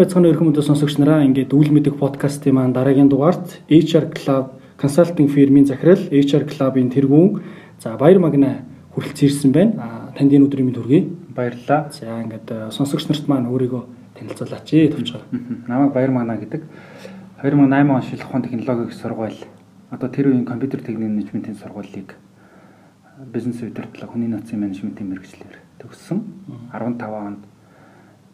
байцгаана 0.00 0.32
өрхөн 0.32 0.48
өдөө 0.56 0.64
сонсогч 0.64 0.96
нараа 0.96 1.20
ингээд 1.28 1.52
үйл 1.52 1.76
мэдэх 1.76 2.00
подкастын 2.00 2.56
маань 2.56 2.72
дараагийн 2.72 3.12
дугаарт 3.12 3.60
HR 3.68 4.08
Club 4.16 4.56
консалтинг 4.80 5.28
фирмийн 5.28 5.68
захирал 5.68 6.00
HR 6.08 6.48
Club-ын 6.48 6.88
тэргүүн 6.88 7.28
за 7.84 8.00
Баяр 8.00 8.16
Магна 8.16 8.64
хүрэлцэн 8.96 9.28
ирсэн 9.28 9.52
байна. 9.52 9.76
А 9.76 10.16
танд 10.16 10.32
энэ 10.32 10.48
өдрийн 10.48 10.72
мэнд 10.72 10.80
хүргэе. 10.80 11.04
Баярлалаа. 11.36 11.92
За 11.92 12.16
ингээд 12.16 12.72
сонсогч 12.72 13.12
нарт 13.12 13.28
маань 13.28 13.52
өөрийгөө 13.52 13.82
танилцуулаач 14.16 14.72
ээ 14.72 14.88
томчгоо. 14.96 15.20
Намайг 15.68 15.92
Баяр 15.92 16.16
Магна 16.16 16.40
гэдэг 16.40 16.64
2008 17.44 17.92
он 17.92 18.00
шилэх 18.00 18.24
ухаан 18.24 18.44
технологийн 18.48 18.96
сургууль 18.96 19.36
одоо 19.92 20.08
тэр 20.08 20.32
үеийн 20.32 20.48
компьютер 20.48 20.80
техник 20.80 21.12
менежментийн 21.12 21.60
сургуулийг 21.60 22.16
бизнес 23.28 23.60
удирдлага 23.60 24.16
хүний 24.16 24.32
нөөцийн 24.32 24.64
менежментийн 24.64 25.12
мэрэгчлэр 25.12 25.60
төгссөн 25.76 26.24
15 26.72 27.04
онд 27.04 27.49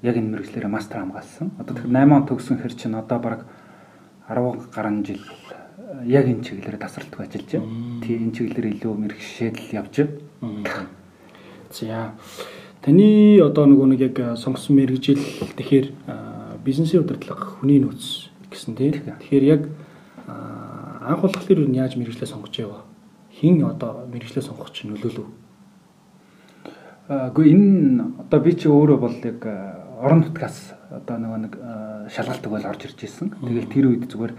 яг 0.02 0.16
энэ 0.16 0.30
мэрэгчлэрээ 0.36 0.68
мастер 0.68 1.00
хамгаалсан. 1.00 1.52
Одоо 1.56 1.76
тэгэхээр 1.76 1.92
8 1.92 2.12
он 2.12 2.26
төгсөн 2.26 2.56
хэр 2.60 2.74
чинь 2.74 2.96
одоо 2.96 3.18
бараг 3.18 3.46
10 4.28 4.68
гаруй 4.74 5.04
жил 5.04 5.22
яг 6.04 6.26
энэ 6.26 6.44
чиглэлээр 6.44 6.78
тасралтгүй 6.82 7.24
ажиллаж 7.24 7.50
байна. 7.52 8.00
Тий 8.02 8.16
энэ 8.18 8.34
чиглэлээр 8.34 8.72
илүү 8.76 8.92
мэрэгшээл 8.92 9.72
явж 9.72 9.94
байна. 10.40 10.86
За 11.70 12.12
таны 12.82 13.40
одоо 13.40 13.64
нөгөө 13.66 13.86
нэг 13.94 14.00
яг 14.00 14.16
сонгосон 14.36 14.76
мэрэгжил 14.76 15.22
тэгэхээр 15.56 15.86
бизнесийн 16.64 17.02
удирдлага 17.02 17.58
хүний 17.58 17.80
нөөц 17.80 18.28
гэсэн 18.50 18.74
тий. 18.76 18.92
Тэгэхээр 18.98 19.44
яг 19.44 19.62
анх 20.26 21.22
болохоор 21.22 21.62
юу 21.64 21.70
яаж 21.72 21.96
мэрэгчлээ 21.96 22.28
сонгож 22.28 22.54
яваа? 22.58 22.82
Хин 23.30 23.62
одоо 23.64 24.06
мэрэгчлээ 24.10 24.42
сонгох 24.42 24.72
чинь 24.74 24.90
нөлөөлөв? 24.90 25.26
Гэхдээ 27.06 27.52
энэ 27.54 28.26
одоо 28.26 28.40
би 28.42 28.52
чи 28.58 28.66
өөрөө 28.66 28.98
бол 28.98 29.14
яг 29.22 29.38
орон 29.96 30.20
нутгаас 30.24 30.76
одоо 30.92 31.16
нөгөө 31.16 31.40
нэг 31.46 31.54
шалгалт 32.12 32.44
өгөөл 32.44 32.68
орж 32.68 32.82
ирж 32.86 33.00
исэн. 33.04 33.32
Тэгэл 33.32 33.72
тэр 33.72 33.86
үед 33.90 34.04
зүгээр 34.12 34.32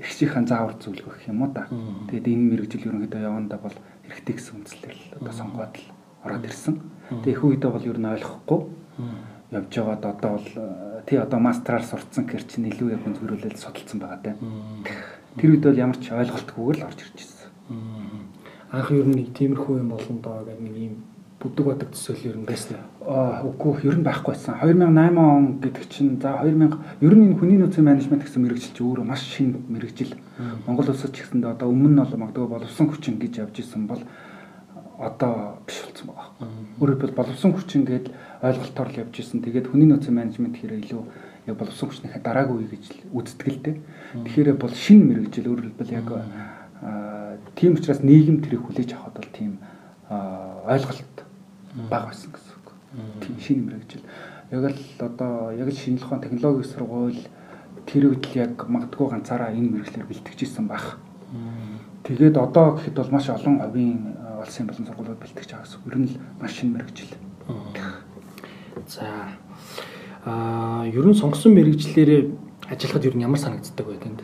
ихчийнхэн 0.00 0.46
заавар 0.46 0.78
зөвлөх 0.78 1.18
гэх 1.18 1.30
юм 1.30 1.42
уу 1.42 1.50
да. 1.50 1.66
Тэгээд 2.10 2.30
энэ 2.30 2.46
мэрэгжил 2.54 2.86
ерөнхийдөө 2.88 3.20
явандаа 3.26 3.58
бол 3.58 3.76
хэрэгтэй 4.06 4.34
гэсэн 4.38 4.54
үндслээр 4.62 4.96
л 4.96 5.06
одоо 5.18 5.32
сонгоод 5.34 5.74
л 5.74 5.86
ороод 6.22 6.44
ирсэн. 6.46 6.74
Тэгээд 7.10 7.34
их 7.34 7.42
үедээ 7.44 7.70
бол 7.70 7.88
ер 7.90 7.98
нь 7.98 8.10
ойлгохгүй 8.14 8.60
явж 9.54 9.70
байгаад 9.70 10.04
одоо 10.04 10.30
бол 10.38 10.48
тий 11.06 11.18
одоо 11.18 11.38
мастраар 11.38 11.84
сурцсан 11.84 12.24
гэр 12.26 12.42
чинь 12.46 12.70
илүү 12.70 12.94
яг 12.94 13.02
зөвөрүүлэл 13.06 13.58
судалсан 13.58 13.98
байгаа 14.00 14.20
даа. 14.22 14.36
Тэр 15.38 15.50
үед 15.54 15.64
бол 15.66 15.78
ямар 15.78 15.98
ч 15.98 16.10
ойлголтгүйгээр 16.10 16.78
л 16.80 16.86
орж 16.88 16.98
ирж 17.02 17.18
ирсэн. 17.22 17.50
Анх 18.74 18.88
ер 18.90 19.06
нь 19.06 19.14
нэг 19.14 19.28
тиймэрхүү 19.34 19.78
юм 19.78 19.90
болон 19.94 20.18
доо 20.22 20.42
гэдэг 20.42 20.58
нэг 20.58 20.74
юм 20.74 20.94
бүдэг 21.40 21.64
бодог 21.66 21.88
төсөөл 21.92 22.24
ер 22.30 22.36
нь 22.40 22.46
байсан. 22.48 22.78
Аа 23.04 23.44
үгүй 23.44 23.84
ер 23.84 23.96
нь 23.98 24.06
байхгүй 24.06 24.32
байсан. 24.34 24.58
2008 24.62 25.18
он 25.18 25.60
гэдэг 25.60 25.84
чинь 25.90 26.16
за 26.20 26.40
2000 26.40 27.04
ер 27.04 27.14
нь 27.14 27.24
энэ 27.28 27.38
хүний 27.38 27.58
нөөцийн 27.58 27.84
менежмент 27.84 28.24
гэсэн 28.24 28.42
мэрэгжил 28.42 28.72
чинь 28.72 28.86
өөрөө 28.86 29.04
маш 29.04 29.22
шинэ 29.28 29.58
мэрэгжил. 29.68 30.14
Монгол 30.66 30.88
улсад 30.88 31.12
ч 31.12 31.20
гэсэндээ 31.26 31.52
одоо 31.52 31.68
өмнө 31.68 31.92
нь 31.92 32.00
бол 32.00 32.16
магадгүй 32.16 32.48
боловсон 32.48 32.86
хүчин 32.88 33.18
гэж 33.20 33.44
явж 33.44 33.56
исэн 33.60 33.84
бол 33.86 34.02
одоо 34.98 35.60
биш 35.66 35.84
болсон 35.84 36.06
байгаа. 36.14 36.48
Өөрөөр 36.80 36.98
хэлбэл 37.02 37.18
боловсон 37.18 37.52
хүчин 37.52 37.82
гээд 37.84 38.06
ойлголтоор 38.40 38.88
л 38.88 39.00
явж 39.04 39.14
исэн. 39.20 39.42
Тэгээд 39.42 39.68
хүний 39.68 39.88
нөөцийн 39.90 40.14
менежмент 40.14 40.56
хэрэг 40.56 40.80
илүү 40.86 41.02
яг 41.50 41.56
боловсон 41.60 41.92
хүчнийхээ 41.92 42.22
дараагүй 42.24 42.72
гэж 42.72 42.84
үздэг 43.12 43.48
л 43.52 43.60
дээ. 43.68 43.76
Тэгэхээр 44.24 44.56
бол 44.56 44.72
шинэ 44.72 45.04
мэрэгжил 45.04 45.50
өөрөөр 45.50 45.68
хэлбэл 45.76 45.96
яг 45.98 46.08
тийм 47.54 47.76
учраас 47.76 48.00
нийгэм 48.00 48.40
тэрийг 48.40 48.64
хүлээж 48.64 48.90
авахд 48.96 49.16
бол 49.20 49.30
тийм 49.32 49.52
ойлголт 50.08 51.23
бага 51.74 52.06
байсан 52.10 52.30
гэсэн 52.30 52.54
үг. 52.54 52.68
Тийм 53.20 53.38
шинэ 53.42 53.62
мэрэгжил. 53.66 54.04
Яг 54.50 54.62
л 54.70 54.78
одоо 55.02 55.50
яг 55.50 55.68
л 55.68 55.74
шинжлэх 55.74 56.06
ухааны 56.06 56.22
технологийн 56.22 56.70
сургууль 56.70 57.22
тэр 57.86 58.02
үед 58.14 58.24
л 58.30 58.38
яг 58.38 58.54
магадгүй 58.70 59.10
ганцаараа 59.10 59.50
энэ 59.50 59.74
мэрэгчлэр 59.74 60.06
бэлтгэжсэн 60.06 60.66
баг. 60.70 60.98
Тэгээд 62.06 62.38
одоо 62.38 62.78
гэхэд 62.78 62.94
бол 62.94 63.10
маш 63.10 63.26
олон 63.28 63.58
хувийн 63.58 64.14
улсын 64.38 64.66
болон 64.70 64.86
сургуулиуд 64.86 65.18
бэлтгэж 65.18 65.50
байгаа 65.50 65.66
гэсэн. 65.66 65.82
Ер 65.90 65.96
нь 65.98 66.06
л 66.06 66.16
маш 66.38 66.52
шинэ 66.54 66.72
мэрэгжил. 66.78 67.12
За 68.86 69.34
аа 70.24 70.86
ер 70.86 71.06
нь 71.06 71.18
сонгосон 71.18 71.58
мэрэгчлэрээ 71.58 72.22
ажиллахад 72.70 73.08
ер 73.10 73.16
нь 73.18 73.26
ямар 73.26 73.40
санагддаг 73.42 73.86
вэ 73.86 73.98
тэнд? 73.98 74.22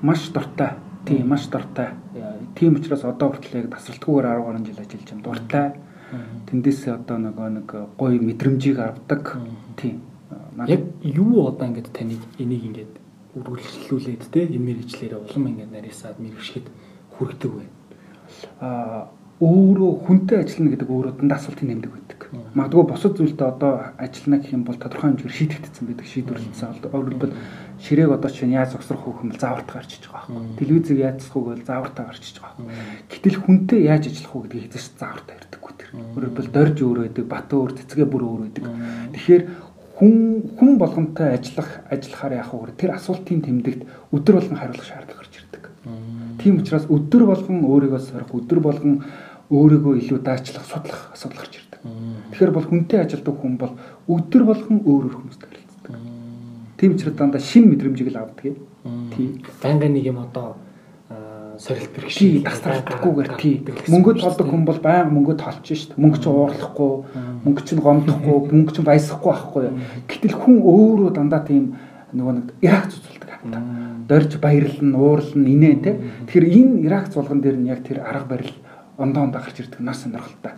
Маш 0.00 0.32
дуртай. 0.32 0.80
Тийм 1.04 1.28
маш 1.28 1.46
дуртай. 1.52 1.92
Тийм 2.56 2.80
учраас 2.80 3.04
одоо 3.04 3.36
хүртэл 3.36 3.60
яг 3.60 3.76
тасралтгүйгээр 3.76 4.26
10 4.40 4.46
гаруй 4.46 4.64
жил 4.64 4.80
ажиллаж 4.80 5.08
байна. 5.12 5.24
Дуртай 5.26 5.66
тэндээсээ 6.48 6.92
одоо 6.94 7.18
нөгөө 7.20 7.48
нэг 7.60 7.68
гоё 8.00 8.18
мэдрэмжийг 8.22 8.78
авдаг. 8.80 9.36
Тийм. 9.76 10.00
Яг 10.66 10.82
юу 11.02 11.48
одоо 11.48 11.68
ингэж 11.68 11.88
таныг 11.92 12.22
энийг 12.40 12.64
ингэж 12.64 12.90
үргэлжлүүлээд 13.36 14.22
те 14.32 14.48
энэ 14.48 14.58
мэрэгчлэрээ 14.58 15.20
улам 15.20 15.44
ингэ 15.52 15.66
нарийсаад 15.68 16.16
мэрэгшгэд 16.16 16.66
хүрдэг 17.12 17.52
вэ? 17.52 17.64
Аа 18.60 19.12
өөрөө 19.38 19.90
хүнтэй 20.02 20.42
ажиллана 20.42 20.72
гэдэг 20.74 20.90
өөрөө 20.90 21.12
дандаа 21.22 21.38
асуултын 21.38 21.68
нэмдэг 21.70 21.92
байдаг. 21.94 22.18
Магадгүй 22.58 22.84
босод 22.90 23.14
зүйлдээ 23.22 23.46
одоо 23.46 23.72
ажиллана 23.94 24.42
гэх 24.42 24.50
юм 24.50 24.64
бол 24.66 24.74
тодорхой 24.74 25.14
хэмжээр 25.14 25.38
шийдэгдсэн 25.38 25.84
байдаг 25.86 26.06
шийдвэрлэлсэн. 26.10 26.90
Өөрөлдвөл 26.90 27.34
ширээг 27.78 28.10
одоо 28.18 28.30
чинь 28.34 28.58
яаж 28.58 28.74
зогсрох 28.74 29.06
хөөх 29.06 29.22
юм 29.22 29.30
бол 29.30 29.38
заавартаа 29.38 29.78
гарчиж 29.78 30.02
байгаа 30.10 30.26
байхгүй. 30.26 30.58
Телевизийг 30.58 30.98
яаж 30.98 31.16
засах 31.22 31.36
уу 31.38 31.44
гэвэл 31.54 31.70
заавартаа 31.70 32.04
гарчиж 32.10 32.36
байгаа. 32.42 32.66
Гэтэл 33.06 33.38
хүнтэй 33.38 33.80
яаж 33.86 34.04
ажиллах 34.10 34.34
уу 34.34 34.42
гэдгийг 34.42 34.64
хэзээ 34.66 34.82
ч 34.82 34.86
заавартаа 34.98 35.34
ярьдаггүй 35.38 35.72
тэр. 35.78 35.90
Өөрөлдвөл 36.18 36.50
дорж 36.50 36.76
өөр 36.82 36.98
байдаг, 37.06 37.24
бат 37.30 37.48
өөр, 37.54 37.70
цэцгээ 37.78 38.06
бүр 38.10 38.22
өөр 38.26 38.40
байдаг. 38.42 38.64
Тэгэхээр 39.14 39.42
хүн 39.98 40.14
хүн 40.58 40.72
болгонтой 40.82 41.38
ажиллах 41.38 41.70
ажиллахаар 41.86 42.34
яах 42.42 42.50
вэ? 42.54 42.74
Тэр 42.74 42.90
асуултын 42.98 43.42
тэмдэгт 43.42 43.82
өдөр 44.14 44.34
болгон 44.38 44.58
хариулах 44.58 44.86
шаардлага 44.86 45.22
гарч 45.22 45.34
ирдэг. 45.38 45.64
Тийм 46.38 46.62
учраас 46.62 46.86
өдөр 46.86 47.22
болгон 47.26 47.66
өөрийгөө 47.66 47.98
сорих, 47.98 48.30
өдөр 48.30 48.62
болгон 48.62 49.02
өөрийгөө 49.48 49.94
илүү 50.02 50.18
даачлах, 50.20 50.64
судлах 50.68 51.00
асуудал 51.12 51.40
гарч 51.40 51.54
ирдэг. 51.56 51.80
Тэгэхээр 52.32 52.52
бол 52.52 52.66
хүнтэй 52.68 53.00
ажилдаг 53.00 53.36
хүн 53.40 53.56
бол 53.56 53.72
өдөр 54.08 54.42
болгон 54.44 54.78
өөр 54.84 55.04
өөр 55.08 55.14
хүмүүстэй 55.16 55.48
харилцдаг. 55.48 55.96
Тийм 56.76 56.92
учраас 56.92 57.16
дандаа 57.16 57.40
шин 57.40 57.68
мэдрэмжийг 57.72 58.12
л 58.12 58.20
авдаг 58.20 58.44
юм. 58.44 58.56
Тийм. 59.16 59.40
Байнгын 59.62 59.92
нэг 59.96 60.04
юм 60.04 60.20
одоо 60.20 60.56
сорилт 61.58 61.90
бэрхшээл 61.90 62.46
тасралтгүйгээр 62.46 63.30
тий. 63.40 63.54
Мөнгө 63.90 64.20
толдог 64.22 64.46
хүн 64.46 64.62
бол 64.62 64.78
байнга 64.78 65.10
мөнгө 65.10 65.34
толч 65.42 65.74
шít. 65.74 65.96
Мөнгө 65.98 66.22
чинь 66.22 66.36
уурлахгүй, 66.38 66.92
мөнгө 67.42 67.62
чинь 67.66 67.82
гомдохгүй, 67.82 68.36
мөнгө 68.54 68.74
чинь 68.78 68.86
баясахгүй 68.86 69.32
байхгүй. 69.32 69.66
Гэтэл 70.06 70.38
хүн 70.38 70.62
өөрөө 70.62 71.10
дандаа 71.18 71.42
тийм 71.42 71.74
нөгөө 72.14 72.34
нэг 72.38 72.46
Ирак 72.62 72.86
зүцүүлдэг 72.94 73.30
хамтаа. 73.42 73.62
Дорж 74.06 74.38
баярлан, 74.38 74.94
уурлан, 74.94 75.44
инээ 75.50 75.74
тий. 75.82 75.94
Тэгэхээр 76.30 76.46
энэ 76.46 76.74
Ирак 76.86 77.10
зулган 77.10 77.42
дээр 77.42 77.58
нь 77.58 77.68
яг 77.74 77.82
тэр 77.82 78.06
арга 78.06 78.38
барил 78.38 78.54
ондоо 78.98 79.22
ондоо 79.24 79.40
гарч 79.40 79.62
ирдэг 79.62 79.80
нар 79.80 79.94
сонирхолтой. 79.94 80.52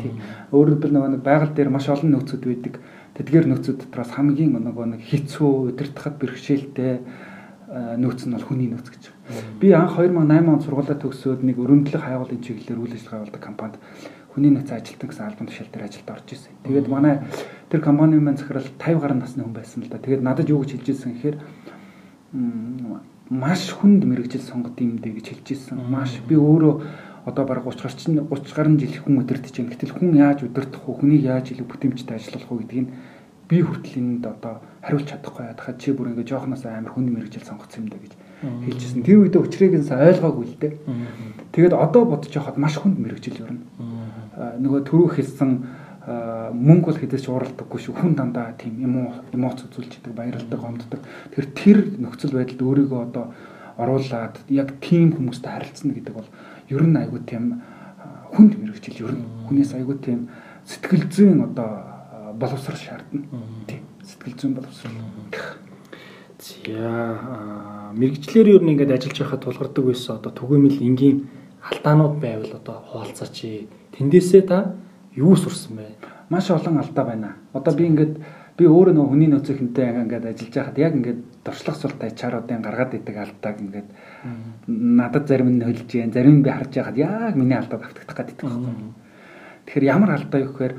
Тий. 0.00 0.12
Өөрөөр 0.52 0.76
хэлбэл 0.76 0.94
нөгөө 0.94 1.10
нэг 1.16 1.22
байгаль 1.24 1.56
дээр 1.56 1.72
маш 1.72 1.88
олон 1.88 2.12
нөөцүүд 2.12 2.44
байдаг. 2.44 2.74
Тэдгээр 3.16 3.46
нөөцүүд 3.48 3.76
дотроос 3.88 4.12
хамгийн 4.12 4.52
нөгөө 4.52 4.86
нэг 4.92 5.02
хэцүү, 5.08 5.72
удирдахад 5.72 6.20
бэрхшээлтэй 6.20 7.00
нөөц 7.72 8.28
нь 8.28 8.34
бол 8.36 8.46
хүний 8.46 8.68
нөөц 8.70 8.88
гэж. 8.92 9.04
Би 9.58 9.72
анх 9.72 9.98
2008 9.98 10.46
онд 10.46 10.62
сургуулаа 10.62 10.96
төгсөөд 11.00 11.42
нэг 11.42 11.56
өрөмдлөх 11.58 12.04
хайгуулын 12.04 12.44
чиглэлээр 12.44 12.78
үйл 12.78 12.94
ажиллагаа 12.94 13.20
явуулдаг 13.26 13.42
компанид 13.42 13.80
хүний 14.30 14.52
нөөц 14.52 14.70
ажилтан 14.70 15.08
гэсэн 15.10 15.26
албан 15.26 15.48
тушаал 15.48 15.72
дээр 15.72 15.88
ажилд 15.88 16.12
орж 16.12 16.28
ирсэн. 16.30 16.52
Тэгээд 16.62 16.86
манай 16.92 17.14
тэр 17.72 17.80
компанийн 17.80 18.22
маань 18.22 18.36
захирал 18.36 18.68
50 18.78 19.00
гаруй 19.00 19.18
насны 19.18 19.42
хүн 19.42 19.56
байсан 19.56 19.82
л 19.82 19.90
да. 19.90 19.98
Тэгээд 19.98 20.22
надад 20.22 20.46
юу 20.46 20.60
гэж 20.62 20.78
хэлж 20.78 20.88
ирсэн 20.92 21.12
гэхээр 21.16 21.36
маш 23.32 23.72
хүнд 23.74 24.04
мэрэгжил 24.06 24.44
сонгод 24.44 24.78
юм 24.78 25.02
дэ 25.02 25.10
гэж 25.10 25.26
хэлж 25.34 25.46
ирсэн. 25.50 25.80
Маш 25.90 26.20
би 26.22 26.38
өөрөө 26.38 26.74
одоо 27.26 27.44
бараг 27.44 27.66
30 27.66 27.82
гарч 27.82 27.98
30 28.06 28.54
гаруй 28.54 28.78
жил 28.78 29.02
хүн 29.02 29.20
өдөртөж 29.26 29.54
байна. 29.58 29.70
Гэтэл 29.74 29.94
хүн 29.98 30.14
яаж 30.14 30.46
өдөртөх 30.46 30.86
вэ? 30.86 30.94
Хүнийг 30.94 31.22
яаж 31.26 31.50
илүү 31.50 31.66
бүтэмжтэй 31.66 32.16
ажиллах 32.16 32.46
вэ 32.46 32.62
гэдгийг 32.62 32.88
би 33.50 33.58
хүртэл 33.62 33.98
энд 33.98 34.24
одоо 34.26 34.62
хариулж 34.82 35.06
чадахгүй 35.10 35.44
яхад 35.50 35.78
чи 35.82 35.90
бүр 35.90 36.14
ингээ 36.14 36.30
жоохноос 36.30 36.66
амар 36.66 36.94
хүн 36.94 37.10
мэрэгжил 37.10 37.46
сонгоцсон 37.46 37.86
юм 37.86 37.90
да 37.90 37.98
гэж 37.98 38.12
хэлжсэн. 38.42 39.02
Тэр 39.02 39.26
үедээ 39.26 39.42
нь 39.42 39.90
ойлгоогүй 39.90 40.44
л 40.46 40.58
дээ. 40.62 40.74
Тэгээд 41.54 41.74
одоо 41.74 42.02
бодож 42.06 42.30
яхад 42.34 42.58
маш 42.58 42.78
хүнд 42.78 42.98
мэрэгжил 42.98 43.42
юу 43.42 43.50
нөгөө 44.36 44.80
төрөө 44.86 45.10
хэлсэн 45.16 45.50
мөнгө 46.06 46.86
бол 46.86 47.00
хэдэж 47.02 47.24
уралдаггүй 47.26 47.80
шүү. 47.82 47.94
Хүн 47.98 48.14
дандаа 48.14 48.54
тийм 48.54 48.78
эмоц 48.84 49.66
үзүүлж 49.66 49.98
идэг, 49.98 50.14
баярлдаг, 50.14 50.60
гомддог. 50.60 51.02
Тэгэхээр 51.34 51.48
тэр 51.56 51.78
нөхцөл 51.98 52.36
байдалд 52.36 52.62
өөрийгөө 52.62 53.00
одоо 53.10 53.34
оруулаад 53.80 54.38
яг 54.48 54.76
тийм 54.80 55.16
хүмүүстэй 55.16 55.50
харилцна 55.50 55.92
гэдэг 55.96 56.14
бол 56.14 56.28
ер 56.68 56.82
нь 56.82 56.96
айгүй 56.96 57.20
тийм 57.26 57.62
хүнд 58.34 58.58
мэрэгжил 58.58 59.06
ер 59.06 59.14
нь 59.14 59.24
хүнээс 59.46 59.74
айгүй 59.78 59.96
тийм 60.02 60.28
сэтгэл 60.66 61.06
зүйн 61.06 61.40
одоо 61.46 61.70
боловсрол 62.34 62.76
шаардна. 62.76 63.22
Тийм 63.66 63.82
сэтгэл 64.02 64.36
зүйн 64.36 64.54
боловсрол. 64.54 64.92
За 66.38 67.92
мэрэгчлэр 67.94 68.48
ер 68.58 68.62
нь 68.62 68.72
ингээд 68.74 68.92
ажиллаж 68.92 69.18
байхад 69.18 69.42
тулгардаг 69.42 69.84
байсан 69.86 70.16
одоо 70.18 70.32
түгээмэл 70.34 70.82
энгийн 70.82 71.28
алдаанууд 71.62 72.18
байвал 72.20 72.52
одоо 72.60 72.76
хуваалцаач. 72.90 73.66
Тэндээсээ 73.94 74.42
та 74.46 74.74
юу 75.14 75.36
сурсан 75.36 75.76
бэ? 75.76 75.96
Маш 76.28 76.50
олон 76.50 76.78
алдаа 76.78 77.04
байна. 77.04 77.36
Одоо 77.52 77.74
би 77.74 77.86
ингээд 77.86 78.14
би 78.56 78.64
өөрөө 78.66 78.94
нөгөө 78.94 79.10
хүний 79.12 79.30
нөөцийнхэнтэй 79.32 79.86
ингээд 80.02 80.28
ажиллаж 80.28 80.54
байхад 80.54 80.78
яг 80.78 80.92
ингээд 80.96 81.20
дуршлах 81.44 81.76
сул 81.76 81.94
тачааруудын 81.96 82.62
гаргаад 82.62 82.94
идэг 82.94 83.16
алдааг 83.16 83.56
ингээд 83.60 83.88
надад 84.66 85.28
зарим 85.28 85.50
нь 85.56 85.64
хөлж 85.64 85.86
जैन 85.86 86.12
зарим 86.12 86.40
нь 86.40 86.42
би 86.42 86.50
харж 86.50 86.74
байхад 86.74 86.96
яг 86.96 87.34
миний 87.36 87.56
алдаад 87.56 87.82
автагдах 87.86 88.16
гэдэг 88.16 88.36
байхгүй. 88.42 88.74
Тэгэхээр 89.66 89.84
ямар 89.90 90.10
алдаа 90.14 90.40
юу 90.40 90.50
гэхээр 90.52 90.74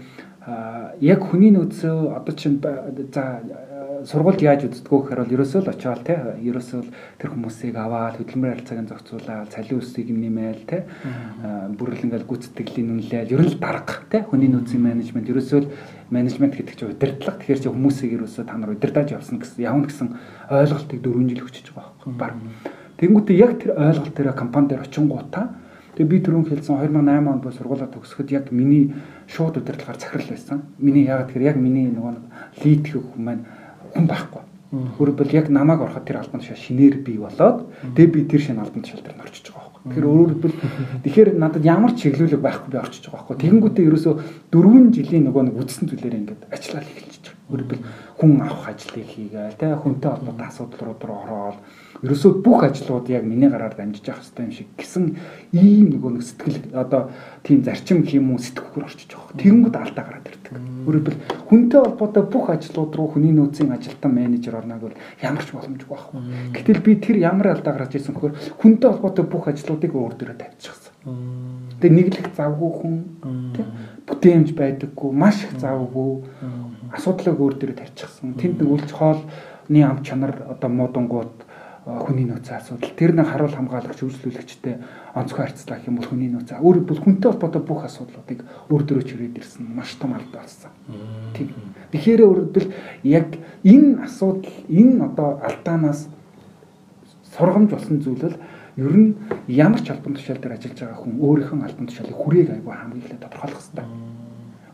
яг 1.03 1.19
хүний 1.27 1.51
нөөцөө 1.51 2.15
одоо 2.15 2.33
чинь 2.35 2.59
за 3.11 3.23
сургуульд 4.05 4.41
яаж 4.41 4.67
үздэггүй 4.67 4.99
гэхээр 5.01 5.21
бол 5.23 5.35
ерөөсөө 5.35 5.61
л 5.65 5.71
очиод 5.73 6.01
те. 6.05 6.15
Ерөөсөө 6.39 6.79
л 6.85 6.91
тэр 7.17 7.29
хүмүүсийг 7.33 7.75
аваад 7.75 8.15
хөдөлмөр 8.21 8.51
харилцааг 8.53 8.87
зохицуулаад 8.87 9.51
цалин 9.51 9.81
өсийг 9.81 10.07
нэмээл 10.13 10.63
те. 10.69 10.85
Бүрэл 11.75 12.05
ингээл 12.05 12.29
гүйцэтгэлийн 12.29 12.93
үнэлээл 12.93 13.33
ер 13.33 13.41
нь 13.41 13.51
л 13.51 13.59
дарга 13.59 14.05
те. 14.11 14.21
Хүний 14.23 14.47
нөөцийн 14.53 14.81
менежмент 14.85 15.27
ерөөсөө 15.27 15.59
л 15.65 15.71
менежмент 16.13 16.55
гэдэг 16.55 16.75
чинь 16.77 16.91
удирдлага. 16.93 17.39
Тэгэхээр 17.41 17.61
чи 17.63 17.69
хүмүүсийг 17.73 18.11
ерөөсөө 18.21 18.43
та 18.45 18.55
нар 18.55 18.71
удирдах 18.77 19.09
явсан 19.09 19.41
гэсэн 19.41 19.65
явна 19.65 19.89
гэсэн 19.89 20.07
ойлголтыг 20.51 20.99
4 21.01 21.27
жил 21.27 21.43
хүчиж 21.43 21.67
байгаа 21.73 21.91
байхгүй. 21.97 22.13
Баг. 22.15 22.33
Тэнгүүтээ 22.97 23.37
яг 23.37 23.51
тэр 23.61 23.77
ойлголт 23.77 24.15
дээр 24.15 24.33
компани 24.33 24.67
дээр 24.73 24.85
очингуудаа 24.85 25.45
Тэгээ 25.97 26.13
би 26.13 26.17
түрүүн 26.21 26.45
хэлсэн 26.45 26.77
2008 26.77 27.25
онд 27.25 27.45
сургуулаа 27.57 27.89
төгсөхөд 27.89 28.29
яг 28.29 28.53
миний 28.53 28.93
шууд 29.25 29.57
удирдлагаар 29.57 29.97
захирал 29.97 30.29
байсан. 30.29 30.61
Миний 30.77 31.09
яагаад 31.09 31.33
тэгэхээр 31.33 31.49
яг 31.49 31.57
миний 31.57 31.89
нөгөө 31.89 32.13
лид 32.61 32.85
гэх 32.85 33.01
хүмүүс 33.01 33.17
маань 33.17 33.41
хүн 33.97 34.05
байхгүй. 34.05 34.43
Өөрөөр 35.01 35.33
яг 35.33 35.49
намайг 35.49 35.81
ороход 35.81 36.05
тэр 36.05 36.21
албан 36.21 36.45
тушаал 36.45 36.61
шинээр 36.61 37.01
бий 37.01 37.17
болоод 37.17 37.65
тэгээ 37.97 38.13
би 38.13 38.21
тэр 38.29 38.41
шинэ 38.45 38.61
албан 38.61 38.85
тушаал 38.85 39.09
дээр 39.09 39.25
орчиж 39.25 39.49
байгаа 39.49 39.73
байхгүй. 39.73 39.89
Тэгэхээр 39.89 40.05
өөрөөр 40.05 40.31
хэлбэл 40.37 40.57
тэгэхээр 41.07 41.29
надад 41.41 41.63
ямар 41.65 41.91
ч 41.97 42.05
чиглүүлэг 42.05 42.41
байхгүй 42.45 42.69
би 42.69 42.77
орчиж 42.77 43.03
байгаа 43.09 43.25
байхгүй. 43.25 43.41
Тэгэнгүүтээ 43.41 43.87
ерөөсөө 43.89 44.13
4 44.53 44.93
жилийн 44.93 45.25
нөгөө 45.25 45.43
нэг 45.49 45.55
үдсэн 45.57 45.85
зүйлээр 45.89 46.19
ингээд 46.19 46.41
ажиллаад 46.53 46.87
эхэлчихэж 46.93 47.16
байгаа. 47.16 47.16
Өөрөөр 47.47 47.79
хүн 48.19 48.31
авах 48.43 48.75
ажлыг 48.75 49.07
хийгээл 49.07 49.55
тэ 49.55 49.75
хүнтэй 49.75 50.11
холбоотой 50.11 50.47
асуудлууд 50.47 51.01
руу 51.03 51.19
ороод 51.23 51.59
ерөөсөө 52.03 52.31
бүх 52.45 52.63
ажлууд 52.67 53.09
яг 53.09 53.23
миний 53.25 53.49
гараар 53.49 53.73
дамжиж 53.73 54.05
явах 54.05 54.21
хэрэгтэй 54.21 54.45
юм 54.45 54.53
шиг 54.53 54.67
гэсэн 54.77 55.05
ийм 55.55 55.85
нөгөө 55.97 56.11
нэг 56.13 56.23
сэтгэл 56.27 56.57
одоо 56.77 57.09
тийм 57.41 57.63
зарчим 57.65 58.05
юм 58.05 58.35
уу 58.35 58.41
сэтгүүгээр 58.43 58.85
орчиж 58.85 59.09
байгаа. 59.09 59.39
Тэгэнгүүт 59.41 59.75
алдаа 59.81 60.03
гараад 60.05 60.29
ирдэг. 60.29 60.53
Өөрөөр 60.85 61.15
хүнтэй 61.49 61.79
холбоотой 61.81 62.23
бүх 62.29 62.45
ажлууд 62.53 62.93
руу 62.93 63.07
хүний 63.17 63.33
нөөцийн 63.33 63.73
ажилтан 63.73 64.11
менежер 64.13 64.59
орног 64.61 64.81
бол 64.83 64.97
ямар 65.23 65.41
ч 65.41 65.49
боломжгүй 65.57 65.89
байхгүй. 65.89 66.21
Гэтэл 66.53 66.85
би 66.85 66.91
тэр 67.01 67.17
ямар 67.17 67.57
алдаа 67.57 67.73
гараад 67.73 67.97
ирсэн 67.97 68.13
гэхээр 68.13 68.37
хүнтэй 68.61 68.89
холбоотой 68.93 69.25
бүх 69.25 69.47
ажлуудыг 69.49 69.93
өөр 69.97 70.13
дөрөө 70.21 70.37
тавьчихсан. 70.37 70.93
Тэгээ 71.81 71.97
нэг 71.97 72.07
л 72.13 72.19
их 72.21 72.29
завгүй 72.35 72.71
хүн 72.77 72.95
тийм 73.55 73.67
бүтээмж 74.07 74.49
байдаггүй 74.55 75.11
маш 75.13 75.43
их 75.45 75.55
завгүй 75.59 76.23
асуудлыг 76.93 77.39
өөр 77.39 77.55
дөрөө 77.57 77.77
тавьчихсан. 77.81 78.35
Тэнд 78.37 78.61
нэг 78.61 78.69
үлч 78.69 78.89
хоолны 78.93 79.81
ам 79.83 80.03
чанар 80.03 80.33
одоо 80.47 80.69
муудангууд 80.69 81.47
хүний 81.87 82.27
нөөцийн 82.27 82.59
асуудал. 82.59 82.91
Тэр 82.99 83.15
нэг 83.15 83.31
харуул 83.31 83.55
хамгаалагч 83.55 84.03
үйлчлүүлэгчтэй 84.03 84.75
онцгой 85.15 85.47
харьцлаа 85.47 85.79
гэх 85.79 85.87
юм 85.87 86.03
бол 86.03 86.09
хүний 86.11 86.27
нөөц. 86.27 86.59
Өөр 86.59 86.83
бүр 86.83 86.99
хүнтэй 86.99 87.31
холбоотой 87.31 87.63
бүх 87.63 87.87
асуудлуудыг 87.87 88.43
өөр 88.67 88.83
дөрөв 88.83 89.07
чирээд 89.07 89.39
ирсэн 89.39 89.63
маш 89.71 89.95
том 89.95 90.11
алдаа 90.11 90.43
болсон. 90.43 90.71
Тийм. 91.31 91.55
Тэгэхээр 91.95 92.27
өөрөлдөл 92.27 92.75
яг 93.07 93.39
энэ 93.63 94.03
асуудал 94.03 94.51
энэ 94.67 94.99
одоо 94.99 95.39
алдаанаас 95.39 96.11
сургамж 97.31 97.71
болсон 97.71 98.03
зүйл 98.03 98.19
бол 98.19 98.37
ер 98.75 98.91
нь 98.91 99.15
ямар 99.47 99.79
ч 99.79 99.87
албан 99.95 100.19
тушаал 100.19 100.43
дээр 100.43 100.59
ажиллаж 100.59 100.79
байгаа 100.83 100.99
хүн 101.07 101.15
өөрийнхөө 101.23 101.63
албан 101.63 101.87
тушаалыг 101.87 102.19
хүрээг 102.19 102.49
айгүй 102.51 102.73
хамгийн 102.75 103.15
тодорхойлох 103.15 103.63
хэрэгтэй. 103.63 103.85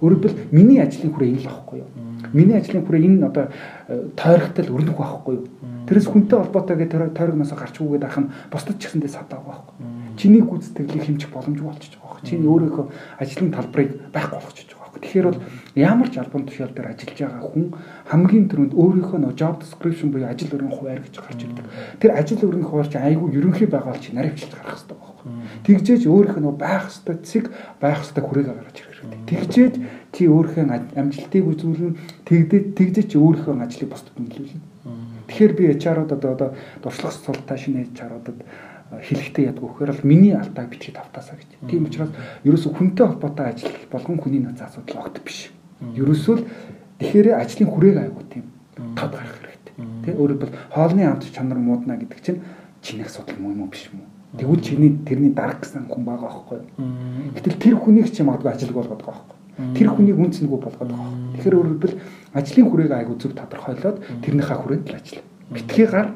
Өөрөлдөл 0.04 0.36
миний 0.52 0.84
ажлын 0.84 1.16
хүрээ 1.16 1.32
энэ 1.32 1.44
л 1.48 1.48
аахгүй 1.48 1.80
юу? 1.80 1.90
Миний 2.36 2.60
ажлын 2.60 2.84
хүрээ 2.84 3.08
энэ 3.08 3.24
одоо 3.24 3.46
э, 3.88 4.12
тойрогтол 4.20 4.76
өрнөх 4.76 5.00
байхгүй 5.00 5.34
юу? 5.40 5.48
Тэрээс 5.88 6.08
хүнтэй 6.12 6.38
холбоотой 6.44 6.76
гэдэг 6.76 7.16
тойрогноос 7.16 7.56
гарч 7.56 7.80
үгээд 7.80 8.04
ах 8.04 8.20
нь 8.20 8.32
бусдад 8.52 8.84
ч 8.84 8.92
гэсэндээ 8.92 9.12
садаг 9.16 9.40
байхгүй. 9.48 9.80
Чиний 10.20 10.44
гүйцэтгэлийг 10.44 11.08
хэмжих 11.08 11.32
боломжгүй 11.32 11.68
болчихж 11.72 11.96
байгаа. 12.04 12.20
Чиний 12.28 12.52
өөрийнхөө 12.52 12.86
ажлын 13.24 13.52
талбарыг 13.56 13.90
байхгүй 14.12 14.38
болгочихж 14.44 14.73
байхгүй. 14.94 15.02
Тэгэхээр 15.02 15.26
бол 15.26 15.42
ямар 15.76 16.08
ч 16.14 16.16
албан 16.22 16.46
тушаал 16.46 16.70
дээр 16.70 16.94
ажиллаж 16.94 17.18
байгаа 17.18 17.50
хүн 17.50 17.68
хамгийн 18.08 18.46
түрүүнд 18.54 18.74
өөрийнхөө 18.78 19.20
нөө 19.26 19.34
job 19.34 19.56
description 19.60 20.14
буюу 20.14 20.30
ажил 20.30 20.54
өрийн 20.54 20.70
хуваар 20.70 21.02
гэж 21.02 21.16
гарч 21.18 21.40
ирдэг. 21.42 21.66
Тэр 21.98 22.12
ажил 22.14 22.46
өрийн 22.46 22.68
хуваар 22.70 22.90
чи 22.94 22.98
айгүй 23.02 23.30
ерөнхий 23.34 23.68
байгаа 23.68 23.98
чи 23.98 24.14
наривчлж 24.14 24.54
гарах 24.54 24.78
хэрэгтэй 24.78 24.98
байхгүй. 25.02 25.30
Тэгжээж 25.66 26.04
өөрийнхөө 26.06 26.42
нөө 26.46 26.56
байх 26.62 26.86
хэрэгтэй 26.94 27.18
цэг 27.26 27.46
байх 27.82 27.98
хэрэгтэй 28.06 28.24
хүрээг 28.24 28.48
гаргаж 28.54 28.78
ирэх 28.78 29.00
хэрэгтэй. 29.02 29.20
Тэгжээж 29.34 29.74
чи 30.14 30.22
өөрийнхөө 30.30 30.66
амжилтыг 31.02 31.44
үзүүлнэ. 31.50 31.98
Тэгдэж 32.30 32.64
тэгжээж 32.78 33.08
чи 33.10 33.18
өөрийнхөө 33.18 33.54
ажлыг 33.66 33.90
бусдад 33.90 34.16
нөлөөлнө. 34.20 34.62
Тэгэхээр 35.28 35.54
би 35.56 35.64
HR-ууд 35.80 36.12
одоо 36.14 36.54
дуршлах 36.84 37.16
суултаа 37.16 37.58
шинэ 37.58 37.90
HR-уудад 37.96 38.38
хэлэхдээ 39.02 39.50
ядг 39.50 39.64
өгөхөр 39.64 39.92
л 39.96 40.06
миний 40.06 40.36
алдааг 40.36 40.70
битгий 40.70 40.94
тавтаасаа 40.94 41.40
гэж. 41.40 41.50
Тийм 41.70 41.88
учраас 41.88 42.12
ерөөсө 42.44 42.70
хүнтэй 42.76 43.08
холбоотой 43.08 43.48
ажил 43.50 43.74
болгон 43.90 44.20
хүний 44.20 44.42
нөөц 44.44 44.62
асуудал 44.62 45.08
огт 45.08 45.24
биш. 45.24 45.50
Ерөөсөө 45.82 46.36
л 46.38 46.46
тэгэхээр 47.00 47.28
ажлын 47.40 47.70
хүрээг 47.74 47.98
аягүй 47.98 48.26
тийм 48.30 48.46
тод 48.94 49.12
гарах 49.18 49.38
хэрэгтэй. 49.40 49.74
Тэ 50.06 50.18
өөрөөр 50.18 50.40
бол 50.40 50.54
хоолны 50.70 51.04
амт 51.08 51.26
чанар 51.34 51.58
муудна 51.58 51.98
гэдэг 51.98 52.20
чинь 52.22 52.42
чиний 52.82 53.06
асуудал 53.06 53.38
юм 53.40 53.64
уу 53.64 53.70
биш 53.72 53.90
юм 53.90 54.04
уу? 54.04 54.10
Тэгвэл 54.38 54.62
чиний 54.62 54.92
тэрний 55.06 55.30
дарга 55.30 55.62
гэсэн 55.62 55.86
хүн 55.88 56.04
байгаа 56.06 56.30
байхгүй 56.30 56.58
юу? 56.58 56.68
Гэтэл 57.38 57.62
тэр 57.62 57.76
хүнийг 57.78 58.10
чи 58.10 58.24
магадгүй 58.26 58.52
ажилг 58.52 58.74
болгоод 58.74 59.02
байгаа 59.06 59.14
байхгүй 59.14 59.38
юу? 59.62 59.74
Тэр 59.78 59.90
хүнийг 59.94 60.18
үнцэнгүй 60.18 60.60
болгоод 60.60 60.90
байгаа 60.90 61.06
байхгүй 61.06 61.22
юу? 61.22 61.34
Тэгэхээр 61.38 61.58
өөрөөр 61.58 61.74
хэлбэл 61.78 62.02
ажлын 62.34 62.68
хүрээг 62.70 62.94
айгуу 62.98 63.18
зөв 63.22 63.32
тодорхойлоод 63.38 63.98
тэрнийхээ 64.26 64.58
хүрээнд 64.58 64.88
л 64.90 64.98
ажил. 64.98 65.22
Битгий 65.54 65.86
гар, 65.86 66.08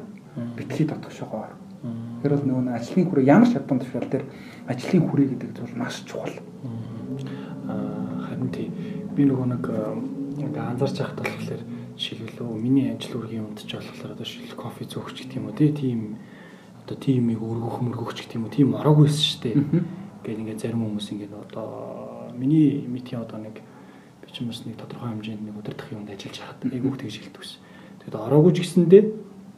битгий 0.58 0.86
дотгошоогоор. 0.86 1.52
Тэр 2.22 2.34
бол 2.34 2.46
нөгөө 2.46 2.74
ажлын 2.74 3.06
хүрээ 3.06 3.30
ямар 3.30 3.48
шатбан 3.48 3.78
тушаал 3.78 4.10
дээр 4.10 4.24
ажлын 4.66 5.02
хүрээ 5.06 5.28
гэдэг 5.32 5.50
зүйл 5.54 5.78
маш 5.78 6.02
чухал. 6.02 6.34
Харин 7.68 8.50
тий 8.50 8.68
би 9.14 9.22
нөгөө 9.26 9.46
нэг 9.54 9.64
ингээ 10.42 10.62
анзаарч 10.62 10.98
байхад 10.98 11.22
болохоор 11.22 11.62
жишээлбэл 11.98 12.58
миний 12.58 12.94
ажил 12.94 13.18
үргийн 13.22 13.46
унтж 13.50 13.70
болохоор 13.70 14.14
одоо 14.14 14.26
шил 14.26 14.54
кофе 14.54 14.86
зөөгч 14.86 15.26
гэх 15.26 15.38
юм 15.38 15.50
уу 15.50 15.54
тийм 15.54 16.18
одоо 16.82 16.96
тиймийг 16.98 17.42
өргөх 17.42 17.82
мөргөхч 17.82 18.26
гэх 18.26 18.38
юм 18.38 18.46
уу 18.46 18.54
тийм 18.54 18.74
ороогүйсэн 18.78 19.24
шүү 19.26 19.42
дээ. 19.42 19.56
Гэт 20.22 20.38
ингээ 20.38 20.58
зарим 20.58 20.86
хүмүүс 20.86 21.10
ингээ 21.14 21.34
одоо 21.34 22.30
миний 22.38 22.86
митийн 22.86 23.22
одоо 23.26 23.38
нэг 23.42 23.58
би 23.58 24.28
ч 24.30 24.42
юм 24.42 24.54
бас 24.54 24.62
нэг 24.62 24.78
тодорхой 24.78 25.10
хэмжээнд 25.10 25.42
нэг 25.42 25.58
удирдах 25.58 25.90
юмд 25.90 26.10
ажиллаж 26.10 26.38
хахад 26.38 26.66
айгүйх 26.66 26.96
тэгж 26.98 27.14
хэлдэг 27.18 27.42
ус. 27.42 27.58
Тэгэд 28.06 28.14
ороогүй 28.14 28.52
ч 28.54 28.58
гэсэндээ 28.62 29.02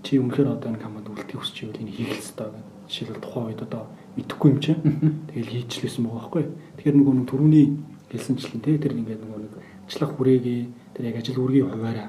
чи 0.02 0.19
үнэхээр 0.19 0.49
одоо 0.57 0.69
энэ 0.73 0.83
команд 0.83 1.07
үлдээх 1.09 1.40
хүсч 1.40 1.69
ивэл 1.69 1.83
энэ 1.85 1.92
хийх 1.92 2.11
хэрэгтэй 2.16 2.49
гэдэг. 2.49 2.64
Жишээлбэл 2.88 3.25
тухайн 3.25 3.47
үед 3.52 3.62
одоо 3.62 3.83
мэдэхгүй 4.16 4.49
юм 4.50 4.61
чинь 4.61 4.80
тэгэл 5.30 5.52
хийчлээсэн 5.54 6.02
байгаа 6.04 6.21
байхгүй. 6.21 6.45
Тэгэхээр 6.80 6.97
нөгөө 6.97 7.14
нэг 7.21 7.26
түрүүний 7.28 7.66
хэлсэнчлэн 8.11 8.62
те 8.64 8.78
тэр 8.80 8.97
ингээд 8.97 9.23
нөгөө 9.23 9.40
нэг 9.45 9.52
ажиллах 9.87 10.12
хүрээгээ 10.16 10.61
тэр 10.97 11.04
яг 11.04 11.16
ажил 11.21 11.42
үргийн 11.45 11.69
хуваараа 11.69 12.09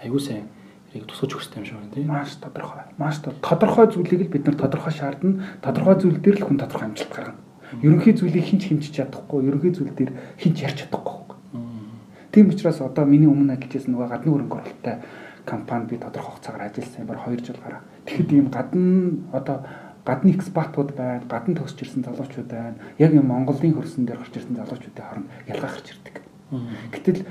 аюу 0.00 0.20
сайн 0.22 0.46
яг 0.94 1.04
тусгаж 1.10 1.30
өгөх 1.34 1.56
юм 1.58 1.66
шиг 1.66 1.76
байна 1.76 1.92
тийм. 1.92 2.06
Маш 2.06 2.30
тодорхой. 2.38 2.84
Маш 2.96 3.16
тодорхой 3.20 3.86
зүйлийг 3.90 4.22
л 4.28 4.32
бид 4.32 4.46
нар 4.46 4.56
тодорхой 4.56 4.92
шаардна. 4.94 5.42
Тодорхой 5.60 5.96
зүйл 5.98 6.18
дээр 6.22 6.36
л 6.40 6.46
хүн 6.46 6.58
тодорхой 6.62 6.88
амжилт 6.88 7.12
гаргана. 7.12 7.40
Ерөнхий 7.80 8.12
зүйлийг 8.12 8.44
хинч 8.44 8.68
хэмжиж 8.68 8.92
чадахгүй, 9.00 9.48
ерөнхий 9.48 9.72
зүйл 9.72 9.96
дээр 9.96 10.12
хинч 10.36 10.60
ярьж 10.60 10.84
чадахгүй. 10.84 11.22
Тийм 12.32 12.48
учраас 12.48 12.80
одоо 12.80 13.04
миний 13.04 13.28
өмнө 13.28 13.52
ажиллаж 13.52 13.72
байсан 13.76 13.92
нөгөө 13.92 14.08
гадны 14.08 14.32
хөрөнгө 14.32 14.56
оруулалттай 14.56 14.96
компани 15.44 15.86
би 15.86 15.96
тодорхой 15.96 16.34
хугацаагаар 16.34 16.68
ажилласан 16.68 17.02
юм 17.02 17.06
бар 17.06 17.18
2 17.26 17.46
жил 17.46 17.58
гараа. 17.62 17.80
Тэгэхэд 18.06 18.32
ийм 18.32 18.48
гадна 18.50 19.18
одоо 19.32 19.58
гадны 20.04 20.30
экспатууд 20.34 20.94
байна, 20.94 21.22
гадна 21.28 21.54
төгсч 21.54 21.82
ирсэн 21.82 22.02
залуучууд 22.04 22.48
байна. 22.48 22.76
Яг 22.98 23.12
юм 23.14 23.26
Монголын 23.26 23.74
хөрсөн 23.74 24.04
дээр 24.06 24.18
гарч 24.18 24.34
ирсэн 24.36 24.56
залуучуудын 24.56 25.04
хооронд 25.04 25.28
ялгаа 25.46 25.70
гарч 25.70 25.86
ирдэг. 25.94 26.22
Гэтэл 26.92 27.24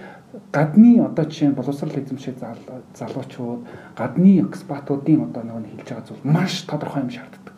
гадны 0.51 1.03
одоо 1.03 1.25
жишээ 1.25 1.49
нь 1.51 1.57
боловсрал 1.59 1.91
эзэмшээ 1.91 2.35
залуучууд 2.95 3.61
гадны 3.95 4.39
экспатуудын 4.47 5.27
одоо 5.27 5.43
нөгөө 5.43 5.67
хэлж 5.75 5.89
байгаа 5.91 6.07
зүйл 6.07 6.23
маш 6.23 6.63
тодорхой 6.63 7.03
юм 7.03 7.11
шаарддаг. 7.11 7.57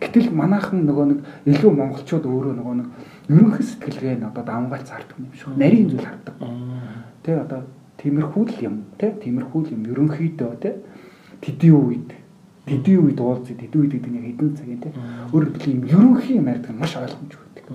Гэтэл 0.00 0.32
манайхан 0.34 0.82
нөгөө 0.88 1.06
нэг 1.06 1.18
илүү 1.46 1.72
монголчууд 1.76 2.24
өөрөө 2.26 2.54
нөгөө 2.58 2.74
нэг 2.74 2.88
ерөнхий 3.28 3.64
сэтгэлгээ 3.68 4.16
нь 4.18 4.26
одоо 4.26 4.44
давмгаал 4.44 4.82
цаардаг 4.82 5.16
юм 5.20 5.32
шиг. 5.36 5.54
Нарийн 5.54 5.88
зүйл 5.92 6.08
хардаг. 6.08 6.34
Тэ 7.22 7.36
одоо 7.36 7.60
тиймэрхүү 8.00 8.44
л 8.48 8.58
юм 8.64 8.76
тэ 8.96 9.12
тиймэрхүү 9.20 9.60
л 9.60 9.72
юм 9.76 9.82
ерөнхийдөө 9.92 10.52
тэ 10.60 10.70
тэдийн 11.44 11.76
үед 11.76 12.10
тэдийн 12.64 13.00
үед 13.04 13.20
уулзъя 13.20 13.56
тэдийн 13.56 13.80
үед 13.84 13.92
гэдэг 13.96 14.12
нэг 14.12 14.24
хэдэн 14.32 14.50
цагийн 14.56 14.80
тэ 14.80 14.90
өөрөөр 15.36 15.52
хэлбэл 15.60 15.74
юм 15.76 15.84
ерөнхий 15.84 16.36
юм 16.40 16.48
ярьдаг 16.48 16.74
маш 16.76 16.96
ойлгомжтой 16.96 17.40
байдаг. 17.44 17.66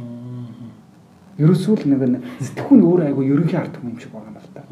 Ерөөсөө 1.36 1.74
л 1.76 1.88
нэг 1.92 2.02
сэтгхүүн 2.40 2.82
өөр 2.82 3.02
айгу 3.12 3.22
ерөнхий 3.28 3.60
ард 3.60 3.76
юм 3.84 4.00
шиг 4.00 4.12
байгаа 4.16 4.32
юм 4.32 4.40
л 4.40 4.52
та. 4.56 4.64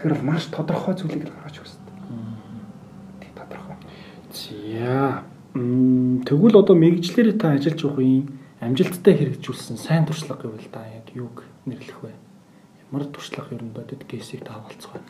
Тэгэхээр 0.00 0.24
маш 0.24 0.48
тодорхой 0.48 0.94
зүйлийг 0.96 1.28
гаргаж 1.28 1.60
өгсөн. 1.60 1.82
Тий 3.20 3.30
тодорхой. 3.36 3.76
За. 4.32 5.22
Тэгвэл 5.54 6.56
одоо 6.56 6.74
мэрэгчлэрээ 6.74 7.36
та 7.36 7.52
ажиллаж 7.52 7.84
явах 7.84 8.00
юм 8.00 8.26
амжилттай 8.64 9.12
хэрэгжүүлсэн 9.12 9.76
сайн 9.76 10.08
туршлага 10.08 10.48
гэвэл 10.48 10.72
та 10.72 10.82
яг 10.88 11.12
юуг 11.12 11.44
нэрлэх 11.68 12.00
вэ? 12.00 12.23
Ямар 12.94 13.10
туршлага 13.10 13.54
ер 13.58 13.62
нь 13.66 13.74
бодит 13.74 14.06
кейсийг 14.06 14.44
та 14.46 14.62
болцгоо. 14.62 15.02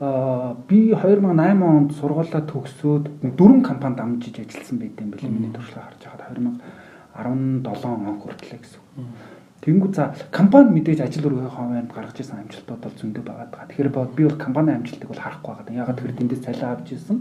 Аа 0.00 0.56
би 0.68 0.88
2008 0.96 1.60
онд 1.60 1.92
сургуулаа 1.92 2.40
төгсөөд 2.48 3.04
дөрвөн 3.36 3.60
компанид 3.60 4.00
амжиж 4.00 4.40
ажилласан 4.40 4.80
байдсан 4.80 5.10
байл 5.12 5.28
миний 5.28 5.52
туршлага 5.52 5.92
харж 5.92 6.00
байхад 6.08 6.32
2017 7.12 8.08
он 8.08 8.20
хүртэл 8.24 8.56
гэсэн. 8.56 8.80
Тэнгүү 9.60 9.92
за 9.92 10.16
компани 10.32 10.72
мэдээж 10.72 11.04
ажил 11.04 11.28
өргөхийн 11.28 11.52
хавьянд 11.52 11.92
гаргаж 11.92 12.16
ирсэн 12.16 12.48
амжилтууд 12.48 12.80
бол 12.80 12.96
зөндөө 12.96 13.24
байгаад 13.28 13.52
байгаа. 13.52 13.68
Тэгэхээр 13.68 13.92
би 14.16 14.22
бол 14.24 14.38
компани 14.40 14.72
амжилтыг 14.72 15.08
бол 15.12 15.20
харахгүй 15.20 15.52
байгаа. 15.52 15.80
Ягаад 15.84 15.96
тэгэхээр 16.00 16.16
тэндээс 16.16 16.44
цалин 16.48 16.64
авч 16.72 16.88
ирсэн. 16.96 17.18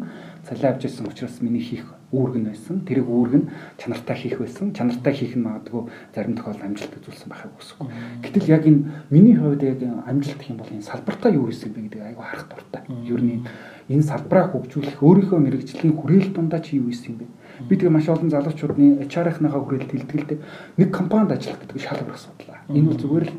Цалин 0.48 0.70
авч 0.72 0.82
ирсэн 0.88 1.06
учраас 1.12 1.36
миний 1.44 1.60
хийх 1.60 1.84
үүрэг 2.16 2.36
нь 2.40 2.48
байсан. 2.48 2.80
Тэрийг 2.88 3.12
үүрэг 3.12 3.36
нь 3.44 3.50
чанартай 3.76 4.16
хийх 4.16 4.40
байсан. 4.40 4.72
Чанартай 4.72 5.14
хийх 5.20 5.36
нь 5.36 5.44
магадгүй 5.44 5.84
зарим 6.16 6.34
тохиолдолд 6.40 6.64
амжилт 6.64 6.96
үзүүлсэн 6.96 7.28
байхыг 7.28 7.54
хүсэхгүй. 7.60 7.88
Гэтэл 8.24 8.48
яг 8.56 8.64
энэ 8.72 8.82
миний 9.12 9.36
хувьд 9.36 9.64
яг 9.68 9.84
амжилт 10.08 10.40
гэх 10.40 10.50
юм 10.56 10.64
бол 10.64 10.72
энэ 10.72 10.88
салбартаа 10.88 11.36
юу 11.36 11.52
хийсэн 11.52 11.76
бэ 11.76 11.92
гэдэг 11.92 12.02
айгүй 12.08 12.24
харах 12.24 12.48
дуртай. 12.48 12.82
Ер 13.04 13.20
нь 13.20 13.44
энэ 13.92 14.08
салбараа 14.08 14.48
хөгжүүлэх 14.56 15.04
өөрийнхөө 15.04 15.40
мэрэгжлийн 15.44 15.92
хүрээл 15.92 16.32
дундаа 16.32 16.64
чи 16.64 16.80
юу 16.80 16.88
хийсэн 16.88 17.20
бэ? 17.20 17.28
Би 17.68 17.76
тэгээ 17.76 17.92
маш 17.92 18.08
олон 18.08 18.30
залуучуудын 18.30 19.04
HR-ийнхнийхаа 19.04 19.62
хүрээлт 19.62 19.92
хэлтгэлтэй 19.92 20.38
нэг 20.78 20.90
компанид 20.96 21.36
ажиллах 21.36 21.60
гэдэг 21.66 21.80
шалгуур 21.82 22.16
асуудал. 22.16 22.56
Энэ 22.72 22.88
бол 22.88 23.02
зүгээр 23.02 23.26
л 23.28 23.34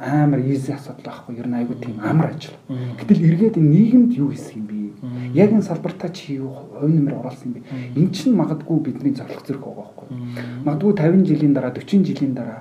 амар 0.00 0.40
easy 0.40 0.72
асуудал 0.72 1.04
байхгүй 1.04 1.38
ер 1.38 1.48
нь 1.48 1.54
айгүй 1.54 1.76
тийм 1.80 2.00
амар 2.00 2.34
ажил. 2.34 2.56
Гэтэл 2.68 3.24
эргээд 3.24 3.58
энэ 3.58 3.72
нийгэмд 3.72 4.12
юу 4.18 4.30
хийсэн 4.32 4.60
юм 4.60 4.66
бэ? 4.66 4.74
Яг 5.34 5.52
энэ 5.52 5.62
салбартаа 5.62 6.10
чи 6.10 6.40
юу 6.40 6.50
хувь 6.50 6.92
нэмэр 6.92 7.20
оруулсан 7.20 7.52
юм 7.52 7.54
бэ? 7.62 8.00
Эн 8.00 8.08
чинь 8.10 8.34
магадгүй 8.34 8.78
бидний 8.84 9.14
зорилго 9.14 9.44
зэрэг 9.46 9.62
байгаа 9.64 9.84
байхгүй. 9.84 10.08
Магадгүй 10.64 10.92
50 10.98 11.28
жилийн 11.28 11.54
дараа 11.54 11.72
40 11.72 12.04
жилийн 12.04 12.34
дараа 12.34 12.60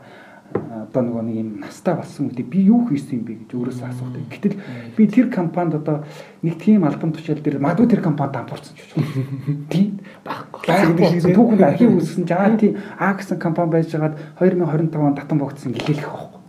одоо 0.54 1.02
нөгөө 1.04 1.24
нэг 1.26 1.38
юм 1.38 1.50
настай 1.62 1.96
болсон 1.96 2.30
үедээ 2.30 2.48
би 2.48 2.60
юу 2.70 2.86
хийсэн 2.90 3.22
юм 3.22 3.26
бэ 3.26 3.34
гэж 3.44 3.52
өөрөөсөө 3.54 3.88
асуух. 3.90 4.16
Гэтэл 4.30 4.56
би 4.98 5.04
тэр 5.08 5.28
компанид 5.34 5.80
одоо 5.82 6.04
нэг 6.42 6.56
тийм 6.62 6.86
албан 6.86 7.14
тушаал 7.14 7.42
дээр 7.42 7.58
магадгүй 7.60 7.88
тэр 7.90 8.02
компанид 8.02 8.34
дампуурсан 8.38 8.74
ч 8.74 8.80
гэж 8.82 8.92
байна. 8.94 9.70
Тийм 9.74 9.90
байхгүй. 10.26 11.34
Түүхэнд 11.34 11.64
архив 11.64 11.90
үүсгэн 11.98 12.26
жаа 12.30 12.54
тийм 12.58 12.78
А 13.00 13.14
гэсэн 13.14 13.38
компани 13.40 13.72
байж 13.74 13.90
байгаад 13.94 14.18
2025 14.38 15.02
он 15.02 15.16
татан 15.18 15.38
богдсон 15.42 15.74
гэлээлэх 15.74 16.10
байхгүй. 16.10 16.42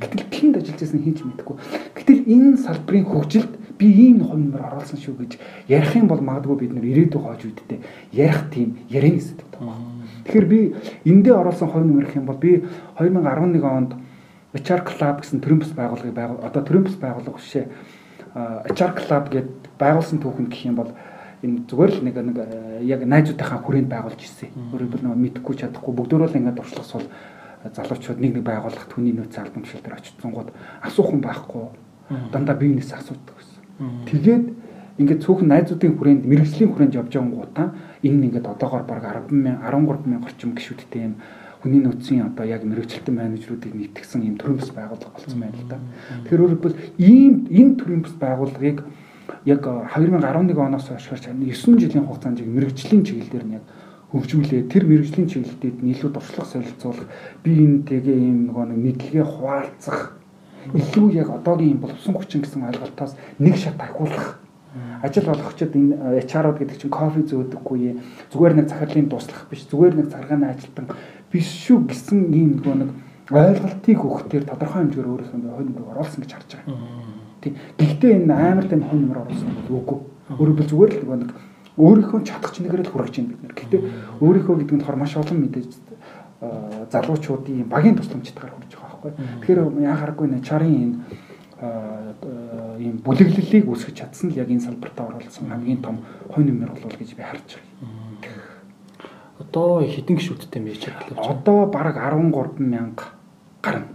Гэтэл 0.00 0.24
тэнд 0.30 0.54
ажиллаж 0.62 0.80
байсан 0.80 1.00
хийж 1.02 1.18
мэдэхгүй. 1.26 1.56
Гэтэл 1.98 2.20
энэ 2.30 2.56
салбарын 2.62 3.06
хөгжилд 3.10 3.52
би 3.78 3.86
ийм 3.90 4.24
хомноор 4.24 4.78
оруулсан 4.78 4.98
шүү 5.00 5.14
гэж 5.20 5.32
ярих 5.68 5.92
юм 5.96 6.08
бол 6.08 6.22
магадгүй 6.22 6.56
бид 6.64 6.72
нэр 6.72 6.86
ирээдүйн 6.86 7.24
хойч 7.26 7.42
үедээ 7.44 7.80
ярих 8.14 8.48
тийм 8.54 8.78
ярианы 8.88 9.20
сэдв 9.20 9.44
байна. 9.58 10.05
Тэгэхээр 10.26 10.46
би 10.50 10.60
эндээ 11.06 11.34
оруулсан 11.38 11.70
хувь 11.70 11.86
нэмэрх 11.86 12.18
юм 12.18 12.26
бол 12.26 12.36
би 12.36 12.66
2011 12.98 13.62
онд 13.62 13.94
HR 14.52 14.82
Club 14.82 15.22
гэсэн 15.22 15.40
төрөмбс 15.40 15.70
байгууллагыг 15.72 16.14
байгуул 16.14 16.42
одоо 16.42 16.62
төрөмбс 16.66 16.98
байгууллага 16.98 17.38
бишээ 17.38 17.66
HR 18.34 18.92
Club 18.98 19.24
гэдэг 19.30 19.54
байгуулсан 19.78 20.18
түүхэнд 20.18 20.50
гэх 20.50 20.66
юм 20.66 20.76
бол 20.76 20.90
энэ 21.46 21.68
зүгээр 21.68 21.92
л 21.94 22.04
нэг 22.04 22.16
нэг 22.18 22.38
яг 22.84 23.00
найзуудынхаа 23.04 23.60
хүрээнд 23.62 23.90
байгуулж 23.92 24.20
ирсэн. 24.20 24.50
Өөрөөр 24.72 24.92
хэлбэл 24.98 25.14
мэдхгүй 25.14 25.54
чадахгүй. 25.56 25.92
Бүгдөө 25.94 26.26
л 26.26 26.38
ингээд 26.40 26.58
туршлах 26.58 26.86
сул 26.88 27.06
залуучууд 27.64 28.20
нэг 28.20 28.32
нэг 28.40 28.44
байгууллах 28.44 28.86
түүний 28.88 29.14
нөөц 29.14 29.36
албан 29.38 29.62
тушаал 29.62 29.84
дээр 29.84 29.98
очсон 30.00 30.32
гот 30.32 30.50
асуух 30.82 31.12
хүн 31.12 31.22
байхгүй. 31.22 31.64
Дандаа 32.32 32.56
биенээс 32.56 32.92
асуудаг 32.92 33.36
гэсэн. 33.36 33.60
Тэгээд 34.08 34.44
ингээд 34.96 35.24
цөөхөн 35.24 35.48
найзуудын 35.52 35.96
хүрээнд 35.96 36.24
мэрэгжлийн 36.24 36.70
хүрээнд 36.72 36.96
явж 36.96 37.12
байгаа 37.12 37.36
гутаа 37.36 37.68
энэ 38.00 38.24
ингээд 38.32 38.46
одоогоор 38.48 38.84
баг 38.88 39.04
10 39.04 39.28
мянга 39.28 39.68
13 39.68 40.08
мянга 40.08 40.26
орчим 40.32 40.56
гişүүдтэй 40.56 41.02
юм 41.04 41.14
хүний 41.60 41.80
нөөцийн 41.84 42.32
одоо 42.32 42.44
яг 42.48 42.64
мэрэгчлэлтэн 42.64 43.14
менежерүүдийг 43.16 43.74
нийтгсэн 43.76 44.24
юм 44.24 44.36
төрийн 44.40 44.60
бас 44.60 44.70
байгууллага 44.72 45.12
болсон 45.12 45.40
байна 45.40 45.56
л 45.58 45.68
да. 45.68 45.78
Тэгэхээр 46.24 46.42
өөрөөр 46.42 46.54
хэлбэл 46.56 46.80
ийм 46.96 47.34
энэ 47.50 47.76
төрийн 47.76 48.02
бас 48.08 48.14
байгууллагыг 48.16 48.78
яг 49.44 49.62
2011 49.66 50.56
оноос 50.56 50.86
хойш 50.88 51.04
9 51.28 51.80
жилийн 51.82 52.06
хугацаанд 52.06 52.40
яг 52.40 52.48
мэрэгжлийн 52.48 53.02
чиглэлээр 53.04 53.44
нь 53.44 53.56
яг 53.58 53.64
хөгжүүлээ. 54.14 54.70
Тэр 54.70 54.84
мэрэгжлийн 54.86 55.28
чиглэлтэд 55.28 55.76
илүү 55.82 56.10
туршлага 56.14 56.48
солилцуулах, 56.48 57.10
би 57.42 57.50
энэ 57.58 57.84
тэгээ 57.84 58.16
ийм 58.16 58.38
нөгөө 58.48 58.64
нэг 58.70 58.78
мэдлэгээ 58.80 59.26
хуваалцах 59.26 60.16
илүү 60.72 61.06
яг 61.18 61.28
одоогийн 61.30 61.82
боловсон 61.82 62.14
хүчин 62.14 62.42
гэсэн 62.42 62.64
ойлголтоос 62.70 63.18
нэг 63.42 63.54
шат 63.58 63.78
ахиулах 63.82 64.38
ажил 65.02 65.28
олгогчид 65.30 65.72
энэ 65.76 66.20
HR-ууд 66.26 66.58
гэдэг 66.60 66.78
чинь 66.80 66.92
кофе 66.92 67.22
зөөдөггүй 67.22 68.00
зүгээр 68.32 68.54
нэг 68.56 68.66
захирлын 68.68 69.08
дуслах 69.08 69.46
биш 69.50 69.66
зүгээр 69.70 69.94
нэг 69.96 70.06
царгааны 70.12 70.46
ажилтан 70.52 70.86
биш 71.32 71.46
шүү 71.66 71.90
гэсэн 71.90 72.18
ийм 72.32 72.50
нөгөө 72.60 72.76
нэг 72.80 72.90
ойлголтыг 73.30 73.98
өгөхтэр 73.98 74.44
тодорхой 74.46 74.86
хэмжээгээр 74.86 75.10
өөрөөсөө 75.10 75.38
хонь 75.50 75.68
нэмэр 75.74 75.90
оруулсан 75.90 76.20
гэж 76.22 76.30
харж 76.30 76.50
байгаа. 76.62 76.78
Тий. 77.42 77.52
Гэхдээ 77.78 78.12
энэ 78.22 78.34
амар 78.34 78.66
тань 78.70 78.86
хонь 78.86 79.02
нэмэр 79.02 79.22
оруулсан 79.26 79.50
бол 79.66 79.82
үгүй. 79.82 79.98
Өөрөөр 80.38 80.66
зүгээр 80.70 80.92
л 80.94 81.00
нөгөө 81.02 81.18
нэг 81.26 81.30
өөрийнхөө 81.74 82.20
чадах 82.22 82.54
чинээгээр 82.54 82.82
л 82.86 82.92
хүргэж 82.94 83.14
байна 83.18 83.30
бид 83.34 83.42
нэр. 83.42 83.54
Гэхдээ 83.58 83.80
өөрийнхөө 84.22 84.56
гэдэг 84.62 84.76
нь 84.78 84.84
хор 84.86 84.96
маш 84.96 85.12
олон 85.18 85.38
мэдээж 85.42 85.70
залуучуудын 86.94 87.66
багийн 87.66 87.98
тусламжтайгаар 87.98 88.54
хүрж 88.54 88.72
байгаа 88.78 88.90
байхгүй. 88.94 89.12
Тэгэхээр 89.42 89.60
яа 89.82 89.96
харахгүй 89.98 90.26
нэ 90.30 90.38
чарын 90.46 90.74
энэ 90.86 90.96
ийм 91.56 93.00
бүлэглэлийг 93.00 93.64
үүсгэж 93.64 93.96
чадсан 93.96 94.28
л 94.30 94.36
яг 94.36 94.52
энэ 94.52 94.60
салбарт 94.60 95.00
оролцсон 95.00 95.48
хамгийн 95.48 95.80
том 95.80 96.04
хонь 96.28 96.52
нэмэр 96.52 96.76
болов 96.76 96.92
гэж 96.92 97.16
би 97.16 97.24
харж 97.24 97.56
байгаа. 97.56 97.96
Одоо 99.40 99.80
хэдэн 99.80 100.16
гişүүдтэй 100.20 100.60
мэж 100.60 100.92
байна? 100.92 101.16
Одоо 101.16 101.66
бараг 101.72 101.96
13 101.96 102.60
мянга 102.60 103.16
гарна. 103.64 103.88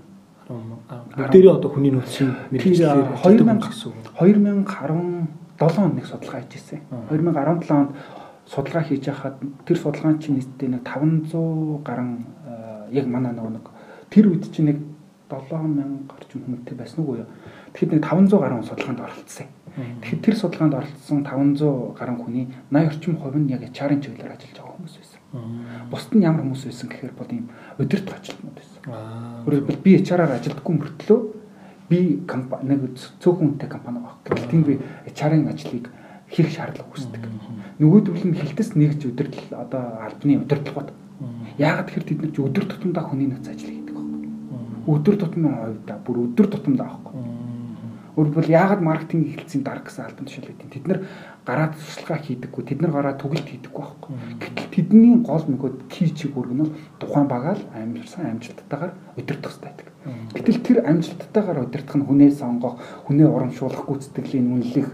Бүгдээрээ 0.50 1.54
одоо 1.54 1.70
хүний 1.70 1.94
нөөцийн 1.94 2.34
мэрэгчлэр 2.50 3.22
2000 3.22 3.62
гэсэн 3.62 3.94
үг. 3.94 4.10
2017 4.18 5.86
онд 5.86 5.96
нэг 5.96 6.06
судалгаа 6.10 6.42
хийж 6.42 6.58
ирсэн. 6.58 6.82
2017 7.14 7.72
онд 7.78 7.92
судалгаа 8.50 8.84
хийж 8.84 9.06
байхад 9.06 9.38
тэр 9.66 9.78
судалгаан 9.78 10.20
чинь 10.20 10.42
нийтдээ 10.42 10.70
нэг 10.76 10.84
500 10.84 11.86
гарan 11.86 12.26
яг 12.92 13.06
манай 13.08 13.32
нөгөө 13.32 13.54
нэг 13.54 13.66
тэр 14.12 14.28
үед 14.28 14.52
чинь 14.52 14.68
нэг 14.68 14.78
7000 15.32 16.12
орчим 16.12 16.42
хүнтэй 16.44 16.76
байсан 16.76 17.00
уу 17.08 17.24
юу? 17.24 17.28
Тэгэхэд 17.72 17.92
нэг 17.96 18.04
500 18.04 18.44
гаруй 18.44 18.64
судалгаанд 18.68 19.00
оролцсон. 19.00 19.48
Тэгэхээр 19.72 20.20
тэр 20.20 20.36
судалгаанд 20.36 20.76
оролцсон 20.76 21.24
500 21.24 21.96
гаруй 21.96 22.16
хүний 22.20 22.46
80 22.68 22.92
орчим 22.92 23.16
хувь 23.16 23.40
нь 23.40 23.52
яг 23.56 23.64
HR-ын 23.64 24.04
чиглэлээр 24.04 24.36
ажиллаж 24.36 24.58
байгаа 24.60 24.76
хүмүүс 24.76 24.96
байсан. 25.00 25.20
Бусд 25.88 26.12
нь 26.12 26.26
ямар 26.28 26.44
хүмүүс 26.44 26.64
байсан 26.68 26.88
гэхээр 26.92 27.14
бол 27.16 27.32
ийм 27.32 27.46
өдөрт 27.80 28.10
ажилтнууд 28.12 28.58
байсан. 28.60 28.80
Өөрөөр 29.48 29.80
би 29.80 29.92
HR-аар 30.04 30.36
ажилдаггүй 30.36 30.76
мөртлөө 30.76 31.20
би 31.88 32.00
компани 32.28 32.76
нэг 32.76 33.00
цөөхөн 33.24 33.56
хүнтэй 33.56 33.70
компани 33.72 34.00
баг. 34.04 34.20
Гэтэл 34.28 34.52
тийм 34.52 34.64
би 34.68 34.76
HR-ын 35.08 35.48
ажлыг 35.48 35.88
хийх 36.32 36.50
шаардлага 36.52 36.92
үүсдэг. 36.92 37.24
Нөгөөдөл 37.80 38.24
нь 38.28 38.36
хилтэс 38.40 38.76
нэгж 38.80 39.08
өдөрт 39.12 39.52
одоо 39.52 40.00
албаны 40.04 40.40
удирдлагууд. 40.44 40.90
Яагаад 41.60 41.88
тэгэхээр 41.92 42.08
тэд 42.08 42.20
нар 42.24 42.32
өдөр 42.32 42.66
тутамдаа 42.72 43.04
хүний 43.12 43.28
нөөц 43.28 43.48
ажил. 43.52 43.81
Өдөр 44.88 45.16
тутмын 45.22 45.54
хувьда 45.62 46.00
бүр 46.06 46.18
өдөр 46.26 46.48
тутамдаа 46.50 46.88
аахгүй 46.90 47.14
Өөрөлдвөл 48.12 48.52
яагаад 48.52 48.82
маркетинг 48.84 49.32
эхэлсэн 49.32 49.64
дарга 49.64 49.88
гэсэн 49.88 50.04
албан 50.04 50.28
тушаал 50.28 50.52
гэдэг. 50.52 50.68
Тэд 50.68 50.86
нар 50.88 51.00
гараад 51.48 51.80
туршлагаа 51.80 52.20
хийдэггүй. 52.20 52.64
Тэд 52.68 52.80
нар 52.84 52.92
гараад 52.92 53.24
түгэлт 53.24 53.48
хийдэггүй 53.48 53.84
байхгүй. 53.88 54.12
Гэтэл 54.36 54.68
тэдний 54.76 55.16
гол 55.24 55.46
нөгөөд 55.48 55.78
кий 55.88 56.12
чиг 56.12 56.36
үүрэг 56.36 56.54
нь 56.60 56.76
тухайн 57.00 57.28
багаал 57.32 57.64
амьдсан 57.72 58.36
амжилттайгаар 58.36 58.92
удирдах 59.16 59.56
хэрэгтэй 59.56 59.64
байдаг. 59.72 59.88
Гэтэл 60.36 60.60
тэр 60.60 60.78
амжилттайгаар 60.92 61.64
удирдах 61.64 61.96
нь 61.96 62.08
хүнээ 62.12 62.32
сонгох, 62.36 62.76
хүнээ 63.08 63.28
урамшуулах 63.32 63.88
гүйцэтгэлийн 63.88 64.60
үнэлэх, 64.60 64.90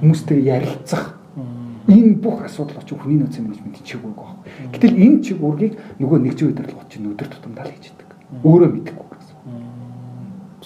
хүмүүстэй 0.00 0.40
ярилцах 0.40 1.20
энэ 1.92 2.16
бүх 2.24 2.40
асуудал 2.48 2.80
очив 2.80 3.04
хүний 3.04 3.20
нөөцийн 3.20 3.52
менежмент 3.52 3.84
чиг 3.84 4.00
үүрэг 4.00 4.16
байна. 4.16 4.40
Гэтэл 4.72 4.96
энэ 4.96 5.20
чиг 5.20 5.38
үүргийг 5.44 5.76
нөгөө 6.00 6.18
нэгжийн 6.24 6.56
удирдлага 6.56 6.88
чинь 6.88 7.10
өдөр 7.10 7.28
тутамдаа 7.28 7.68
л 7.68 7.74
хийж 7.74 7.90
идэг. 7.92 8.08
Өөрөө 8.46 8.70
гэсэн. 8.80 9.11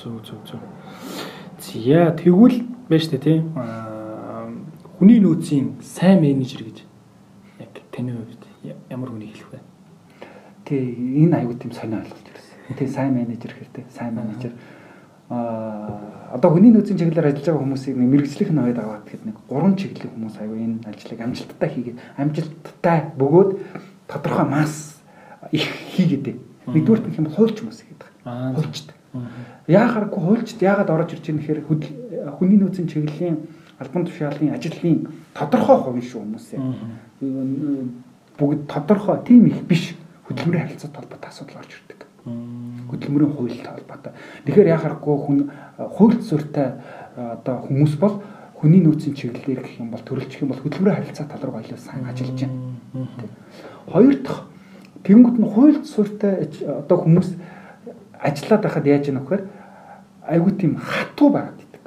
Зөв 0.07 0.23
зөв 0.23 0.39
зөв. 0.47 0.61
Зя 1.59 2.15
тэгвэл 2.15 2.63
байна 2.87 3.03
штэ 3.03 3.19
тийм. 3.19 3.51
Хүний 5.03 5.19
нөөцийн 5.19 5.83
сайн 5.83 6.23
менежер 6.23 6.63
гэж 6.63 6.87
яг 7.59 7.75
таны 7.91 8.15
хувьд 8.15 8.47
ямар 8.87 9.11
хүнийг 9.11 9.35
хэлэх 9.35 9.51
вэ? 9.51 9.61
Тий, 10.63 10.95
энэ 11.27 11.43
аюул 11.43 11.59
тийм 11.59 11.75
сонио 11.75 12.07
ойлголт 12.07 12.23
ирсэн. 12.23 12.79
Тий, 12.79 12.87
сайн 12.87 13.19
менежер 13.19 13.51
хэрэгтэй. 13.51 13.83
Сайн 13.91 14.15
менежер 14.15 14.55
а 15.27 16.39
одоо 16.39 16.55
хүний 16.55 16.71
нөөцийн 16.71 17.03
чиглэлээр 17.03 17.27
ажиллаж 17.27 17.47
байгаа 17.51 17.63
хүмүүсийг 17.67 17.99
нэг 17.99 18.07
мэрэгжлийнх 18.15 18.55
нь 18.55 18.63
аваад 18.63 18.79
аваад 18.79 19.05
гэхэд 19.11 19.27
нэг 19.27 19.37
гурван 19.51 19.75
чиглэлийн 19.75 20.15
хүмүүс 20.15 20.37
аюу 20.39 20.55
энэ 20.55 20.87
ажлыг 20.87 21.19
амжилттай 21.19 21.71
хийгээд 21.75 21.99
амжилттай 22.15 22.99
бөгөөд 23.19 23.51
тодорхой 24.07 24.47
масс 24.47 25.03
их 25.51 25.67
хийгээд. 25.99 26.39
Нэгдүгээр 26.71 27.03
нь 27.11 27.19
юм 27.19 27.27
хуульч 27.27 27.59
хүмүүс 27.59 27.83
гэдэг. 27.91 28.11
Хуульчтай. 28.55 28.95
Яа 29.19 29.56
харахгүй 29.91 30.23
хуульчд 30.23 30.63
яагаад 30.63 30.91
орж 30.91 31.11
ирж 31.19 31.27
байгаа 31.27 31.37
нэхэр 31.37 31.61
хүний 32.39 32.59
нөөцийн 32.59 32.87
чиглэлийн 32.87 33.37
албан 33.79 34.07
тушаалын 34.07 34.55
ажлын 34.55 35.09
тодорхой 35.35 35.79
хувь 35.83 36.01
шүү 36.07 36.23
хүмүүсээ. 36.23 36.61
Бүгд 38.39 38.61
тодорхой 38.71 39.19
тийм 39.27 39.47
их 39.51 39.61
биш 39.67 39.99
хөдөлмөрийн 40.31 40.71
харилцаа 40.71 40.91
толботой 40.95 41.29
асуудал 41.29 41.61
орж 41.61 41.73
ирдэг. 41.75 42.01
хөдөлмөрийн 42.27 43.33
хуультай 43.35 43.73
холбоотой. 43.75 44.13
Тэгэхээр 44.47 44.73
яхахгүй 44.75 45.17
хүн 45.19 45.39
хууль 45.79 46.19
зөртэй 46.19 46.69
одоо 47.15 47.63
хүмүүс 47.67 47.95
бол 48.03 48.23
хүний 48.59 48.83
нөөцийн 48.83 49.15
чиглэлээр 49.15 49.63
гэх 49.63 49.79
юм 49.79 49.91
бол 49.95 50.03
төрөлжих 50.03 50.43
юм 50.43 50.51
бол 50.51 50.63
хөдөлмөрийн 50.63 50.99
харилцаа 50.99 51.27
тал 51.31 51.43
руу 51.47 51.61
илүү 51.63 51.79
сайн 51.79 52.07
ажиллаж 52.07 52.41
байна. 52.43 53.07
Хоёр 53.87 54.17
дахь 54.23 54.43
тэнгууд 55.07 55.37
нь 55.39 55.51
хууль 55.55 55.79
зөртэй 55.87 56.35
одоо 56.67 56.97
хүмүүс 56.99 57.29
ажиллаад 58.19 58.63
байхад 58.63 58.87
яаж 58.87 59.07
яах 59.07 59.31
вэ? 59.31 59.39
Айгуу 60.29 60.51
тийм 60.51 60.77
хатуу 60.77 61.31
байгаад 61.31 61.61
идэг. 61.61 61.85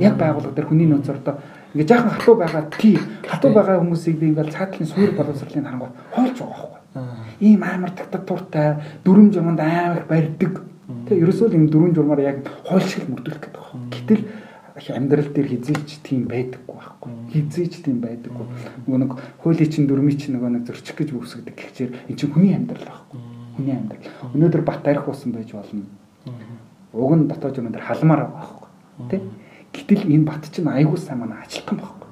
Яг 0.00 0.14
байгууллага 0.18 0.54
дээр 0.54 0.68
хүний 0.68 0.88
нөөцөөр 0.90 1.18
одоо 1.22 1.34
ингээ 1.74 1.86
жаахан 1.86 2.10
хатуу 2.10 2.34
байгаа 2.34 2.64
тий 2.74 2.98
хатуу 3.28 3.50
байгаа 3.54 3.78
хүмүүсийг 3.78 4.18
би 4.18 4.26
ингээл 4.30 4.54
цаатлын 4.54 4.88
суур 4.90 5.10
боловсролын 5.14 5.64
харангуй 5.64 5.90
хоолж 6.14 6.36
байгаа 6.38 6.68
байхгүй. 6.70 6.80
Ийм 7.40 7.62
амар 7.62 7.90
диктатуртай 7.94 8.68
дүрм 9.04 9.30
журманд 9.32 9.60
амар 9.60 10.02
их 10.02 10.06
барьдаг. 10.10 10.54
Тэгээ 11.06 11.22
ерөөсөө 11.22 11.46
л 11.48 11.58
юм 11.58 11.66
дүрм 11.70 11.94
журмаар 11.94 12.20
яг 12.20 12.36
хоолшиг 12.66 13.06
мөрдүүлэх 13.06 13.42
гэдэг 13.46 13.62
байна. 13.62 13.86
Гэтэл 13.94 14.22
амьдрал 14.88 15.30
дээр 15.30 15.48
хизээч 15.54 16.00
тийм 16.02 16.26
байдаггүй 16.26 16.74
байхгүй. 16.74 17.10
Хизээч 17.30 17.84
тийм 17.84 18.00
байдаггүй. 18.00 18.46
Нөгөө 18.86 18.98
нэг 18.98 19.12
хуулийн 19.42 19.70
чин 19.70 19.86
дүрмийн 19.86 20.18
чин 20.18 20.34
нөгөө 20.38 20.50
нэг 20.56 20.64
зөрчих 20.66 20.96
гэж 20.96 21.14
үүсгдэг 21.14 21.54
гэхчээр 21.54 21.90
эн 22.08 22.16
чинь 22.16 22.32
хүний 22.32 22.54
амьдрал 22.56 22.86
байхгүй. 22.88 23.20
Хүний 23.60 23.74
амьдрал. 23.76 24.10
Өнөөдөр 24.34 24.62
бат 24.64 24.86
арих 24.88 25.06
уусан 25.06 25.36
байж 25.36 25.52
болно. 25.52 25.84
Уг 26.92 27.12
нь 27.14 27.28
дотоод 27.28 27.58
юм 27.58 27.70
дээр 27.70 27.86
халмаар 27.86 28.26
байгаа 28.26 28.38
байхгүй. 28.40 28.68
Тэ? 29.10 29.16
Гэтэл 29.70 30.10
энэ 30.10 30.26
бат 30.26 30.42
чинь 30.50 30.66
айгүй 30.66 30.98
сайн 30.98 31.22
манай 31.22 31.38
ажилтан 31.46 31.78
байхгүй. 31.78 32.08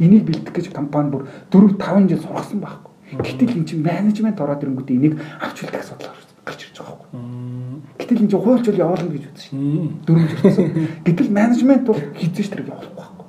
Энийг 0.00 0.24
бэлдэх 0.24 0.52
гэж 0.52 0.72
компани 0.72 1.12
бүр 1.12 1.28
4 1.52 1.76
5 1.76 2.08
жил 2.08 2.24
сургасан 2.24 2.60
байхгүй. 2.64 2.92
Гэтэл 3.20 3.56
эн 3.60 3.64
чинь 3.68 3.84
менежмент 3.84 4.40
ороод 4.40 4.64
ирэнгүүт 4.64 4.90
энийг 4.90 5.20
авч 5.36 5.68
үлдэх 5.68 5.84
асуудал 5.84 6.16
гарч 6.44 6.60
ирж 6.64 6.76
байгаа 6.80 6.96
байхгүй. 6.96 7.20
Гэтэл 8.00 8.20
энэ 8.24 8.30
чинь 8.32 8.40
хуульч 8.40 8.64
бол 8.72 8.82
явуулна 8.88 9.12
гэж 9.12 9.24
үзсэн 9.28 9.44
шин. 9.52 10.00
Дөрөв 10.08 10.24
жил. 10.32 10.56
Гэтэл 11.04 11.28
менежмент 11.28 11.84
бол 11.84 12.00
хийжээч 12.16 12.48
тэрийг 12.48 12.72
явуулахгүй 12.72 12.96
байхгүй. 12.96 13.26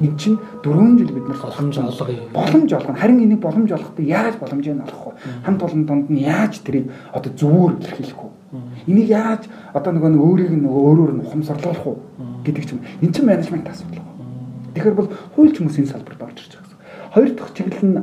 Энд 0.00 0.16
чинь 0.18 0.38
4 0.66 0.98
жил 0.98 1.12
бид 1.14 1.26
нар 1.30 1.38
боломж 1.38 1.76
олгоё. 1.78 2.26
Боломж 2.34 2.70
олгоно. 2.72 2.98
Харин 2.98 3.22
энийг 3.22 3.40
боломж 3.40 3.70
олохдоо 3.70 4.04
яаж 4.04 4.34
боломжийг 4.42 4.82
олгох 4.82 5.14
вэ? 5.14 5.46
Хамт 5.46 5.62
олон 5.62 5.84
донд 5.86 6.10
нь 6.10 6.24
яаж 6.26 6.58
тэрийг 6.64 6.90
одоо 7.12 7.30
зөвөр 7.30 7.78
илэрхийлэх 7.78 8.18
вэ? 8.18 8.39
Энийг 8.50 9.08
яаж 9.08 9.46
одоо 9.70 9.94
нөгөө 9.94 10.10
нэг 10.10 10.22
өөрийг 10.26 10.50
нөгөө 10.58 10.82
өөрөөр 10.90 11.12
нь 11.14 11.22
ухамсарлуулах 11.22 11.86
уу 11.86 12.02
гэдэг 12.42 12.64
ч 12.66 12.74
юм. 12.74 12.82
Энд 12.98 13.14
чинь 13.14 13.26
менежмент 13.30 13.70
асуудал 13.70 14.02
байна. 14.02 14.74
Тэгэхээр 14.74 14.98
бол 14.98 15.10
хуульч 15.38 15.54
хүмүүс 15.62 15.78
энэ 15.78 15.92
салбарт 15.94 16.18
орж 16.18 16.38
ирж 16.42 16.52
байгаа 16.58 16.66
гэсэн. 16.66 16.80
Хоёр 17.14 17.30
дахь 17.38 17.54
чиглэл 17.54 17.86
нь 17.86 18.02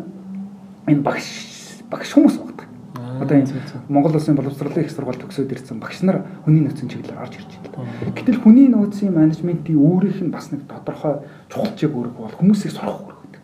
энэ 0.87 1.03
багш 1.03 1.27
багш 1.91 2.09
хүмүүс 2.15 2.35
багтдаг. 2.39 2.67
Одоо 3.19 3.35
энэ 3.35 3.51
Монгол 3.91 4.15
Улсын 4.15 4.39
боловсролын 4.39 4.87
их 4.87 4.91
сургууль 4.95 5.19
төгсөөд 5.19 5.51
ирсэн 5.51 5.83
багш 5.83 5.99
нар 6.07 6.23
хүний 6.47 6.63
нөөцийн 6.63 6.95
чиглэлээр 6.95 7.23
орж 7.27 7.33
ирж 7.43 7.51
байна. 7.75 8.15
Гэтэл 8.15 8.39
хүний 8.39 8.71
нөөцийн 8.71 9.11
менежментийн 9.11 9.83
өөрийнх 9.83 10.23
нь 10.23 10.31
бас 10.31 10.47
нэг 10.55 10.63
тодорхой 10.63 11.27
чухал 11.51 11.75
чиг 11.75 11.91
үүрэг 11.91 12.15
бол 12.15 12.39
хүмүүсийг 12.39 12.71
сурах 12.71 13.03
үүрэг 13.03 13.19
гэдэг. 13.35 13.43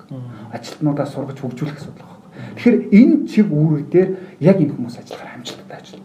Ажилтнуудаа 0.56 1.08
сургаж 1.10 1.36
хөгжүүлэх 1.36 1.84
асуудал 1.84 2.08
байна. 2.08 2.24
Тэгэхээр 2.56 2.78
энэ 2.96 3.16
чиг 3.28 3.48
үүрэг 3.52 3.88
дээр 3.92 4.10
яг 4.40 4.58
энэ 4.62 4.72
хүмүүс 4.72 5.04
ажиллахаар 5.04 5.36
амжилттай 5.42 5.78
ажиллаж 5.84 6.00
байна 6.00 6.03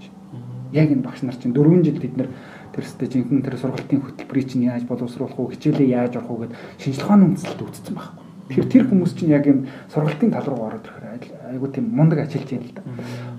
яг 0.73 0.89
энэ 0.91 1.03
багш 1.03 1.23
нар 1.23 1.37
чинь 1.37 1.55
4 1.55 1.85
жил 1.85 1.99
бид 2.01 2.17
нар 2.17 2.29
тэр 2.75 2.85
өстэй 2.85 3.09
жинхэнэ 3.09 3.45
тэр 3.45 3.57
сургалтын 3.59 4.01
хөтөлбөрийг 4.05 4.49
чинь 4.49 4.69
яаж 4.69 4.85
боловсруулах 4.85 5.39
уу, 5.39 5.51
хичээлээ 5.51 5.89
яаж 5.89 6.17
орох 6.17 6.31
уу 6.31 6.41
гэд 6.45 6.55
шинжилгээ 6.79 7.05
ухааны 7.05 7.25
үндэслэлд 7.33 7.63
үүссэн 7.65 7.95
байхгүй. 7.97 8.25
Тэгэхээр 8.49 8.73
тэр 8.73 8.85
хүмүүс 8.89 9.13
чинь 9.17 9.33
яг 9.33 9.45
юм 9.49 9.59
сургалтын 9.93 10.31
тал 10.33 10.49
руу 10.49 10.63
ороод 10.69 10.87
ирэхээр 10.89 11.53
айгуу 11.53 11.69
тийм 11.69 11.87
мундаг 11.93 12.19
ажиллаж 12.25 12.49
байна 12.49 12.65
л 12.65 12.77
да. 12.77 12.83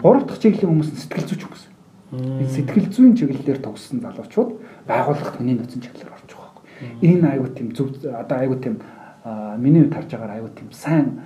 Гурав 0.02 0.24
дахь 0.26 0.42
чиглэлийн 0.42 0.70
хүмүүс 0.70 0.90
нь 0.94 1.02
сэтгэл 1.02 1.30
зүйч 1.30 1.42
хүмүүс. 1.46 1.64
Энэ 2.14 2.54
сэтгэл 2.54 2.88
зүйн 2.94 3.14
чиглэлээр 3.18 3.60
төгссөн 3.62 4.02
залуучууд 4.06 4.50
байгууллагт 4.86 5.36
хүний 5.38 5.58
нөөцийн 5.58 5.82
чиглэлээр 5.82 6.14
орж 6.14 6.30
байгаа 6.30 6.50
байхгүй. 6.54 6.66
Энэ 7.10 7.26
айгуу 7.26 7.50
тийм 7.54 7.68
зөв 7.74 7.90
одоо 8.06 8.38
айгуу 8.38 8.58
тийм 8.62 8.76
миний 9.58 9.82
хувьд 9.86 9.98
харж 9.98 10.10
байгаагаар 10.14 10.38
айгуу 10.38 10.52
тийм 10.54 10.70
сайн 10.74 11.22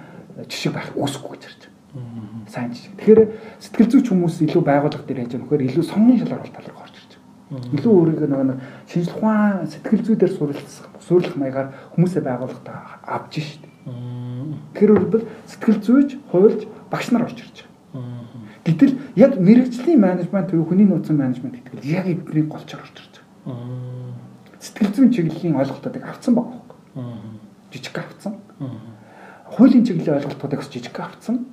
жишг 0.47 0.75
байх 0.75 0.91
үүсэхгүй 0.95 1.31
гэж 1.39 1.43
харж 1.43 1.72
сайн 2.49 2.73
жишээ. 2.73 2.97
Тэгэхээр 2.97 3.21
сэтгэл 3.61 3.91
зүйч 3.93 4.07
хүмүүс 4.09 4.35
илүү 4.49 4.63
байгууллага 4.65 5.05
дээр 5.05 5.29
яаж 5.29 5.33
вэ? 5.37 5.69
илүү 5.69 5.85
сонгийн 5.85 6.25
шалгуур 6.25 6.49
тал 6.49 6.67
руу 6.73 6.81
орж 6.81 6.95
ирж 6.97 7.11
байгаа. 7.53 7.69
Илүү 7.77 7.93
өөрийгөө 7.93 8.29
нөгөө 8.33 8.57
шинжлэх 8.89 9.17
ухаан 9.21 9.67
сэтгэл 9.69 10.01
зүй 10.01 10.15
дээр 10.17 10.33
суралцах, 10.33 10.89
суурилах 11.05 11.37
маягаар 11.37 11.67
хүмүүсээ 11.93 12.23
байгууллагад 12.25 12.67
авч 13.05 13.33
штеп. 13.45 13.69
Тэгэхээр 14.73 14.91
бол 15.05 15.25
сэтгэл 15.45 15.79
зүйч, 15.85 16.09
хуульч, 16.33 16.61
багш 16.89 17.07
нар 17.13 17.29
орж 17.29 17.37
ирж 17.37 17.57
байгаа. 17.93 18.25
Гэтэл 18.65 18.93
яг 19.13 19.37
мэрэгжлийн 19.37 20.01
менежмент 20.01 20.49
буюу 20.49 20.65
хүний 20.65 20.87
нөөцийн 20.89 21.19
менежмент 21.19 21.61
гэдэг 21.61 21.77
нь 21.77 21.93
яг 21.93 22.07
эдний 22.09 22.47
голчоор 22.47 22.81
орж 22.81 22.97
ирж 22.97 23.13
байгаа. 23.45 24.17
Сэтгэл 24.57 24.93
зүйн 24.95 25.11
чиглэлийн 25.13 25.59
ойлголтуудыг 25.61 26.03
авцсан 26.07 26.33
байхгүй. 26.33 26.77
Жижиг 27.69 27.97
авцсан. 27.99 28.39
Хуулийн 29.53 29.85
чиглэлийн 29.85 30.17
ойлголтуудыг 30.17 30.61
жижиг 30.65 30.99
авцсан. 30.99 31.45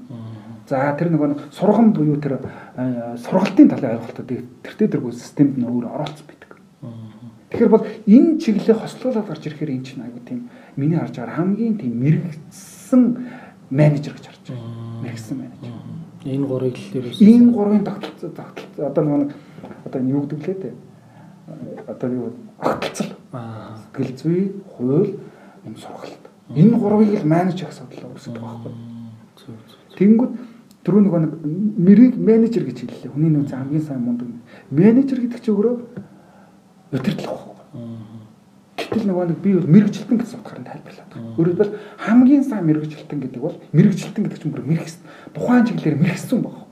За 0.69 0.95
тэр 0.97 1.11
нөгөө 1.11 1.51
сургам 1.51 1.93
буюу 1.93 2.17
тэр 2.23 2.39
сургалтын 3.21 3.69
талын 3.69 3.99
ойлголтуудыг 3.99 4.47
тэртээ 4.63 4.89
дэргүй 4.89 5.13
системд 5.13 5.59
нь 5.59 5.67
өөр 5.67 5.91
оролцсон 5.91 6.27
байдаг. 6.31 6.51
Тэгэхээр 7.51 7.75
бол 7.75 7.85
энэ 8.07 8.39
чиглэлээ 8.39 8.79
хослуулаад 8.79 9.27
гарч 9.27 9.43
ирэхээр 9.51 9.75
эн 9.75 9.83
чинь 9.83 10.03
аягүй 10.07 10.23
тийм 10.23 10.41
миний 10.79 10.95
харж 10.95 11.19
байгаа 11.19 11.43
хамгийн 11.43 11.75
тийм 11.75 11.99
мэрэгсэн 11.99 13.03
менежер 13.75 14.15
гэж 14.15 14.25
харж 14.31 14.45
байгаа. 14.55 15.03
Мэрэгсэн 15.03 15.37
менежер. 15.43 15.75
Энэ 16.31 16.47
гурыг 16.47 16.79
л 16.79 16.97
ерөөс 17.03 17.19
энэ 17.19 17.51
гурвын 17.51 17.83
тогтолцоо 17.83 18.31
тогтолцоо 18.31 18.87
одоо 18.87 19.03
нөгөө 19.03 19.33
одоо 19.91 20.01
юу 20.07 20.23
гэдэг 20.23 20.47
лээ 20.47 20.59
дээ. 20.63 20.75
Одоо 21.91 22.09
юу 22.15 22.27
огтлцол. 22.63 23.11
Сэтгэл 23.35 24.15
зүй, 24.15 24.41
хууль, 24.71 25.19
юм 25.67 25.75
сургалт. 25.75 26.30
Энэ 26.55 26.77
гурвыг 26.77 27.21
л 27.21 27.27
менеж 27.27 27.59
хийх 27.61 27.71
асуудал 27.71 28.11
үүсдэг 28.15 28.43
байхгүй. 28.43 28.73
Тэнгүүд 29.97 30.33
Түрүү 30.81 31.01
нөгөө 31.05 31.21
нэг 31.21 31.33
мэрийг 31.77 32.15
менежер 32.17 32.65
гэж 32.65 32.89
хэллээ. 32.89 33.13
Хүний 33.13 33.29
нөөц 33.29 33.53
хамгийн 33.53 33.85
сайн 33.85 34.01
мундаг. 34.01 34.33
Менежер 34.73 35.21
гэдэг 35.21 35.45
чинь 35.45 35.53
өөрөө 35.53 35.75
удирдлага 36.97 37.37
байхгүй. 37.37 38.01
Гэтэл 38.81 39.05
нөгөө 39.13 39.27
нэг 39.29 39.39
би 39.45 39.51
бол 39.61 39.69
мэрэгжилтэн 39.69 40.17
гэсэн 40.17 40.41
утгаар 40.41 40.61
нь 40.65 40.69
тайлбарлаад 40.73 41.11
байна. 41.13 41.37
Өөрөөр 41.37 41.53
хэлбэл 41.53 41.77
хамгийн 42.01 42.45
сайн 42.49 42.65
мэрэгжилтэн 42.65 43.21
гэдэг 43.21 43.41
бол 43.45 43.61
мэрэгжилтэн 43.77 44.23
гэдэг 44.25 44.41
чинь 44.41 44.53
бүр 44.57 44.65
мэрэгс 44.65 44.97
тухайн 45.37 45.65
чиглэлээр 45.69 46.01
мэрэгсэн 46.01 46.41
байгаа. 46.41 46.67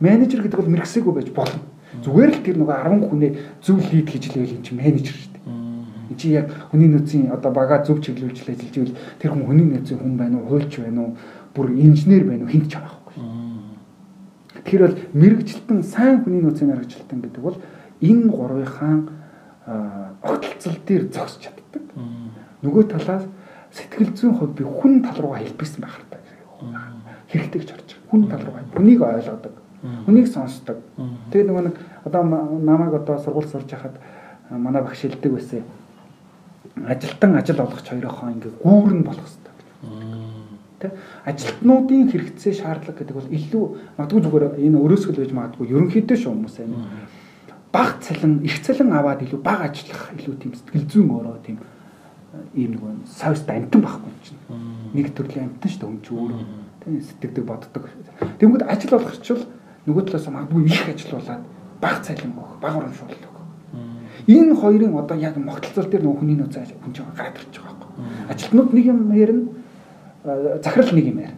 Менежер 0.00 0.40
гэдэг 0.40 0.58
бол 0.64 0.72
мэрэгсээгүй 0.72 1.12
байж 1.12 1.28
болно. 1.36 1.60
Зүгээр 2.00 2.30
л 2.32 2.44
тэр 2.48 2.56
нөгөө 2.64 2.76
10 2.80 3.12
хүнээ 3.12 3.32
зөв 3.60 3.76
лид 3.92 4.08
хийж 4.08 4.24
лээвэл 4.32 4.56
энэ 4.56 4.64
чинь 4.64 4.80
менежер 4.80 5.12
шүү 5.12 5.30
дээ. 5.36 5.37
Чи 6.18 6.34
яг 6.34 6.50
хүний 6.70 6.90
нөөцийн 6.90 7.30
одоо 7.32 7.52
бага 7.54 7.80
зөв 7.86 8.02
чиглүүлж 8.02 8.42
ажиллаж 8.42 8.74
ивэл 8.76 8.98
тэр 9.22 9.30
хүн 9.32 9.46
хүний 9.46 9.66
нөөцийн 9.70 9.98
хүн 10.02 10.16
байна 10.18 10.42
уу, 10.42 10.48
хуульч 10.50 10.82
байна 10.82 11.00
уу, 11.00 11.16
бүр 11.54 11.72
инженер 11.78 12.26
байна 12.26 12.44
уу, 12.44 12.52
хинт 12.52 12.68
ч 12.68 12.76
байгаа 12.76 12.98
Тэгэхээр 14.68 14.84
бол 14.84 15.00
мэрэгжилтэн 15.16 15.80
сайн 15.80 16.20
хүний 16.20 16.42
нөөцийн 16.44 16.68
мэрэгжилтэн 16.68 17.24
гэдэг 17.24 17.40
бол 17.40 17.56
энэ 18.04 18.28
гурвынхаа 18.28 18.94
огтлцол 20.20 20.76
дээр 20.84 21.08
зогсож 21.08 21.48
чаддаг. 21.48 21.84
Нөгөө 22.60 22.84
талаас 22.92 23.24
сэтгэл 23.72 24.12
зүйн 24.12 24.36
хувьд 24.36 24.60
би 24.60 24.64
хүн 24.68 25.00
тал 25.00 25.16
руугаа 25.24 25.40
хэлбэсэн 25.40 25.80
байх 25.80 25.96
хэрэгтэй 25.96 26.20
хэрэгтэй 27.32 27.60
гэж 27.64 27.70
харж 27.70 27.88
байгаа. 27.96 28.10
Хүн 28.12 28.22
тал 28.28 28.42
руугаа 28.44 28.64
хүнийг 28.76 29.00
ойлгодог. 29.00 29.54
Хүнийг 30.04 30.26
сонсдог. 30.28 30.78
Тэгээ 31.32 31.48
нөгөө 31.48 31.64
нэг 31.64 31.76
одоо 32.04 32.22
намайг 32.60 32.92
одоо 32.92 33.16
сургууль 33.24 33.48
сурж 33.48 33.72
хахад 33.72 33.96
манай 34.50 34.82
багш 34.82 35.00
хэлдэг 35.00 35.32
байсан. 35.32 35.64
Ажилтан 36.86 37.36
ажил 37.40 37.60
олгогч 37.64 37.86
хоёроо 37.88 38.30
ингээ 38.30 38.52
гүүрэн 38.62 39.02
болох 39.02 39.26
хэрэгтэй 39.26 39.48
Тэ? 40.78 40.94
Ажилтнуудын 41.26 42.06
хэрэгцээ 42.06 42.54
шаардлага 42.54 43.02
гэдэг 43.02 43.16
бол 43.18 43.26
илүү 43.34 43.64
магадгүй 43.98 44.20
зүгээр 44.22 44.44
энэ 44.62 44.78
өрөөсгөл 44.78 45.18
байж 45.18 45.32
магадгүй 45.34 45.66
ерөнхийдөө 45.74 46.16
шүү 46.22 46.30
хүмүүс 46.30 46.56
амин 46.62 46.86
баг 47.74 47.98
цалин 47.98 48.46
их 48.46 48.62
цалин 48.62 48.94
аваад 48.94 49.26
илүү 49.26 49.42
баг 49.42 49.60
ажиллах 49.66 50.14
илүү 50.14 50.34
тийм 50.38 50.52
сэтгэл 50.54 50.86
зүйн 50.86 51.10
өөрөө 51.18 51.36
тийм 51.42 51.58
ийм 52.54 52.70
нэг 52.78 52.82
савст 53.10 53.50
амтан 53.50 53.82
байхгүй 53.82 54.12
чинь. 54.22 54.40
Нэг 54.94 55.12
төрлийн 55.18 55.50
амтан 55.50 55.70
шүү 55.70 55.82
дээ 55.82 56.00
чинь 56.06 56.18
өөрөө. 56.22 56.40
Тийм 56.84 57.00
сэтгэдэг 57.02 57.44
боддог. 57.44 57.84
Тэгмэд 58.38 58.62
ажил 58.70 58.94
болгочвол 58.94 59.44
нөгөө 59.82 60.02
талаас 60.06 60.28
магадгүй 60.30 60.62
их 60.64 60.86
ажиллаулаад 60.88 61.42
баг 61.82 61.96
цалин 62.06 62.32
өгөх 62.38 62.56
баг 62.62 62.74
урамшуул 62.78 63.12
өгөх 63.12 63.27
энэ 64.26 64.54
хоёрын 64.56 64.98
одоо 64.98 65.16
яг 65.16 65.36
могтолцол 65.36 65.86
дээр 65.86 66.02
нөгөө 66.02 66.18
хүний 66.18 66.36
нөөц 66.38 66.56
хүн 66.82 66.92
чинь 66.96 67.06
гараад 67.14 67.38
ирж 67.38 67.54
байгаа 67.54 67.76
байхгүй 67.78 67.88
ажилтнууд 68.28 68.72
нэг 68.72 68.84
юм 68.86 69.12
ярина 69.12 69.42
захирал 70.62 70.92
нэг 70.92 71.06
юм 71.06 71.16
байна. 71.16 71.36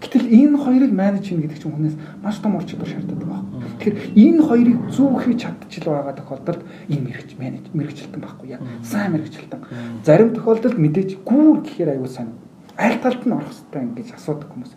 Гэтэл 0.00 0.28
энэ 0.28 0.56
хоёрыг 0.60 0.92
менеж 0.92 1.24
хийнэ 1.24 1.42
гэдэг 1.48 1.60
чинь 1.62 1.72
хүнээс 1.72 1.96
маш 2.22 2.36
том 2.38 2.56
ур 2.56 2.64
чадвар 2.64 2.88
шаарддаг 2.88 3.16
байна. 3.16 3.44
Тэгэхээр 3.80 3.96
энэ 4.12 4.42
хоёрыг 4.44 4.78
зөв 4.92 5.12
хийж 5.24 5.40
чадчихл 5.42 5.90
байгаа 5.90 6.14
тохиолдолд 6.16 6.62
энэ 6.88 7.04
мэрэгч 7.06 7.30
менеж 7.40 7.64
мэрэгчлэлтэн 7.72 8.20
байхгүй 8.20 8.48
яа. 8.54 8.60
Сайн 8.84 9.12
мэрэгчлэлтэн. 9.16 9.60
Зарим 10.04 10.30
тохиолдолд 10.36 10.76
мэдээж 10.76 11.10
гүүр 11.24 11.64
гэхээр 11.64 11.90
аюул 11.96 12.12
сайн. 12.12 12.36
Аль 12.76 13.00
талд 13.00 13.24
нь 13.24 13.32
орох 13.32 13.48
хэрэгтэй 13.48 13.82
ингэж 13.82 14.08
асуудаг 14.12 14.52
хүмүүс. 14.52 14.72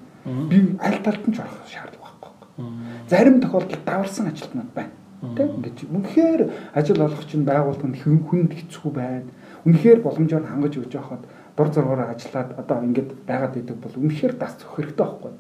Би 0.48 0.58
аль 0.80 1.00
талд 1.04 1.24
нь 1.28 1.36
ч 1.36 1.38
орох 1.44 1.68
шаардлага 1.68 2.16
байхгүй. 2.24 2.68
Зарим 3.12 3.44
тохиолдолд 3.44 3.84
даварсан 3.84 4.32
ажилтнууд 4.32 4.72
байна. 4.72 4.96
Тэг 5.20 5.48
ингэж 5.52 5.78
үнэхээр 5.92 6.42
ажил 6.74 7.02
олох 7.04 7.24
чинь 7.28 7.44
байгууллагын 7.44 8.24
хүнд 8.24 8.52
хэцүү 8.56 8.90
байна. 8.92 9.28
Үнэхээр 9.68 10.00
боломжоор 10.00 10.48
хангаж 10.48 10.80
өгч 10.80 10.96
явахад 10.96 11.28
дур 11.60 11.68
зоргоор 11.76 12.16
ажиллаад 12.16 12.56
одоо 12.56 12.78
ингээд 12.88 13.10
байгаад 13.28 13.60
идэг 13.60 13.78
бол 13.84 13.96
үнэхээр 14.00 14.34
дас 14.40 14.56
зөх 14.56 14.80
хэрэгтэй 14.80 15.04
байхгүй. 15.04 15.32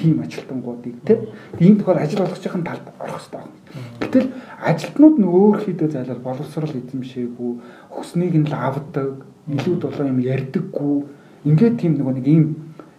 Тим 0.00 0.24
ажилтнуудыг 0.24 0.96
тий. 1.04 1.18
Ийм 1.60 1.76
тохиол 1.76 2.00
ажил 2.00 2.24
олгохын 2.24 2.64
талд 2.64 2.88
орох 2.96 3.20
хэрэгтэй 3.20 3.36
байна. 3.36 3.52
Гэтэл 4.00 4.28
ажилтнууд 4.64 5.16
нь 5.20 5.28
өөрхийдөө 5.28 5.88
зайлал 5.92 6.24
боловсрал 6.24 6.72
эзэмшээгүй, 6.72 7.52
хөснийг 7.92 8.34
нь 8.40 8.48
лавдаг, 8.48 9.28
илүү 9.44 9.76
долоо 9.76 10.06
юм 10.08 10.24
ярьдаггүй. 10.24 10.96
Ингээд 11.44 11.76
тийм 11.76 12.00
нэг 12.00 12.08
нэг 12.16 12.26
ийм 12.26 12.44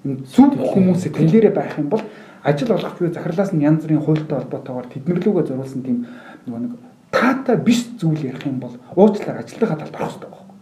зүг 0.06 0.54
хүмүүсээ 0.54 1.12
тэлээрээ 1.18 1.54
байх 1.58 1.74
юм 1.82 1.90
бол 1.90 2.06
ажил 2.44 2.72
олгох 2.72 2.98
буюу 3.00 3.14
захирлаас 3.14 3.52
нь 3.54 3.64
янз 3.64 3.84
бүрийн 3.84 4.04
хуультай 4.04 4.40
холбоотойгоор 4.40 4.88
тэднэрлүүгөө 4.94 5.44
зориулсан 5.48 5.82
тийм 5.84 6.08
нөгөө 6.48 6.62
нэг 6.64 6.74
таатай 7.12 7.58
биш 7.58 7.84
зүйл 8.00 8.24
ярих 8.24 8.46
юм 8.48 8.60
бол 8.60 8.76
уучлаар 8.96 9.44
ажилтнаа 9.44 9.76
талд 9.76 9.96
орох 9.96 10.14
хэрэгтэй 10.16 10.30
байхгүй. 10.32 10.56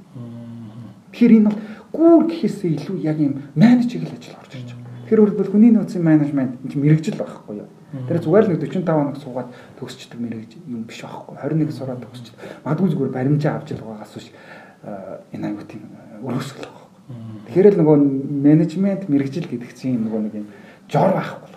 Тэгэхээр 1.11 1.35
энэ 1.37 1.49
бол 1.49 1.59
гүүр 1.93 2.23
гэхээсээ 2.31 2.71
илүү 2.81 2.97
яг 3.05 3.17
юм 3.21 3.33
менежер 3.53 4.01
ажил 4.09 4.37
орж 4.41 4.53
ирж 4.57 4.69
байгаа. 4.73 4.93
Тэгэхээр 5.05 5.21
өөрөлдвөл 5.21 5.51
хүний 5.53 5.71
нөөцийн 5.75 6.03
менежмент 6.03 6.53
энэ 6.65 6.81
мэрэгжил 6.81 7.17
байхгүй 7.21 7.55
юу? 7.61 7.69
Тэр 8.07 8.19
зүгээр 8.25 8.45
л 8.47 8.51
нэг 8.51 8.59
45 8.63 8.89
хоног 8.89 9.17
суугаад 9.21 9.49
төгсчдөг 9.79 10.19
мэрэгжил 10.19 10.63
юм 10.65 10.83
биш 10.89 10.99
байхгүй. 11.05 11.35
21 11.45 11.71
сураад 11.71 12.01
төгсч. 12.03 12.33
Магадгүй 12.65 12.89
зүгээр 12.91 13.15
баримжаа 13.15 13.53
авч 13.61 13.69
байгаагаас 13.77 14.13
биш 14.17 14.27
энэ 15.31 15.45
аюу 15.47 15.63
тийм 15.63 15.83
өрөөсгөл 16.25 16.67
байгаа. 16.67 16.85
Тэгэхээр 17.47 17.67
л 17.71 17.79
нөгөө 17.79 17.97
менежмент 18.43 19.03
мэрэгжил 19.07 19.47
гэдэг 19.47 19.71
чинь 19.71 20.03
нөгөө 20.03 20.21
нэг 20.27 20.33
юм 20.35 20.47
жор 20.91 21.15
байхгүй 21.15 21.56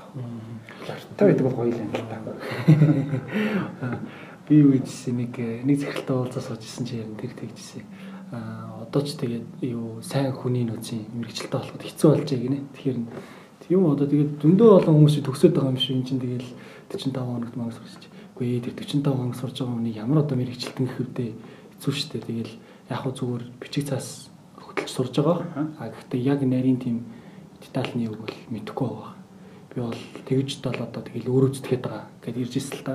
Та 1.16 1.26
байдаг 1.26 1.46
бол 1.46 1.66
гоё 1.66 1.70
юм 1.70 1.90
л 1.94 2.02
та. 2.10 2.18
Би 4.48 4.58
юу 4.58 4.72
гэжсэн 4.74 5.14
нэг 5.14 5.38
нэг 5.62 5.78
захиралтай 5.78 6.16
уулзаа 6.16 6.42
сууж 6.42 6.66
исэн 6.66 6.86
чи 6.86 6.96
ярин 6.98 7.14
тэр 7.14 7.30
тэгжсэн. 7.38 7.86
Аа 8.34 8.82
одоо 8.82 9.02
ч 9.06 9.14
тэгээд 9.14 9.62
юу 9.70 10.02
сайн 10.02 10.34
хүний 10.34 10.66
нөөцийн 10.66 11.06
мэрэгчлээ 11.14 11.54
болоход 11.54 11.86
хэцүү 11.86 12.10
болж 12.10 12.26
байгаа 12.26 12.42
гинэ. 12.42 12.58
Тэгэхээр 12.74 12.98
юм 13.70 13.86
одоо 13.86 14.10
тэгээд 14.10 14.42
зөндөө 14.42 14.82
олон 14.82 14.94
хүмүүс 14.98 15.22
төгсөөд 15.22 15.54
байгаа 15.54 15.70
юм 15.70 15.78
шиг 15.78 15.94
энэ 15.94 16.10
чинь 16.10 16.18
тэгээд 16.18 16.42
45 16.90 17.14
хоногт 17.14 17.54
мангас 17.54 17.78
сурч. 17.78 18.10
Үгүй 18.34 18.58
ээ 18.58 18.66
тэр 18.66 18.74
45 18.74 19.14
хоног 19.14 19.38
сурж 19.38 19.62
байгаа 19.62 19.78
хүний 19.78 19.94
ямар 19.94 20.26
одоо 20.26 20.34
мэрэгчлэлтэн 20.34 20.90
гэхвдээ 20.90 21.30
хэцүү 21.78 21.92
шттэ. 21.94 22.26
Тэгэл 22.26 22.58
яг 22.90 22.98
хөө 23.06 23.14
зүгээр 23.14 23.46
бичиг 23.62 23.86
цаас 23.86 24.34
хөтлөж 24.58 24.90
сурж 24.90 25.14
байгаа. 25.22 25.70
А 25.78 25.94
гэхдээ 25.94 26.26
яг 26.26 26.42
нарийн 26.42 26.82
тийм 26.82 27.06
детальны 27.62 28.10
үг 28.10 28.26
бол 28.26 28.34
мэдэхгүй 28.50 28.90
байгаа 28.90 29.19
би 29.74 29.80
бол 29.80 29.94
тэгж 30.26 30.62
бол 30.62 30.78
одоо 30.82 31.02
тэгэл 31.02 31.30
өөрөө 31.30 31.50
зүтгэхэд 31.54 31.82
байгаа 31.86 32.04
гэдээ 32.26 32.42
ирж 32.42 32.54
ирсэн 32.58 32.76
л 32.82 32.86
та. 32.86 32.94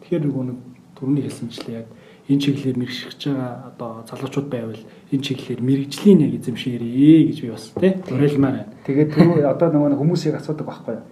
Тэгэхээр 0.00 0.24
нөгөө 0.24 0.44
нэг 0.48 0.58
түрүүний 0.96 1.24
хэлсэнчлээ 1.28 1.76
яг 1.76 1.88
энэ 2.26 2.40
чиглэлээр 2.40 2.78
мэрэгшиж 2.80 3.20
байгаа 3.28 3.52
одоо 3.68 3.90
залуучууд 4.08 4.48
байвал 4.48 4.82
энэ 5.12 5.24
чиглэлээр 5.28 5.60
мэрэгжлийн 5.60 6.24
яг 6.24 6.32
эзэмшээрээ 6.40 7.20
гэж 7.28 7.38
би 7.44 7.50
бас 7.52 7.64
тий 7.76 7.92
уриалмаар 8.08 8.54
байна. 8.56 8.72
Тэгээд 8.88 9.12
түрүү 9.12 9.44
одоо 9.44 9.68
нөгөө 9.70 10.00
хүмүүсийг 10.00 10.34
асуудаг 10.40 10.66
байхгүй 10.66 10.94
юу? 10.96 11.04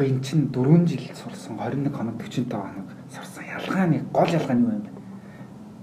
Эн 0.00 0.20
чин 0.20 0.52
4 0.52 0.86
жил 0.86 1.04
сурсан 1.16 1.56
21 1.56 1.88
хоног 1.90 2.16
45 2.20 2.52
хоног 2.52 2.88
сурсан 3.08 3.44
ялгаа 3.48 3.86
нэг 3.88 4.02
гол 4.12 4.28
ялгаа 4.28 4.56
нь 4.56 4.64
юу 4.64 4.72
юм 4.76 4.84
бэ? 4.84 4.92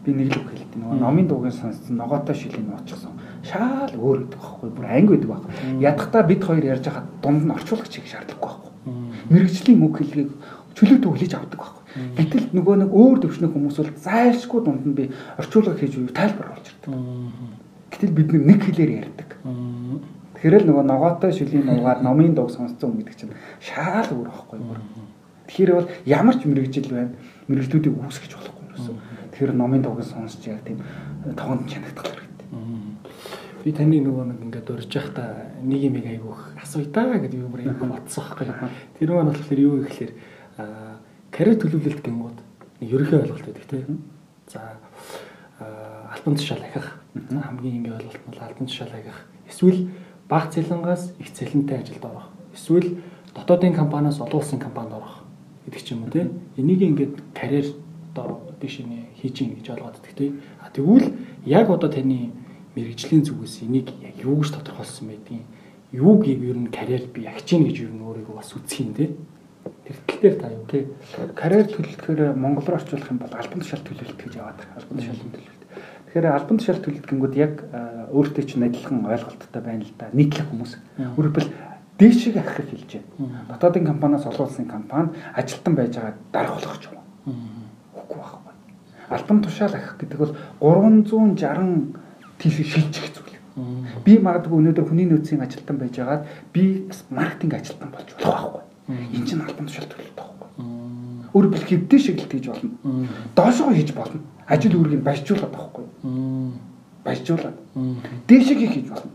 Би 0.05 0.09
нэг 0.13 0.29
л 0.31 0.39
үг 0.39 0.47
хэлдэг. 0.53 0.77
Нөгөө 0.77 0.97
номын 1.01 1.27
дуугийн 1.27 1.51
сонссон 1.51 1.97
ногоотой 1.97 2.35
шилийн 2.37 2.69
нууцсан 2.69 3.16
шаал 3.47 3.93
өөр 3.95 4.19
гэдэг 4.27 4.39
байхгүй 4.39 4.69
бүр 4.75 4.85
анги 4.85 5.11
гэдэг 5.15 5.29
байхгүй. 5.31 5.51
Ядахта 5.79 6.23
бид 6.23 6.41
хоёр 6.43 6.63
ярьж 6.67 6.85
хахад 6.87 7.07
дунд 7.23 7.43
нь 7.47 7.55
орчуулагч 7.55 7.93
хийх 7.95 8.07
шаардлагагүй 8.11 8.51
байхгүй. 8.51 8.71
Мэргэжлийн 9.31 9.83
үг 9.83 9.95
хэллэгийг 9.97 10.31
чөлөөт 10.75 11.05
хүлээж 11.07 11.33
авдаг 11.33 11.59
байхгүй. 11.59 11.83
Гэтэл 12.17 12.45
нөгөө 12.53 12.75
нэг 12.83 12.91
өөр 12.93 13.17
төвшний 13.23 13.49
хүмүүс 13.49 13.77
бол 13.79 13.91
зайлшгүй 14.03 14.61
дунд 14.61 14.83
нь 14.85 14.97
би 14.97 15.03
орчуулга 15.39 15.73
хийж 15.79 15.93
үе 15.97 16.11
тайлбар 16.13 16.53
болж 16.53 16.67
ирдэг. 16.67 16.93
Гэтэл 17.89 18.13
бид 18.13 18.29
нэг 18.35 18.59
хэлээр 18.61 18.91
ярьдаг. 19.01 19.29
Тэгэхээр 20.37 20.61
л 20.61 20.67
нөгөө 20.69 20.85
ногоотой 20.85 21.31
шүлийн 21.33 21.65
нугаар 21.65 22.05
номын 22.05 22.37
дуг 22.37 22.53
сонсцсон 22.53 23.01
гэдэг 23.01 23.15
чинь 23.17 23.33
шаал 23.57 24.05
өөр 24.13 24.29
байхгүй 24.29 24.59
бүр. 24.61 24.79
Тэгэхээр 25.49 25.71
бол 25.73 25.89
ямар 26.05 26.35
ч 26.37 26.45
мэрэгжил 26.45 26.93
байна 26.93 27.17
мэрэгжлүүдийг 27.49 27.95
үүсгэж 27.97 28.31
болохгүй 28.37 28.61
юм 28.61 28.71
гэсэн. 28.77 28.95
Тэгэхээр 29.33 29.53
номын 29.57 29.81
дугийг 29.81 30.05
сонсч 30.05 30.45
яг 30.45 30.61
тийм 30.61 30.77
тогонд 31.33 31.65
чанагдах 31.65 32.05
хэрэгтэй 32.05 32.47
би 33.67 33.73
таны 33.75 33.99
нөгөө 33.99 34.31
нэг 34.31 34.39
ингээд 34.47 34.69
урьж 34.71 34.95
явахдаа 34.95 35.51
нэг 35.59 35.81
юм 35.91 35.99
айгүйх 35.99 36.41
асууя 36.63 36.87
та 36.87 37.03
гэдэг 37.03 37.35
юм 37.35 37.51
бүр 37.51 37.67
юм 37.67 37.75
бодсон 37.91 38.23
байхгүй. 38.23 38.47
Тэр 38.95 39.11
маань 39.11 39.35
болохоор 39.35 39.59
юу 39.59 39.83
гэхээр 39.83 40.11
карьер 41.35 41.57
төлөвлөлт 41.59 41.99
гингууд 41.99 42.39
нэг 42.79 42.87
ерөнхий 42.95 43.19
ойлголт 43.19 43.43
байдаг 43.43 43.67
тийм. 43.67 44.07
За 44.47 44.79
альбан 45.59 46.39
тушаал 46.39 46.63
ахих. 46.63 46.95
Хамгийн 47.27 47.83
энгийн 47.83 47.99
ойлголт 47.99 48.23
нь 48.23 48.39
альбан 48.39 48.67
тушаал 48.71 48.95
ахих. 48.95 49.19
Эсвэл 49.51 49.91
баг 50.31 50.47
цалингаас 50.47 51.11
их 51.19 51.33
цалинтай 51.35 51.83
ажилд 51.83 52.05
орох. 52.05 52.31
Эсвэл 52.55 53.03
дотоодын 53.35 53.75
компаниас 53.75 54.21
олон 54.23 54.39
улсын 54.39 54.63
компанид 54.63 54.95
орох 54.95 55.27
гэдэг 55.67 55.83
ч 55.83 55.91
юм 55.91 56.07
уу 56.07 56.11
тийм. 56.15 56.39
Энийг 56.55 56.81
ингээд 56.87 57.15
карьер 57.35 57.67
одоо 58.15 58.47
биш 58.61 58.79
нэ 58.79 59.11
хийж 59.19 59.43
ийн 59.43 59.59
гэж 59.59 59.75
ойлгоод 59.75 59.99
байдаг 59.99 60.15
тийм. 60.15 60.39
А 60.63 60.71
тэгвэл 60.71 61.11
яг 61.43 61.69
одоо 61.69 61.91
таны 61.91 62.31
мэрэгжлийн 62.77 63.25
зүгээс 63.25 63.65
энийг 63.65 63.89
яг 64.05 64.21
юу 64.21 64.37
гэж 64.37 64.53
тодорхойлсон 64.53 65.09
байдгийг 65.09 65.45
юуг 65.91 66.27
ер 66.27 66.57
нь 66.57 66.67
карьер 66.67 67.07
би 67.13 67.23
ягч 67.23 67.53
ийн 67.53 67.65
гэж 67.65 67.77
ер 67.87 67.91
нь 67.95 68.03
өөрийгөө 68.03 68.35
бас 68.35 68.51
үзэх 68.53 68.79
юм 68.83 68.93
те. 68.93 69.15
Тэр 69.87 69.95
тал 70.05 70.19
дээр 70.21 70.35
та 70.35 70.47
юу 70.51 70.65
те. 70.67 70.87
Карьер 71.33 71.65
төлөвлөхөөр 71.71 72.35
монгол 72.35 72.65
руу 72.67 72.75
орчуулах 72.75 73.09
юм 73.09 73.17
бол 73.17 73.31
альбан 73.31 73.59
тушаал 73.63 73.83
төлөвлөлт 73.87 74.19
гэж 74.19 74.33
яваад 74.35 74.59
байгаа. 74.59 74.77
Альбан 74.83 74.97
тушаалын 74.99 75.31
төлөвлөлт. 75.31 75.63
Тэгэхээр 76.07 76.27
альбан 76.27 76.57
тушаал 76.59 76.81
төлөвлөлт 76.83 77.07
гингүүд 77.07 77.35
яг 77.39 77.53
өөртөө 78.11 78.43
чинь 78.43 78.67
адилхан 78.67 78.99
ойлголттой 79.07 79.61
байна 79.63 79.83
л 79.87 79.93
да. 79.95 80.11
Нийтлэх 80.11 80.47
хүмүүс. 80.51 80.71
Өөрөөр 81.15 81.47
дээшийг 81.97 82.35
ахих 82.37 82.67
хэлж 82.67 82.91
байна. 83.17 83.47
Дотоодын 83.47 83.85
компаниас 83.87 84.25
олуулсан 84.27 84.67
компани 84.67 85.15
ажилтан 85.33 85.75
байж 85.75 85.95
байгаа 85.95 86.13
дарах 86.31 86.53
болох 86.59 86.75
ч 86.83 86.91
юм. 86.91 86.99
Үгүй 87.95 88.17
байхгүй. 88.19 88.53
Альбан 89.09 89.41
тушаал 89.41 89.73
ахих 89.73 89.95
гэдэг 89.97 90.19
бол 90.19 90.35
360 90.59 91.95
тийш 92.39 92.55
шилжих 92.61 93.09
зүйл. 93.13 93.37
Би 94.05 94.17
магадгүй 94.21 94.59
өнөөдөр 94.61 94.85
хүний 94.85 95.07
нөөцийн 95.09 95.41
ажилтан 95.41 95.77
байж 95.81 95.97
байгаад 95.97 96.27
би 96.53 96.85
маркетинг 97.09 97.53
ажилтан 97.57 97.89
болж 97.89 98.09
болох 98.21 98.41
байхгүй. 98.53 98.63
Энэ 99.17 99.25
чинь 99.25 99.41
албан 99.41 99.65
тушаал 99.65 99.89
төлөлт 99.89 100.13
байхгүй. 100.13 100.49
Өөрөөр 101.33 101.53
хэлбэл 101.57 101.69
хэвдээ 101.69 101.99
шиглэлт 101.99 102.33
хийж 102.37 102.45
болно. 102.53 102.69
Доошоо 103.35 103.73
хийж 103.73 103.91
болно. 103.97 104.21
Ажил 104.45 104.77
үүргийг 104.77 105.01
баяжуулаад 105.01 105.53
байхгүй. 105.57 105.85
Баяжуулаад. 107.03 107.57
Дээшийг 108.29 108.59
хийж 108.69 108.87
болно. 108.93 109.11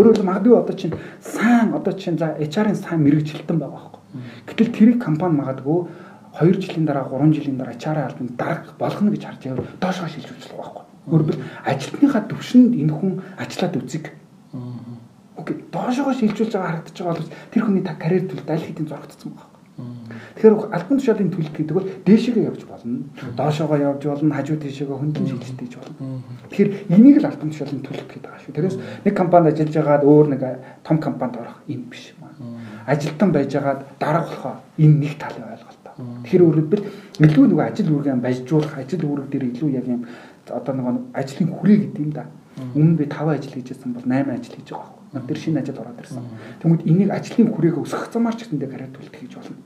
Өөрөөр 0.00 0.16
хэлбэл 0.16 0.30
магадгүй 0.32 0.56
одоо 0.56 0.76
чинь 0.76 0.96
сайн 1.20 1.76
одоо 1.76 1.92
чинь 1.92 2.18
за 2.18 2.34
HR-ын 2.40 2.74
сайн 2.80 3.04
мэрэгчлэлтэн 3.04 3.58
байгаа 3.60 3.76
байхгүй. 3.76 4.00
Гэтэл 4.48 4.74
тэрийг 4.76 4.98
компани 5.04 5.36
магадгүй 5.40 5.78
2 6.40 6.60
жилийн 6.62 6.86
дараа 6.86 7.06
3 7.06 7.36
жилийн 7.36 7.58
дараа 7.60 7.76
HR-ын 7.76 8.08
албанд 8.08 8.32
дарах 8.36 8.74
болох 8.78 9.00
нь 9.02 9.12
гэж 9.12 9.22
харж 9.24 9.40
байвал 9.44 9.68
доошоо 9.80 10.08
шилжүүлж 10.08 10.48
байгаа 10.50 10.62
байхгүй. 10.62 10.83
Өөрөөр 11.08 11.38
ажилтныхаа 11.68 12.22
төвшөнд 12.28 12.72
энэ 12.80 12.92
хүн 12.92 13.12
ажиллаад 13.36 13.76
үзэг. 13.76 14.04
Окей, 15.36 15.56
доошоо 15.72 16.14
шилжүүлж 16.14 16.52
байгаа 16.54 16.70
харагдаж 16.70 16.96
байгаа 16.96 17.18
бол 17.20 17.34
тэр 17.52 17.62
хүний 17.64 17.84
та 17.84 17.94
карьер 17.98 18.24
төлөлт 18.30 18.48
аль 18.48 18.64
хэдийн 18.64 18.88
зөрөгдсөн 18.88 19.32
байна. 19.34 19.54
Тэгэхээр 19.74 20.70
альбан 20.70 20.98
тушаалын 21.02 21.30
төлөлт 21.34 21.56
гэдэг 21.58 21.74
бол 21.74 21.90
дээшээгээ 22.06 22.46
явж 22.46 22.62
болно. 22.70 23.10
Доошоогоо 23.34 23.78
явж 23.82 24.02
болно, 24.06 24.34
хажуу 24.38 24.58
тийшээгээ 24.62 24.98
хөндлөн 25.02 25.26
хийж 25.42 25.74
болно. 25.74 26.22
Тэгэхээр 26.54 26.70
энийг 26.94 27.18
л 27.18 27.26
альбан 27.26 27.50
тушаалын 27.50 27.82
төлөлт 27.82 28.06
гэдэг 28.06 28.22
байгаа 28.22 28.42
шүү. 28.46 28.54
Тэрээс 28.54 28.76
нэг 29.02 29.14
компанид 29.18 29.58
ажиллаж 29.58 29.74
байгаад 29.74 30.04
өөр 30.06 30.26
нэг 30.30 30.42
том 30.86 30.96
компанид 31.02 31.42
орох 31.42 31.58
юм 31.66 31.82
биш 31.90 32.14
маа. 32.22 32.30
Ажилтан 32.86 33.30
байж 33.34 33.50
байгаад 33.50 33.80
дараа 33.98 34.22
болохоо 34.22 34.54
энэ 34.78 34.98
нэг 35.02 35.12
талын 35.18 35.50
ойлголт. 35.50 35.82
Тэгэхээр 36.22 36.46
өөрөлдвөл 36.46 36.84
илүү 37.22 37.44
нэг 37.50 37.58
ажил 37.58 37.90
үүргээ 37.94 38.14
баяжуулах, 38.22 38.74
ажил 38.78 39.02
үүрэг 39.06 39.26
дээр 39.30 39.44
илүү 39.54 39.70
яг 39.74 39.86
юм 39.90 40.06
одоо 40.50 40.74
нэг 40.74 40.86
ажлын 41.14 41.48
хүрээ 41.52 41.78
гэдэг 41.88 42.02
юм 42.04 42.12
да. 42.12 42.26
Өмнө 42.74 42.96
би 42.98 43.04
5 43.10 43.34
ажил 43.34 43.54
хийжсэн 43.54 43.92
бол 43.94 44.06
8 44.06 44.30
ажил 44.30 44.54
хийж 44.54 44.68
байгаа 44.70 44.90
байхгүй. 44.94 45.14
Над 45.14 45.26
тэр 45.26 45.38
шинэ 45.38 45.60
ажил 45.60 45.78
ороод 45.82 46.00
ирсэн. 46.00 46.24
Тэгмүүд 46.62 46.82
энийг 46.86 47.10
ажлын 47.10 47.50
хүрээгээ 47.50 47.82
өсгөх 47.82 48.12
замаар 48.14 48.36
ч 48.38 48.46
гэсэндээ 48.46 48.70
карьер 48.70 48.92
төлөлт 48.94 49.16
хийж 49.18 49.32
болно. 49.34 49.58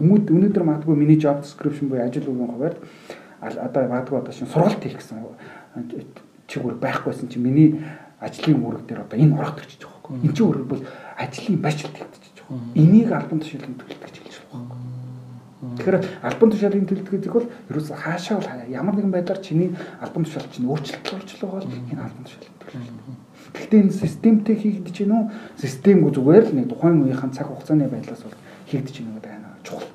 Өмнөд 0.00 0.26
өнөөдөр 0.32 0.64
магадгүй 0.64 0.96
миний 0.96 1.20
job 1.20 1.44
description 1.44 1.92
буюу 1.92 2.02
ажил 2.02 2.24
үгийн 2.24 2.50
хуваард 2.56 2.78
одоо 3.40 3.82
магадгүй 3.88 4.18
одоо 4.18 4.32
шин 4.32 4.48
сургалт 4.48 4.80
хийх 4.80 4.96
гэсэн 4.96 5.28
чигээр 6.48 6.76
байхгүйсэн 6.80 7.28
чи 7.28 7.38
миний 7.38 7.80
ажлын 8.20 8.62
үүрэг 8.64 8.84
дээр 8.86 9.04
одоо 9.04 9.18
энэ 9.18 9.36
орох 9.36 9.56
гэж 9.60 9.80
байгаа 9.80 9.92
байхгүй. 10.02 10.16
Энд 10.24 10.34
чинь 10.36 10.46
өөрөөр 10.46 10.68
бол 10.68 10.82
ажлын 11.18 11.58
бажилт 11.62 11.96
хийгдэж 11.96 12.24
байгаа. 12.38 12.58
Энийг 12.76 13.08
албан 13.12 13.40
тушаалын 13.40 13.76
төлөлт 13.80 14.02
гэж 14.02 14.16
хэлж 14.20 14.36
байгаа 14.40 14.60
байхгүй. 14.62 14.81
Тэгэхээр 15.82 16.22
альбан 16.22 16.50
тушаалын 16.54 16.86
төлөлт 16.86 17.10
гэдэг 17.10 17.32
бол 17.34 17.50
ерөөсө 17.74 17.94
хаашаа 17.98 18.38
бол 18.38 18.70
ямар 18.70 18.94
нэгэн 18.94 19.10
байдлаар 19.10 19.42
чиний 19.42 19.74
альбан 19.98 20.22
тушаал 20.22 20.46
чинь 20.54 20.70
өөрчлөлт 20.70 21.10
орж 21.10 21.30
байгаа 21.42 21.58
бол 21.58 21.74
энэ 21.90 21.98
альбан 22.06 22.22
тушаалын 22.22 22.58
төлөлт. 22.62 23.18
Гэхдээ 23.50 23.80
энэ 23.82 23.98
системтэй 23.98 24.56
хийгдэж 24.62 24.96
үү? 25.02 25.22
Системгүй 25.58 26.10
зүгээр 26.14 26.44
л 26.46 26.54
нэг 26.54 26.66
тухайн 26.70 27.02
үеийнхэн 27.02 27.34
цаг 27.34 27.50
хугацааны 27.50 27.90
байдлаас 27.90 28.22
бол 28.22 28.38
хийгдэж 28.70 28.94
гэнэ 29.02 29.10
гэдэг 29.18 29.26
байна. 29.26 29.58
Чухал. 29.66 29.90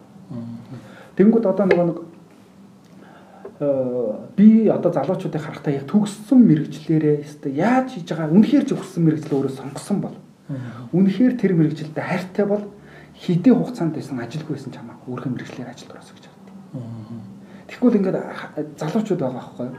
Тэнгүүд 1.15 1.45
одоо 1.47 1.65
нөгөө 1.71 1.87
нэг 1.87 1.97
би 4.35 4.67
одоо 4.67 4.91
залуучуудыг 4.91 5.41
харахтаа 5.41 5.73
яг 5.73 5.87
төгссөн 5.89 6.43
мэрэгчлэрээ 6.45 7.25
өстой 7.25 7.57
яаж 7.57 7.95
хийж 7.95 8.11
байгаа 8.11 8.29
үнэхээр 8.29 8.65
ч 8.69 8.77
өгсөн 8.77 9.01
мэрэгчлээ 9.01 9.33
өөрөө 9.33 9.53
сонгосон 9.57 9.97
бол 9.97 10.13
үнэхээр 10.93 11.33
тэр 11.41 11.57
мэрэгчлэлтэй 11.57 12.05
хайртай 12.05 12.45
бол 12.45 12.69
хэдийн 13.23 13.57
хугацаанд 13.57 13.93
байсан 13.97 14.19
ажилгүй 14.21 14.55
байсан 14.55 14.71
ч 14.71 14.77
хамаагүй 14.77 15.09
өөрхөн 15.13 15.33
мэрэгчлэр 15.33 15.71
ажилд 15.73 15.91
ороосоо 15.91 16.15
гэж 16.15 16.25
хардаг. 16.29 16.55
Тэгэхгүй 17.67 17.89
ингээд 17.97 18.17
залуучууд 18.77 19.21
байгаа 19.21 19.41
байхгүй 19.41 19.65
юу? 19.67 19.75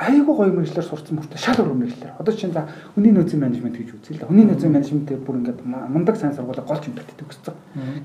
айгүй 0.00 0.34
гоё 0.34 0.52
мэрэгчлэр 0.56 0.86
сурцсан 0.88 1.20
мөртөө 1.20 1.36
шал 1.36 1.60
өөр 1.60 1.76
мэрэгчлэр. 1.76 2.16
Одоо 2.16 2.32
чинь 2.32 2.56
за 2.56 2.64
хүний 2.96 3.12
нөөцийн 3.12 3.44
менежмент 3.44 3.76
гэж 3.76 3.92
үзье 3.92 4.16
л 4.16 4.20
да. 4.24 4.32
Хүний 4.32 4.48
нөөцийн 4.48 4.72
менежментээр 4.72 5.20
бүр 5.20 5.44
ингээд 5.44 5.60
мундаг 5.68 6.16
сайн 6.16 6.32
сургуулаа 6.32 6.64
голч 6.64 6.88
юмтай 6.88 7.04
төгссөн. 7.20 7.52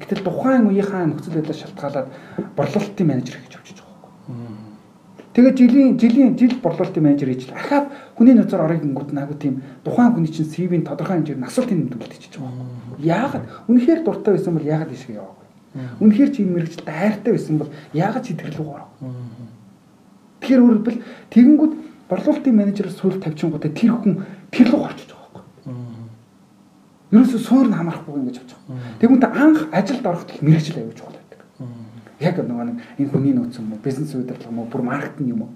Гэтэл 0.03 0.27
тухайн 0.27 0.67
үеийнхаа 0.67 1.08
нөхцөл 1.08 1.39
байдлаас 1.39 1.63
шалтгаалаад 1.63 2.08
борлуулалтын 2.60 3.08
менежер 3.08 3.39
гэж 3.39 3.53
байхгүй. 3.55 3.85
Тэгээд 5.36 5.58
жилийн 5.60 6.00
жилийн 6.00 6.38
жил 6.39 6.56
борлуулалтын 6.63 7.04
менежер 7.04 7.28
хийж 7.28 7.52
ахаад 7.52 7.91
хүний 8.15 8.32
нөөцөөр 8.39 8.63
орыг 8.63 8.88
гингүүд 8.88 9.12
наагүй 9.12 9.36
тийм 9.36 9.56
тухайн 9.84 10.15
хүний 10.15 10.32
чинь 10.32 10.48
CV-ийн 10.48 10.88
тодорхой 10.88 11.19
хэмжээгээр 11.19 11.43
насвалтын 11.43 11.91
нэмдүүлэлт 11.91 12.15
хийж 12.15 12.39
байгаа 12.39 12.56
байхгүй. 12.56 13.04
Яагаад? 13.04 13.45
Үнэхээр 13.67 14.00
дуртай 14.08 14.32
байсан 14.32 14.56
бол 14.56 14.63
яагаад 14.63 14.95
ийшээ 14.95 15.19
яваагүй? 15.19 15.45
Үнэхээр 15.76 16.32
чи 16.32 16.39
энэ 16.39 16.54
мэрэгчлээ 16.56 16.95
хайртай 16.95 17.32
байсан 17.36 17.56
бол 17.60 17.71
яагаад 17.91 18.24
чи 18.24 18.32
тэр 18.32 18.56
рүү 18.56 18.69
ороо? 18.80 18.89
Тэгэхээр 20.39 20.63
өөрөлдвөл 20.63 21.00
тэгэнгүүт 21.36 21.74
борлуулалтын 22.08 22.56
менежер 22.56 22.88
сүүл 22.95 23.19
тавьчихгоотой 23.19 23.71
тэр 23.76 23.91
хүн 23.91 24.24
тэр 24.56 24.67
рүү 24.71 24.82
орчиж 24.88 25.10
байгаа 25.12 25.32
байхгүй. 25.36 25.76
Ерөөсөө 27.12 27.41
суур 27.43 27.67
нь 27.67 27.76
хамаарахгүй 27.76 28.15
ингэж 28.24 28.38
авч 28.39 28.52
байгаа. 28.56 29.04
Тэгвэл 29.04 29.28
анх 29.36 29.60
ажилд 29.76 30.06
ороход 30.08 30.32
л 30.32 30.48
байгаа 30.80 31.12
байдаг. 31.12 31.14
Яг 32.19 32.39
нөгөө 32.39 32.65
нэг 32.65 32.78
энэ 32.99 33.10
хүний 33.12 33.34
нөөц 33.36 33.60
юм 33.60 33.73
уу, 33.73 33.84
бизнес 33.84 34.15
удирдлага 34.15 34.51
юм 34.51 34.60
уу, 34.60 34.69
бүр 34.71 34.82
маркетинг 34.82 35.28
юм 35.30 35.41
уу. 35.43 35.51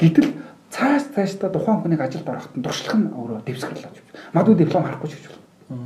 Гэтэл 0.00 0.32
цааш 0.70 1.12
цаашдаа 1.14 1.50
тухайн 1.50 1.80
хүнийг 1.84 2.00
ажилд 2.00 2.28
ороход 2.28 2.52
туршлах 2.62 2.96
нь 2.96 3.12
өөрөө 3.12 3.44
дэвсгэр 3.44 3.78
л 3.78 3.88
авч. 3.88 3.98
Мадуу 4.32 4.54
диплом 4.54 4.84
харахгүй 4.84 5.08
ч 5.08 5.14
гэж 5.20 5.24
байна. 5.68 5.84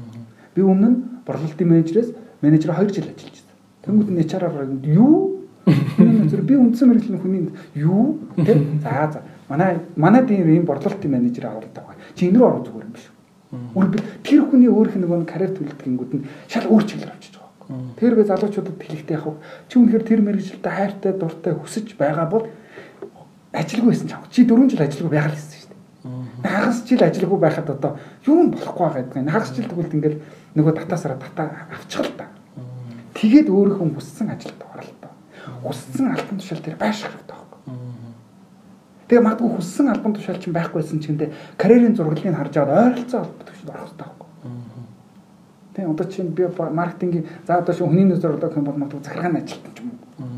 Би 0.55 0.61
өмнө 0.63 0.89
нь 0.91 0.99
борлуулалтын 1.27 1.69
менежерээс 1.69 2.11
менежер 2.43 2.71
2 2.75 2.91
жил 2.91 3.07
ажиллаж 3.11 3.35
байсан. 3.35 3.55
Тэнгүүд 3.83 4.11
нь 4.11 4.23
HR-аар 4.23 4.71
юу 4.87 5.43
Тэр 5.65 6.43
би 6.43 6.59
үндсэн 6.59 6.91
мэрэгжлийн 6.91 7.23
хүний 7.23 7.43
юу 7.79 8.19
тэр 8.35 8.59
за 8.83 9.07
за 9.15 9.23
манай 9.49 9.79
манай 9.95 10.27
тийм 10.27 10.49
ийм 10.51 10.65
борлуулалтын 10.67 11.11
менежер 11.11 11.47
аваад 11.47 11.71
байгаа. 11.71 11.95
Чи 12.17 12.27
энэ 12.27 12.39
рүү 12.39 12.47
орох 12.51 12.67
зүгээр 12.67 12.87
юм 12.87 12.93
биш 12.93 13.07
үү? 13.07 13.79
Үргэлж 13.79 14.07
тэр 14.27 14.41
хүний 14.51 14.67
өөрх 14.67 14.99
нөгөө 14.99 15.23
карьер 15.23 15.55
төлөвлөгөөнгүүд 15.55 16.13
нь 16.19 16.27
шал 16.51 16.67
өөр 16.67 16.83
чиглэлээр 16.83 17.15
авчиж. 17.15 17.35
Тэр 17.99 18.15
би 18.17 18.25
залуучуудад 18.25 18.77
хэлэхдээ 18.79 19.17
яг 19.17 19.27
чи 19.69 19.75
үнэхээр 19.79 20.05
тэр 20.05 20.21
мэрэгжилтэй 20.23 20.73
хайртай 20.73 21.13
дуртай 21.13 21.55
хүсэж 21.55 21.95
байгаа 21.97 22.27
бол 22.27 22.47
ажилгүй 23.53 23.91
байсан 23.95 24.09
ч 24.09 24.15
чи 24.31 24.41
4 24.47 24.71
жил 24.71 24.83
ажилгүй 24.83 25.13
байгаад 25.13 25.37
байсан 25.37 25.59
шүү 25.61 25.71
дээ. 25.71 26.51
Хагас 26.51 26.79
жил 26.89 27.03
ажилгүй 27.03 27.39
байхад 27.39 27.69
одоо 27.71 27.93
юу 28.27 28.41
нь 28.43 28.53
болохгүй 28.53 28.83
байгаа 28.83 29.03
гэдэг. 29.07 29.31
Хагас 29.31 29.51
жил 29.55 29.69
тэгвэл 29.71 29.97
ингээл 29.97 30.23
нөгөө 30.59 30.73
татаасараа 30.83 31.19
тата 31.23 31.43
авчих 31.71 32.03
л 32.03 32.15
та. 32.19 32.27
Тэгээд 33.15 33.49
өөрийнхөө 33.53 33.95
хүссэн 33.95 34.29
ажилд 34.35 34.61
орол 34.63 34.93
тоо. 34.99 35.13
Хүссэн 35.63 36.11
альбом 36.11 36.37
тушаал 36.43 36.63
дээр 36.65 36.77
байших 36.81 37.11
хэрэгтэй 37.13 37.43
Тэгээ 39.13 39.29
магадгүй 39.29 39.51
хүссэн 39.61 39.93
альбом 39.93 40.17
тушаал 40.17 40.41
чинь 40.41 40.57
байхгүйсэн 40.57 41.05
ч 41.05 41.13
гэдэг 41.13 41.37
карьерийн 41.61 41.93
зураглалыг 41.93 42.33
харж 42.33 42.57
аваад 42.57 42.97
ойролцоо 42.97 43.21
албан 43.21 43.45
тушаалд 43.45 43.69
орох 43.69 43.93
хэрэгтэй 43.93 44.22
Тэгээ 45.75 45.91
одоо 45.91 46.07
чинь 46.07 46.29
би 46.29 46.45
маркетингийн 46.47 47.27
за 47.47 47.59
одоо 47.59 47.75
шинэ 47.75 47.89
хүний 47.89 48.05
нөөцөөр 48.05 48.37
одоо 48.37 48.51
юм 48.53 48.65
бол 48.65 48.77
магадгүй 48.77 49.05
захиргааны 49.05 49.39
ажилтан 49.41 49.73
ч 49.73 49.79
юм 49.81 49.91
уу. 49.91 50.29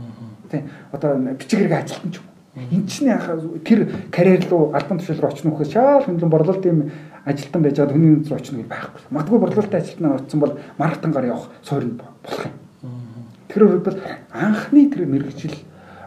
Тэ 0.51 0.63
одоо 0.93 1.11
бичиг 1.35 1.59
хэрэг 1.59 1.75
ажилтан 1.75 2.11
ч 2.13 2.17
юм 2.19 2.27
уу. 2.27 2.35
Энд 2.55 2.87
чинь 2.87 3.11
яхаа 3.11 3.43
тэр 3.67 3.81
карьер 4.15 4.47
руу 4.47 4.71
альбан 4.71 4.99
тушаал 4.99 5.21
руу 5.21 5.31
очих 5.35 5.45
нөхөс 5.45 5.73
шаал 5.75 6.07
хөндлөн 6.07 6.31
борлуулалтын 6.31 6.93
ажилтан 7.27 7.63
байж 7.63 7.77
чад 7.77 7.91
хүний 7.91 8.15
нөөц 8.15 8.31
рүү 8.31 8.39
очих 8.39 8.55
нь 8.55 8.63
байхгүй. 8.63 9.03
Магадгүй 9.11 9.39
борлуулалтын 9.43 9.81
ажилтнаар 9.83 10.23
очсон 10.23 10.41
бол 10.41 10.55
маркетингаар 10.79 11.27
явах 11.27 11.51
суурь 11.67 11.91
болох 11.99 12.47
юм. 12.47 12.55
Тэр 13.51 13.63
өөрөлдөл 13.67 13.99
анхны 14.31 14.87
тэр 14.87 15.03
мэрэгжил 15.11 15.57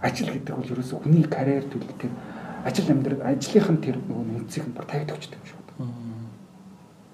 ажил 0.02 0.32
гэдэг 0.32 0.56
бол 0.56 0.72
ерөөсөө 0.72 1.04
хүний 1.04 1.28
карьер 1.28 1.68
төлөв 1.68 2.00
тэр 2.00 2.12
ажил 2.64 2.92
амьдрал 2.96 3.28
ажлынх 3.28 3.70
нь 3.72 3.84
тэр 3.84 3.96
нөгөө 4.08 4.24
нь 4.48 4.76
бүр 4.76 4.86
тавьдагчдаг 4.88 5.40
юм 5.40 5.48
шиг 5.48 5.57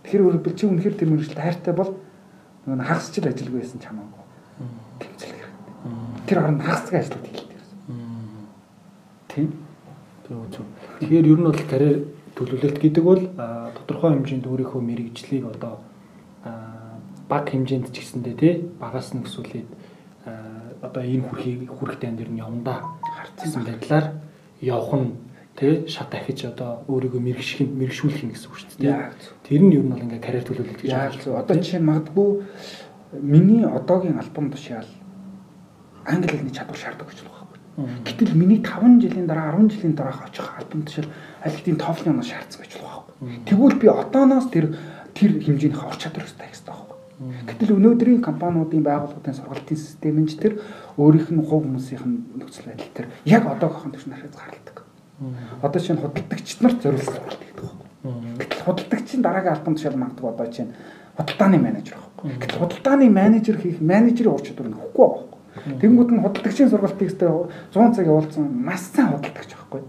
Тэгэхээр 0.04 0.24
өөрөөр 0.24 0.56
чи 0.56 0.68
үнэхээр 0.68 0.96
тэр 1.00 1.10
мөрөжлөлт 1.12 1.39
хайртай 1.39 1.74
бол 1.74 1.92
нөгөө 2.68 2.88
хагас 2.88 3.12
жил 3.12 3.28
ажилгүй 3.28 3.60
байсан 3.60 3.80
ч 3.80 3.86
хамаагүй. 3.88 4.24
Тэмцэл 5.00 5.32
хэрэгтэй. 5.32 6.28
Тэр 6.28 6.38
оронд 6.44 6.62
хагасгай 6.63 7.00
ажиллаад 7.00 7.26
хэлдэг 7.28 7.50
гэсэн. 7.56 7.80
Тийм. 9.32 9.50
Тэгэхээр 10.28 11.28
ер 11.28 11.39
нь 11.39 11.48
бол 11.48 11.63
карьер 11.68 11.98
төлөвлөлт 12.36 12.78
гэдэг 12.80 13.04
бол 13.04 13.22
тодорхой 13.78 14.12
хэмжээнд 14.16 14.48
өөрийнхөө 14.48 14.82
мэрэгжлийг 14.82 15.46
одоо 15.52 15.84
баг 17.28 17.46
хэмжээнд 17.50 17.92
ч 17.92 18.00
гэсэндээ 18.02 18.36
тий 18.39 18.54
багаас 18.80 19.13
нь 19.13 19.24
өсвөлээд 19.24 19.70
одоо 20.82 21.04
энэ 21.04 21.28
хүрхийг 21.28 21.70
хүрэхтэй 21.70 22.10
энэ 22.10 22.20
дэр 22.20 22.32
нь 22.32 22.42
явандаа 22.42 22.98
харцсан 23.04 23.63
байдлаар 23.63 24.06
явах 24.62 24.92
нь 24.96 25.12
тий 25.56 25.88
шат 25.88 26.10
дахиж 26.10 26.46
одоо 26.50 26.84
өөрийгөө 26.88 27.22
мэрэгших 27.22 27.68
нь 27.68 27.76
мэрэгшүүлэх 27.78 28.24
нь 28.26 28.32
гэсэн 28.34 28.48
үг 28.50 28.58
шүү 28.58 28.70
дээ. 28.82 29.12
Тэр 29.43 29.62
нь 29.62 29.75
ер 29.75 29.84
нь 29.84 29.91
бол 29.91 29.99
ингээ 29.99 30.23
карьер 30.23 30.45
төлөвлөлт 30.47 30.82
гэж 30.82 30.91
байна. 30.91 31.39
Одоо 31.43 31.56
жишээ 31.60 31.79
нь 31.84 31.89
магадгүй 31.91 32.29
миний 33.19 33.63
одоогийн 33.67 34.19
альбом 34.19 34.51
тушаал 34.51 34.88
англи 36.08 36.32
хэлний 36.32 36.56
чадвар 36.56 36.79
шаарддаг 36.79 37.08
гэж 37.12 37.19
байна. 37.27 37.34
Гэтэл 38.06 38.38
миний 38.39 38.62
5 38.63 39.01
жилийн 39.03 39.27
дараа 39.27 39.51
10 39.58 39.67
жилийн 39.73 39.95
дараах 39.99 40.29
очих 40.29 40.47
альбом 40.56 40.84
тушаал 40.88 41.10
аль 41.43 41.56
хэдийн 41.58 41.77
TOEFL-ын 41.77 42.13
оноо 42.13 42.23
шаардсан 42.23 42.62
гэж 42.63 42.73
байна. 42.79 43.03
Тэгвэл 43.43 43.79
би 43.82 43.88
одооноос 43.91 44.47
тэр 44.47 44.77
тэр 45.12 45.32
хэмжээнийхээ 45.43 45.89
ур 45.91 45.97
чадвар 45.97 46.23
өстэй 46.23 46.47
гэсэн 46.47 46.67
байхгүй. 46.69 46.97
Гэтэл 47.49 47.75
өнөөдрийн 47.77 48.21
компаниудын 48.21 48.84
байгууллагын 48.84 49.38
сургалтын 49.38 49.77
систем 49.77 50.21
нь 50.21 50.29
тэр 50.29 50.62
өөрийнх 50.97 51.29
нь 51.34 51.43
хувь 51.43 51.65
хүмүүсийн 51.65 52.39
нөхцөл 52.39 52.69
байдал 52.69 52.93
тэр 52.93 53.08
яг 53.25 53.43
одоогийнхын 53.43 53.91
түвшин 53.91 54.13
харахад 54.13 54.38
гаралдаг. 54.38 54.77
Одоо 55.62 55.79
чинь 55.82 56.01
худалдагчид 56.01 56.62
нарт 56.62 56.82
зориулсан 56.82 57.13
сургалт 57.13 57.41
гэдэг 57.41 58.42
Гэтэл 58.63 58.71
худалдагчийн 58.71 59.21
дараагийн 59.21 59.54
албан 59.54 59.76
тушаал 59.76 59.99
магадгүй 59.99 60.30
одоо 60.32 60.47
чинь 60.47 60.71
худалдааны 61.17 61.58
менежер 61.60 61.97
байхгүй. 61.99 62.32
Гэтэл 62.39 62.60
худалдааны 62.63 63.10
менежер 63.10 63.58
хийх 63.60 63.82
менежерийн 63.82 64.34
ур 64.34 64.41
чадвар 64.41 64.69
нь 64.71 64.80
хөхгүй 64.80 65.08
байхгүй. 65.12 65.80
Тэнгүүд 65.84 66.10
нь 66.15 66.23
худалдагчийн 66.23 66.69
сургалтыг 66.71 67.12
өстэй 67.12 67.28
100 67.28 67.95
цаг 67.95 68.08
явуулсан 68.08 68.47
маш 68.47 68.88
сайн 68.88 69.19
худалдагч 69.19 69.52
байхгүй. 69.52 69.82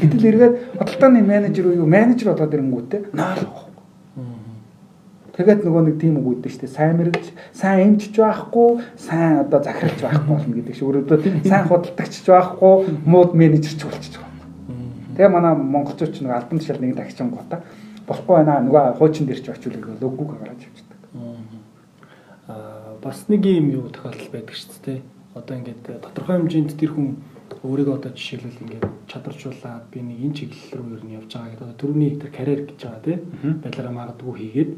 Гэтэл 0.00 0.28
эргээд 0.32 0.54
худалдааны 0.80 1.20
менежер 1.20 1.64
уу 1.68 1.84
менежер 1.84 2.32
болоод 2.32 2.56
ирэнгүүтээ 2.56 3.00
наал 3.12 3.44
Тэгээд 5.36 5.68
нөгөө 5.68 5.82
нэг 5.84 5.96
тийм 6.00 6.16
үг 6.16 6.40
үүдэн 6.40 6.48
штэ 6.48 6.64
сайн 6.64 6.96
мэрэгч, 6.96 7.28
сайн 7.52 8.00
эмчж 8.00 8.16
байхгүй, 8.16 8.80
сайн 8.96 9.44
одоо 9.44 9.60
захирлж 9.60 10.00
байхгүй 10.00 10.32
болно 10.32 10.54
гэдэг 10.56 10.72
шиг. 10.72 10.88
Өөрөөр 10.88 11.44
сайн 11.44 11.68
худалдагчж 11.68 12.24
байхгүй, 12.24 13.04
мууд 13.04 13.36
менежерч 13.36 13.84
болчих. 13.84 14.24
Тэгээ 15.12 15.28
манай 15.28 15.52
монголчууд 15.52 16.16
ч 16.16 16.24
нэг 16.24 16.32
альбан 16.32 16.56
тушаал 16.56 16.80
нэг 16.80 16.96
тагчин 16.96 17.28
гута 17.28 17.60
болохгүй 18.06 18.34
байна. 18.36 18.62
Нөгөө 18.62 18.98
хуучин 18.98 19.26
дээр 19.26 19.40
ч 19.42 19.50
очиулах 19.50 20.00
логог 20.00 20.38
гаргаж 20.38 20.62
авчдаг. 20.66 21.00
Аа 22.48 22.96
бас 23.02 23.28
нэг 23.28 23.44
юм 23.46 23.70
юу 23.70 23.88
тохиолдол 23.90 24.30
байдаг 24.32 24.54
шүү 24.54 24.80
дээ. 24.86 25.00
Одоо 25.34 25.54
ингээд 25.58 25.84
тодорхой 26.02 26.36
хэмжээнд 26.38 26.78
тэр 26.78 26.90
хүн 26.94 27.08
өөрийгөө 27.62 27.94
одоо 27.98 28.10
жишээлбэл 28.14 28.62
ингээд 28.62 28.86
чадваржуулаад 29.10 29.84
би 29.90 30.00
нэг 30.02 30.18
энэ 30.24 30.36
чиглэл 30.38 30.74
рүү 30.78 30.94
ер 30.96 31.02
нь 31.04 31.16
явж 31.18 31.30
байгаа 31.30 31.50
гэдэг. 31.50 31.66
Одоо 31.66 31.78
төрөний 31.78 32.10
тэр 32.18 32.30
карьер 32.30 32.60
гэж 32.66 32.80
байгаа 32.82 33.02
тийм 33.06 33.20
байдлаараа 33.62 33.94
магадгүй 33.94 34.34
хийгээд 34.38 34.72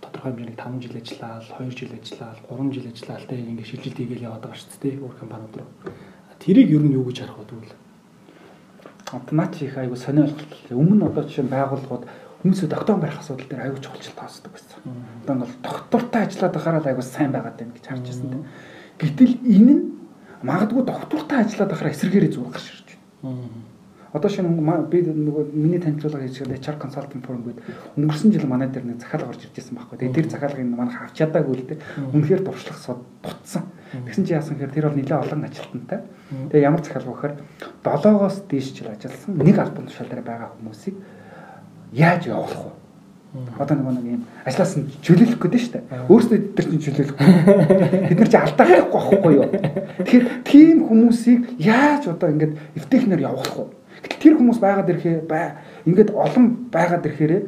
тодорхой 0.00 0.30
хэмжээний 0.32 0.56
5 0.56 0.82
жил 0.84 0.96
ажиллаад, 0.96 1.44
2 1.58 1.76
жил 1.76 1.92
ажиллаад, 1.96 2.38
3 2.48 2.72
жил 2.72 2.86
ажиллаад 2.88 3.24
тийм 3.28 3.48
ингээд 3.52 3.68
шилжилт 3.68 3.98
хийгээл 3.98 4.26
яваад 4.28 4.42
байгаа 4.44 4.60
шүү 4.60 4.80
дээ. 4.80 5.00
Өөр 5.02 5.14
компаниуд 5.20 5.54
руу. 5.58 5.68
Тэрийг 6.38 6.68
ер 6.70 6.84
нь 6.86 6.96
юу 6.96 7.04
гэж 7.08 7.18
харах 7.26 7.38
вэ 7.42 7.87
автомат 9.12 9.56
их 9.62 9.76
айгу 9.76 9.96
сонио 9.96 10.24
ойлголт. 10.24 10.70
Өмнө 10.70 10.94
нь 10.94 11.06
одоо 11.06 11.24
жишээ 11.24 11.48
байгууллагууд 11.48 12.04
хүмүүсээ 12.42 12.68
доктор 12.68 12.96
барих 12.96 13.18
асуудал 13.18 13.48
дээр 13.48 13.62
айгу 13.66 13.82
чухалчил 13.82 14.14
тоосдог 14.14 14.52
байсан. 14.52 14.78
Одоо 15.24 15.34
ингээл 15.34 15.62
доктортай 15.62 16.22
ажиллаад 16.26 16.54
байхаараа 16.54 16.84
айгу 16.86 17.02
сайн 17.02 17.32
байгаад 17.32 17.56
байна 17.58 17.72
гэж 17.74 17.84
харж 17.88 18.04
байсан 18.06 18.28
тийм. 18.30 18.44
Гэтэл 18.98 19.34
энэ 19.42 19.72
нь 19.74 19.84
магадгүй 20.42 20.82
доктортай 20.84 21.38
ажиллаад 21.42 21.70
байхаараа 21.72 21.94
эсэргээрээ 21.94 22.32
зүгээр 22.34 22.52
гарч 22.54 22.66
ирж 22.68 22.88
байна. 22.94 23.42
Одоо 24.12 24.30
шинэ 24.32 24.48
би 24.88 25.02
нөгөө 25.04 25.52
миний 25.52 25.80
танилцуулга 25.80 26.24
хийж 26.24 26.40
байгаа 26.40 26.56
HR 26.56 26.76
consultant 26.80 27.24
firm 27.28 27.44
гээд 27.44 27.60
өнгөрсөн 28.00 28.32
жил 28.32 28.48
манай 28.48 28.68
дээр 28.72 28.88
нэг 28.88 29.04
захиалга 29.04 29.36
орж 29.36 29.44
ирж 29.44 29.52
байсан 29.52 29.76
байхгүй. 29.76 29.98
Тэгээд 30.00 30.16
тэр 30.16 30.28
захиалгыг 30.32 30.64
манайх 30.64 31.02
авч 31.04 31.14
чадаагүй 31.20 31.54
л 31.60 31.68
дээ. 31.68 31.78
Үнэхээр 32.16 32.40
дуршлах 32.40 32.80
сод 32.80 33.04
бутсан. 33.20 33.68
Тэгсэн 33.92 34.24
чи 34.24 34.32
яасан 34.32 34.56
гэхээр 34.56 34.72
тэр 34.72 34.88
бол 34.88 34.96
нэлээд 34.96 35.22
олон 35.28 35.44
ажилтнтай. 35.44 36.00
Тэгээ 36.48 36.64
ямар 36.64 36.80
захиалга 36.80 37.12
вэхээр 37.12 37.34
7-оос 37.84 38.36
дээш 38.48 38.68
жил 38.72 38.88
ажилласан 38.88 39.32
нэг 39.36 39.56
албан 39.60 39.84
тушаал 39.92 40.08
дээр 40.08 40.24
байгаа 40.24 40.56
хүмүүсийг 40.56 40.96
яаж 41.92 42.32
явуулах 42.32 42.64
вэ? 42.64 42.72
Одоо 43.60 43.76
нөгөө 43.76 43.92
нэг 43.92 44.06
юм 44.08 44.22
ажлаас 44.48 44.72
нь 44.80 44.88
чөлөөлөх 45.04 45.36
гэдэг 45.36 45.60
нь 45.60 45.64
шүү 45.68 45.72
дээ. 45.76 45.84
Өөрсдөө 46.08 46.38
бид 46.40 46.56
нар 46.56 46.66
чинь 46.68 46.84
чөлөөлөх. 46.84 47.16
Бид 48.08 48.18
нар 48.24 48.30
чинь 48.32 48.40
алдаа 48.40 48.66
байхгүй 48.72 49.00
байхгүй 49.04 49.32
юу? 49.36 49.48
Тэгэхээр 50.00 50.26
тийм 50.48 50.76
хүмүүсийг 50.88 51.40
яаж 51.60 52.08
одоо 52.08 52.28
ингээд 52.32 52.56
эвтэхнэр 52.80 53.20
явуулах 53.20 53.56
вэ? 53.56 53.77
Гэтэл 54.02 54.22
тэр 54.22 54.34
хүмүүс 54.38 54.58
байгаад 54.62 54.90
ирэхээ 54.90 55.16
бай 55.26 55.58
ингээд 55.86 56.10
олон 56.14 56.70
байгаад 56.70 57.06
ирэхээрээ 57.06 57.42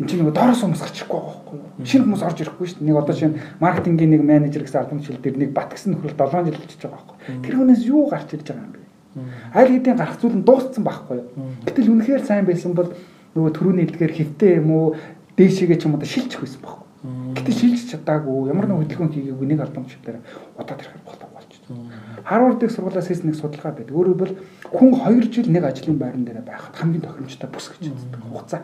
эн 0.00 0.06
чинь 0.08 0.20
нөгөө 0.24 0.34
доороос 0.34 0.62
хүмүүс 0.64 0.82
гарчихгүй 0.82 1.20
байхгүй 1.20 1.56
юу? 1.60 1.86
Шинэ 1.86 2.04
хүмүүс 2.08 2.22
орж 2.24 2.38
ирэхгүй 2.42 2.66
шүү 2.66 2.78
дээ. 2.80 2.88
Нэг 2.90 2.96
одоо 2.96 3.14
шинэ 3.14 3.38
маркетингийн 3.60 4.10
нэг 4.16 4.22
менежер 4.24 4.64
гэсэн 4.64 4.80
албан 4.82 4.98
тушаал 4.98 5.22
дээр 5.22 5.36
нэг 5.36 5.50
бат 5.52 5.70
гэсэн 5.70 5.94
нөхрөл 5.94 6.16
7 6.16 6.48
жил 6.48 6.58
болчихж 6.58 6.82
байгаа 6.82 6.98
байхгүй 6.98 7.16
юу? 7.28 7.42
Тэр 7.44 7.54
хүнээс 7.60 7.82
юу 7.86 8.02
гарч 8.08 8.28
ирж 8.32 8.46
байгаа 8.48 8.66
юм 8.66 8.72
бэ? 8.72 8.80
Аль 9.52 9.70
хэдийн 9.70 9.98
гарах 10.00 10.18
зүйл 10.18 10.36
нь 10.40 10.46
дууссан 10.48 10.82
байхгүй 10.82 11.16
юу? 11.20 11.28
Гэтэл 11.68 11.92
үнэхээр 11.92 12.22
сайн 12.24 12.48
байсан 12.48 12.72
бол 12.72 12.90
нөгөө 13.36 13.52
төрөүний 13.52 13.84
илгээр 13.86 14.12
хөвтэй 14.16 14.50
юм 14.58 14.68
уу 14.72 14.86
дээшээгээ 15.36 15.78
ч 15.78 15.82
юм 15.86 15.94
уу 15.94 16.04
шилжих 16.04 16.40
байсан 16.40 16.60
байхгүй. 16.64 16.88
Гэтэ 17.36 17.52
шилжиж 17.52 17.86
чадаагүй 17.92 18.48
ямар 18.48 18.66
нэг 18.68 18.78
хөдөлгөөн 18.82 19.12
хийгээгүй 19.12 19.46
нэг 19.48 19.60
албан 19.60 19.84
тушаал 19.84 20.04
дээр 20.06 20.18
удаад 20.56 20.80
ирэх 20.80 21.04
болов 21.04 21.31
Харвардын 22.24 22.70
сургуулиас 22.72 23.08
хийсэн 23.08 23.28
нэг 23.30 23.36
судалгаа 23.36 23.76
байдаг. 23.76 23.92
Өөрөөр 23.92 24.22
хэлбэл 24.22 24.38
хүн 24.70 24.90
2 24.94 25.32
жил 25.32 25.48
нэг 25.50 25.64
ажлын 25.64 25.98
байран 25.98 26.24
дээр 26.24 26.42
байхад 26.46 26.74
хамгийн 26.76 27.02
тохиромжтой 27.02 27.50
бус 27.50 27.66
гэж 27.70 27.90
үздэг 27.90 28.22
хугацаа. 28.22 28.62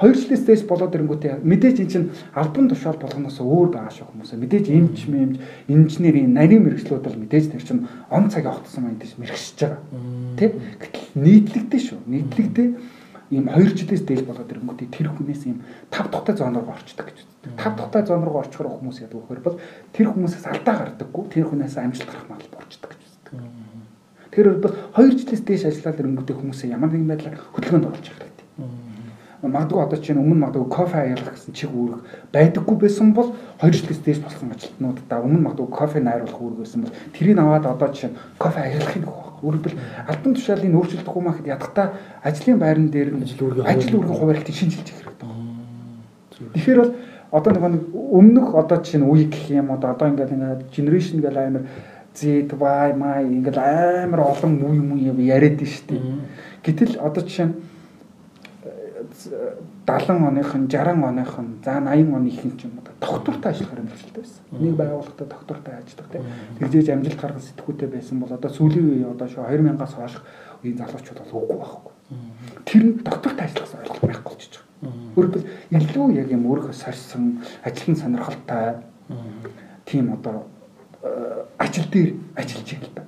2 0.00 0.14
жилээс 0.14 0.44
дээш 0.46 0.62
болоод 0.66 0.94
ирэнгүүтээ 0.94 1.42
мэдээж 1.42 1.76
эн 1.82 1.90
чинь 1.90 2.10
албан 2.34 2.68
тушаал 2.70 2.98
болгоноос 3.00 3.38
өөр 3.40 3.68
байгаа 3.74 3.92
шүү 3.92 4.06
хүмүүсээ. 4.06 4.38
Мэдээж 4.42 4.66
эмч 4.70 4.98
мэмж, 5.10 5.34
инженерийн 5.68 6.32
нарийн 6.32 6.62
мэрэгчлүүд 6.62 7.02
бол 7.02 7.18
мэдээж 7.18 7.44
тэр 7.50 7.64
чинь 7.66 7.86
он 8.10 8.30
цаг 8.30 8.46
явагдсан 8.46 8.82
маань 8.84 9.00
тийш 9.00 9.18
мэрэгшиж 9.18 9.58
байгаа. 9.60 9.82
Тэ? 10.38 10.54
Гэтэл 10.80 11.06
нийтлэгдээ 11.18 11.80
шүү. 11.82 12.00
Нийтлэгдээ 12.06 12.68
ийм 13.30 13.50
2 13.50 13.74
жилээс 13.74 14.02
дээш 14.06 14.22
болоод 14.22 14.50
ирэнгүүтээ 14.50 14.88
тэр 14.94 15.08
хүнээс 15.10 15.42
ийм 15.50 15.58
тав 15.90 16.06
тухтай 16.14 16.34
зоон 16.38 16.54
руу 16.54 16.70
орчдөг 16.70 17.06
гэж 17.10 17.18
тав 17.54 17.76
тухтай 17.76 18.06
зон 18.06 18.24
руу 18.24 18.38
орчихор 18.38 18.70
хүмүүс 18.70 19.02
яадаг 19.02 19.18
вөхөр 19.22 19.40
бол 19.42 19.60
тэр 19.92 20.06
хүмүүсээс 20.10 20.46
алдаа 20.46 20.74
гардаггүй 20.82 21.24
тэр 21.30 21.46
хүнээс 21.46 21.78
амжилт 21.78 22.10
гарах 22.10 22.26
магадлал 22.30 22.54
борчдөг 22.58 22.90
гэж 22.90 23.02
үздэг. 23.06 23.34
Тэр 24.34 24.46
бол 24.58 24.74
2 24.98 25.18
жилээс 25.18 25.42
дээш 25.46 25.64
ажиллаад 25.70 26.00
ирэнгүүтээ 26.00 26.36
хүмүүсээ 26.36 26.74
ямар 26.74 26.90
нэгэн 26.90 27.10
байдлаар 27.10 27.38
хөдөлгөөнд 27.54 27.86
оруулж 27.86 28.06
явах 28.10 28.22
хэрэгтэй. 28.26 28.46
Магадгүй 29.46 29.80
одоо 29.82 29.98
чинь 30.00 30.18
өмнө 30.18 30.42
магадгүй 30.42 30.68
кофе 30.70 30.96
аяалах 30.96 31.34
гэсэн 31.36 31.54
чиг 31.54 31.70
үүрэг 31.70 32.00
байдаггүй 32.34 32.76
байсан 32.82 33.14
бол 33.14 33.30
2 33.62 33.70
жилээс 33.74 34.00
дээш 34.02 34.20
болсон 34.24 34.50
ажилтнуудаа 34.50 35.22
өмнө 35.22 35.44
магадгүй 35.46 35.70
кофе 35.70 35.98
найруулах 36.02 36.40
үүрэг 36.40 36.60
байсан 36.66 36.82
бол 36.82 36.94
тэрийг 37.14 37.38
аваад 37.38 37.66
одоо 37.68 37.88
чинь 37.94 38.16
кофе 38.42 38.60
аяалахын 38.64 39.06
нөхөх 39.06 39.25
Өөрөлдөл 39.46 39.78
албан 40.10 40.34
тушаалын 40.34 40.74
өөрчлөлт 40.74 41.08
ухаамахад 41.08 41.46
ядахта 41.46 41.92
ажлын 42.22 42.58
байран 42.58 42.90
дээр 42.90 43.14
ажил 43.62 44.02
үүргийн 44.02 44.18
хуваарлтыг 44.18 44.54
шинжилж 44.54 44.90
их 44.90 44.98
хэрэгтэй. 44.98 45.30
Тэгэхээр 46.54 46.80
бол 46.82 46.92
одоо 47.30 47.50
нэг 47.70 47.84
өмнөх 47.94 48.54
одоо 48.54 48.78
чинь 48.82 49.06
үе 49.06 49.30
гэх 49.30 49.50
юм 49.50 49.70
одоо 49.70 49.94
одоо 49.94 50.08
ингээд 50.10 50.34
ингээд 50.34 50.62
generation 50.74 51.22
гэл 51.22 51.38
амар 51.38 51.64
Z 52.16 52.50
Y 52.58 52.88
my 52.96 53.22
ингээд 53.22 53.58
амар 53.58 54.20
олон 54.20 54.52
үе 54.66 55.10
юм 55.10 55.18
яриад 55.22 55.62
нь 55.62 55.70
шүү 55.70 55.86
дээ. 55.88 56.02
Гэтэл 56.64 56.98
одоо 56.98 57.22
жишээ 57.22 57.46
нь 57.46 57.54
70 59.86 60.28
оныхон 60.28 60.68
60 60.68 61.04
оныхон 61.04 61.46
за 61.64 61.80
80 61.80 62.14
оны 62.14 62.28
ихэнх 62.28 62.60
юм 62.64 62.78
одоо 62.80 62.85
доктортой 63.00 63.52
ажиллахаар 63.52 63.80
амжилттай 63.80 64.22
байсан. 64.22 64.42
Нэг 64.52 64.74
байгууллагад 64.76 65.28
доктортой 65.28 65.74
ажилладаг 65.74 66.10
тийм. 66.12 66.24
Тэгжээж 66.58 66.88
амжилт 66.90 67.20
гаргах 67.20 67.44
сэтгүүтэй 67.44 67.88
байсан 67.88 68.20
бол 68.20 68.32
одоо 68.32 68.50
сүүлийн 68.50 68.86
үе 68.90 69.06
одоо 69.10 69.28
шо 69.28 69.44
2000-аас 69.44 69.94
хойш 69.94 70.14
үеийн 70.62 70.78
залуучууд 70.78 71.20
бол 71.20 71.42
үгүй 71.42 71.58
байхгүй. 71.60 71.92
Тэр 72.64 72.82
нь 72.84 72.92
доктортой 73.04 73.44
ажиллах 73.46 73.74
ойлголт 73.76 74.02
байхгүй 74.06 74.32
болчихж 74.32 74.54
байгаа. 74.56 74.66
Өөрөлдөл 75.16 75.46
илүү 75.72 76.06
яг 76.16 76.28
юм 76.30 76.44
өөрөө 76.46 76.72
сорьсон, 76.72 77.42
ажлын 77.64 77.96
сонирхолтой 77.96 78.84
тийм 79.86 80.12
одоо 80.12 80.46
э, 81.02 81.44
ажил 81.58 81.86
дээр 81.90 82.14
ажиллаж 82.36 82.68
байна 82.72 82.86
л 82.86 82.94
да. 82.94 83.02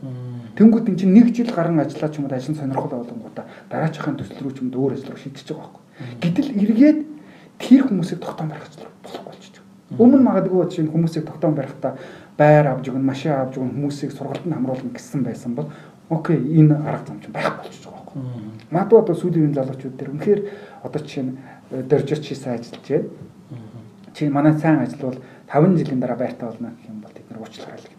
Тэнгүүд 0.59 0.89
эн 0.89 0.97
чинь 0.99 1.15
нэг 1.15 1.35
жил 1.35 1.51
гарan 1.55 1.79
ажиллаа 1.79 2.11
ч 2.11 2.19
юм 2.19 2.27
уу 2.27 2.35
ажлын 2.35 2.57
сонирхол 2.57 2.91
болонгуудаа 2.91 3.47
дараачихын 3.71 4.17
төсөл 4.19 4.43
рүү 4.43 4.53
ч 4.55 4.59
юм 4.63 4.71
уу 4.75 4.89
өөр 4.89 4.95
ажил 4.95 5.11
руу 5.13 5.23
шийдэж 5.23 5.47
байгаа 5.51 5.71
байхгүй. 5.71 5.85
Гэтэл 6.23 6.51
эргээд 6.63 6.99
тэр 7.59 7.81
хүмүүсийг 7.87 8.21
тогтоом 8.23 8.49
барих 8.51 8.67
ажил 8.67 8.87
болохгүй 9.03 9.27
болчихж 9.27 9.55
байгаа. 9.59 9.88
Өмнө 9.99 10.23
магадгүй 10.23 10.69
чинь 10.71 10.91
хүмүүсийг 10.93 11.27
тогтоом 11.27 11.55
барихтаа 11.59 11.99
байр 12.39 12.71
авж 12.71 12.89
өгнө, 12.89 13.03
машин 13.03 13.35
авж 13.35 13.59
өгнө, 13.59 13.75
хүмүүсийг 13.75 14.15
сургалтанд 14.15 14.55
хамруулна 14.55 14.95
гэсэн 14.95 15.25
байсан 15.27 15.55
бол 15.59 15.69
окей 16.09 16.39
энэ 16.39 16.79
арга 16.87 17.07
зам 17.07 17.21
чинь 17.21 17.35
байх 17.35 17.59
болчихж 17.59 17.85
байгаа 17.85 17.99
байхгүй. 18.07 18.23
Магадгүй 18.71 18.99
одоо 19.03 19.15
сүүлийн 19.19 19.55
залуучууд 19.59 19.97
дээр 19.99 20.11
үнэхээр 20.15 20.41
одоо 20.87 21.01
жишээ 21.03 21.25
нь 21.27 21.37
дөржирч 21.91 22.25
хийсэн 22.31 22.53
ажиллаж 22.55 22.87
байна. 22.87 23.09
Чи 24.15 24.29
манай 24.29 24.55
сайн 24.55 24.81
ажил 24.81 25.03
бол 25.03 25.19
5 25.51 25.79
жилийн 25.79 26.01
дараа 26.01 26.17
байртаа 26.17 26.49
болно 26.55 26.73
гэх 26.79 26.89
юм 26.89 27.01
бол 27.03 27.13
бид 27.13 27.27
нар 27.31 27.41
уучлаарай 27.43 27.83
гэнэ. 27.83 27.99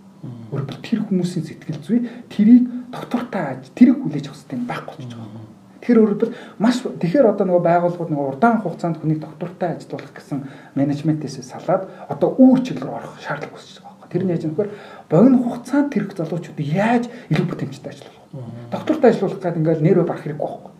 Өөрөөр 0.51 0.79
тэр 0.81 0.99
хүмүүсийн 1.03 1.45
сэтгэл 1.45 1.83
зүй 1.83 1.99
тэрийг 2.31 2.63
доктортой 2.91 3.43
аж 3.53 3.69
тэрийг 3.75 4.01
хүлээж 4.01 4.25
авах 4.27 4.39
систем 4.39 4.65
байхгүй 4.65 4.95
болчихж 4.97 5.13
байгаа. 5.19 5.58
Тэгэхээр 5.89 6.05
өөрөөр 6.05 6.31
маш 6.61 6.85
тэгэхээр 6.85 7.33
одоо 7.33 7.45
нөгөө 7.49 7.65
байгууллагууд 7.65 8.13
нөгөө 8.13 8.27
удаан 8.37 8.61
хугацаанд 8.61 9.01
хүнийг 9.01 9.25
доктортой 9.25 9.73
ажилуулах 9.73 10.13
гэсэн 10.13 10.45
менежментээс 10.77 11.41
салаад 11.49 11.89
одоо 12.05 12.37
үүр 12.37 12.61
чиглэл 12.61 12.93
рүү 12.93 12.97
орох 13.01 13.17
шаардлага 13.17 13.57
үүсэж 13.57 13.81
байгаа 13.81 13.97
байхгүй. 13.97 14.13
Тэр 14.13 14.23
нь 14.29 14.33
яаж 14.37 14.43
бэхээр 14.53 14.69
богино 15.09 15.37
хугацаанд 15.41 15.89
тэрх 15.89 16.13
залуучууд 16.13 16.59
яаж 16.61 17.03
илүү 17.33 17.45
бүтэмжтэй 17.49 17.89
ажиллах 17.89 18.13
вэ? 18.21 18.45
Доктортой 18.69 19.09
ажиллах 19.09 19.33
гэдэг 19.41 19.57
ингээл 19.65 19.85
нэрөө 19.89 20.05
барах 20.05 20.23
хэрэггүй 20.29 20.45
байхгүй. 20.45 20.73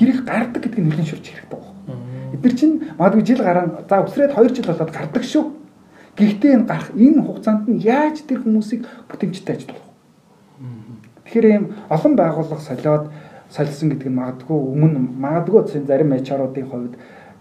Тэрийг 0.00 0.18
гардаг 0.24 0.60
гэдэг 0.64 0.80
нь 0.80 0.88
нэлээд 0.88 1.08
шүрч 1.12 1.26
хэрэгтэй 1.28 1.60
байхгүй. 1.60 1.74
Эдгээр 2.40 2.54
чинь 2.56 2.74
магадгүй 2.96 3.24
жил 3.28 3.42
гарan 3.44 3.68
за 3.84 4.00
өсрээд 4.00 4.32
2 4.32 4.48
жил 4.48 4.68
болоод 4.72 4.92
гардаг 4.96 5.24
шүү. 5.28 5.44
Гэхдээ 6.16 6.52
энэ 6.56 6.68
гарах 6.72 6.88
энэ 6.96 7.20
хугацаанд 7.20 7.68
нь 7.68 7.84
яаж 7.84 8.24
тэр 8.24 8.40
хүмүүсийг 8.40 8.88
бүтэмжтэй 9.12 9.60
ажиллах 9.60 9.84
вэ? 9.84 9.92
Тэгэхээр 11.28 11.46
ийм 11.52 11.64
олон 11.92 12.12
байгууллага 12.16 12.64
солиод 12.64 13.04
солисон 13.50 13.90
гэдэг 13.90 14.08
нь 14.08 14.18
магадгүй 14.18 14.56
өмнө 14.56 14.98
магадгүй 15.18 15.84
зарим 15.86 16.12
HR-уудын 16.14 16.68
хувьд 16.70 16.94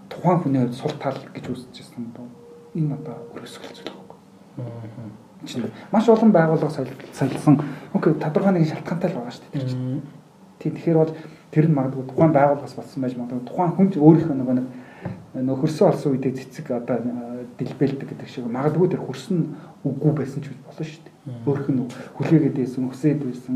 тухайн 0.10 0.40
хүний 0.40 0.62
хувьд 0.62 0.76
сул 0.76 0.94
тал 1.00 1.18
гэж 1.34 1.46
үзчихсэн 1.50 2.12
бол 2.16 2.30
энэ 2.76 2.96
одоо 2.98 3.18
өрөөсгөл 3.36 3.74
зүйл 3.74 3.94
байхгүй. 3.94 4.20
Чинь 5.46 5.72
маш 5.92 6.10
олон 6.10 6.32
байгууллага 6.32 6.86
солисон. 7.14 7.62
Окей, 7.94 8.14
тодорхой 8.14 8.54
нэгэн 8.54 8.72
шалтгаантай 8.74 9.10
л 9.12 9.18
байгаа 9.18 9.34
шүү 9.34 9.50
дээ. 9.54 10.02
Тийм 10.60 10.72
тэгэхээр 10.74 10.98
бол 10.98 11.14
тэр 11.52 11.66
нь 11.68 11.76
магадгүй 11.76 12.04
тухайн 12.08 12.34
байгууллагаас 12.34 12.76
болсон 12.78 13.02
байж 13.02 13.14
магадгүй 13.18 13.48
тухайн 13.48 13.72
хүн 13.76 13.88
өөрийнхөө 13.94 14.38
нөгөө 14.38 14.56
нэг 14.58 14.68
нөх 15.34 15.60
хөрсөн 15.60 15.90
олсон 15.90 16.14
үедээ 16.14 16.34
цэцэг 16.38 16.72
одоо 16.72 16.98
дэлбэлдэг 17.58 18.08
гэдэг 18.10 18.30
шиг 18.30 18.46
магадгүй 18.46 18.88
тэр 18.94 19.02
хөрсөн 19.02 19.40
үгүй 19.82 20.12
байсан 20.14 20.46
ч 20.46 20.54
болно 20.54 20.86
шүү 20.86 21.02
дээ. 21.04 21.14
Өөрөх 21.50 21.68
нь 21.74 21.82
хүлээгээд 22.18 22.56
байсан, 22.58 22.90
хүсээд 22.90 23.20
байсан 23.26 23.56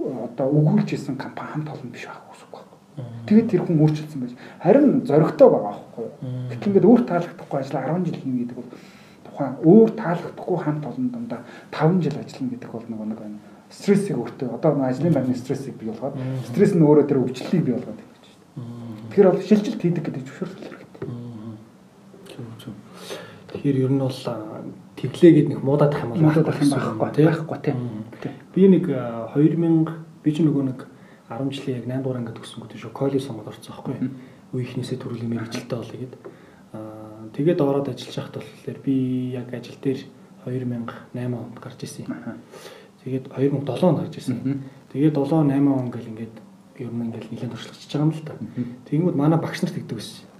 одоо 0.00 0.46
өгүүлж 0.50 0.94
исэн 0.94 1.16
компани 1.16 1.50
хамт 1.52 1.68
олон 1.70 1.90
биш 1.90 2.06
байх 2.06 2.22
үсэхгүй 2.32 2.62
байна. 2.62 3.24
Тэгээд 3.26 3.50
тэр 3.50 3.62
хүн 3.64 3.80
өөрчлөсөн 3.82 4.20
байж 4.20 4.32
харин 4.62 4.86
зоригтой 5.06 5.48
байгаа 5.50 5.74
байхгүй 5.74 6.04
юу. 6.04 6.14
Гэтэл 6.50 6.68
ингээд 6.68 6.88
өөр 6.90 7.02
таалагдахгүй 7.08 7.58
ажил 7.60 7.78
10 7.78 8.04
жил 8.04 8.18
хийнэ 8.20 8.38
гэдэг 8.44 8.56
бол 8.58 8.70
тухайн 9.24 9.54
өөр 9.64 9.90
таалагдахгүй 9.98 10.58
хамт 10.64 10.84
олон 10.86 11.06
дундаа 11.10 11.40
5 11.72 12.02
жил 12.04 12.16
ажиллана 12.18 12.52
гэдэг 12.54 12.70
бол 12.70 12.86
нөгөө 12.88 13.06
нэг 13.10 13.18
байна. 13.18 13.38
Стрессийг 13.70 14.18
өөртөө 14.18 14.48
одоо 14.54 14.70
ажлын 14.84 15.14
байрны 15.14 15.34
стрессийг 15.34 15.76
бий 15.80 15.88
болгоод 15.90 16.14
стресс 16.50 16.74
нь 16.74 16.84
өөрөө 16.84 17.06
тэр 17.08 17.22
өвчлөлийг 17.24 17.64
бий 17.64 17.74
болгоод 17.74 17.98
гэж 17.98 18.24
байна. 18.54 19.08
Тэгэхээр 19.10 19.30
бол 19.30 19.42
шилжилт 19.42 19.80
хийдэг 19.82 20.04
гэдэг 20.04 20.22
зөвшөөрлөл 20.28 20.84
Тэгэхээр 23.54 23.86
ер 23.86 23.92
нь 23.94 24.02
бол 24.02 24.18
тэглээ 24.98 25.32
гэдэг 25.38 25.50
нэг 25.54 25.62
муудаад 25.62 25.94
их 25.94 26.02
юм 26.02 26.10
бол 26.10 26.26
байхгүй 26.26 27.22
байхгүй 27.22 27.58
тийм. 27.62 27.78
Би 28.54 28.68
нэг 28.70 28.86
2000 28.86 30.22
би 30.24 30.30
ч 30.30 30.40
нөгөө 30.40 30.64
нэг 30.70 30.78
10 31.28 31.50
жилийн 31.50 31.82
яг 31.82 31.86
8 31.90 32.02
дугаар 32.02 32.18
ангид 32.22 32.38
төгсөн 32.38 32.62
гэдэг 32.64 32.78
шүү. 32.78 32.92
Коллеж 32.94 33.22
сонгоод 33.26 33.50
орсон 33.50 33.74
байхгүй. 33.74 33.96
Үеийнхнээсээ 34.54 34.98
төрүүлийн 35.02 35.30
мэрэгчлээ 35.34 35.74
бол 35.74 35.90
гээд 35.90 36.14
аа 36.72 37.28
тэгээд 37.34 37.60
ороод 37.60 37.88
ажиллаж 37.90 38.14
байхад 38.14 38.36
болохоор 38.38 38.78
би 38.86 38.94
яг 39.34 39.48
ажил 39.50 39.78
дээр 39.82 40.00
2008 40.46 41.34
онд 41.34 41.56
гарч 41.58 41.78
ирсэн 41.82 42.06
юм. 42.06 42.14
Тэгээд 43.02 43.24
2007 43.34 43.82
онд 43.82 43.98
гарч 43.98 44.14
ирсэн. 44.22 44.38
Тэгээд 44.94 45.16
7 45.18 45.50
8 45.50 45.66
он 45.66 45.90
гэл 45.90 46.10
ингээд 46.14 46.36
ер 46.78 46.90
нь 46.94 47.04
ингээд 47.10 47.26
нэлээд 47.34 47.52
туршлагачиж 47.52 47.90
байгаа 47.90 48.06
юм 48.06 48.14
л 48.14 48.22
та. 48.22 48.34
Тэгэнгүүт 48.86 49.16
манай 49.18 49.38
багш 49.42 49.62
нарт 49.66 49.74
тэгдэг 49.74 49.98
байсан 49.98 50.30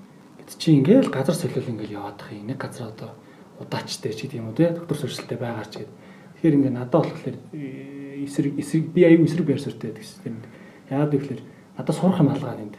Гэт 0.45 0.61
чи 0.61 0.77
ингээл 0.77 1.09
газар 1.09 1.35
солиол 1.35 1.73
ингээл 1.73 1.97
яваадах 1.97 2.29
юм. 2.37 2.53
Нэг 2.53 2.61
газар 2.61 2.93
одоо 2.93 3.17
удаачтай 3.57 4.13
ч 4.13 4.29
гэдэг 4.29 4.39
юм 4.45 4.53
уу 4.53 4.57
те 4.57 4.77
доктор 4.77 4.97
сурчлалтай 5.01 5.41
байгаа 5.41 5.65
ч 5.65 5.81
гэдэг. 5.81 5.97
Тэгэхээр 6.41 6.57
ингээ 6.59 6.73
надад 6.75 7.07
болохоор 7.07 7.37
э, 7.53 8.25
эсрэг 8.25 8.59
эсрэг 8.59 8.91
би 8.93 9.05
аюу 9.05 9.25
эсрэг 9.25 9.47
байр 9.47 9.61
суурьтай 9.61 9.91
гэдэг 9.91 10.05
систем. 10.05 10.41
Яагаад 10.91 11.13
гэвэл 11.13 11.43
надад 11.79 11.97
сурах 11.97 12.21
юм 12.21 12.29
алгаа 12.29 12.57
нэнд. 12.57 12.77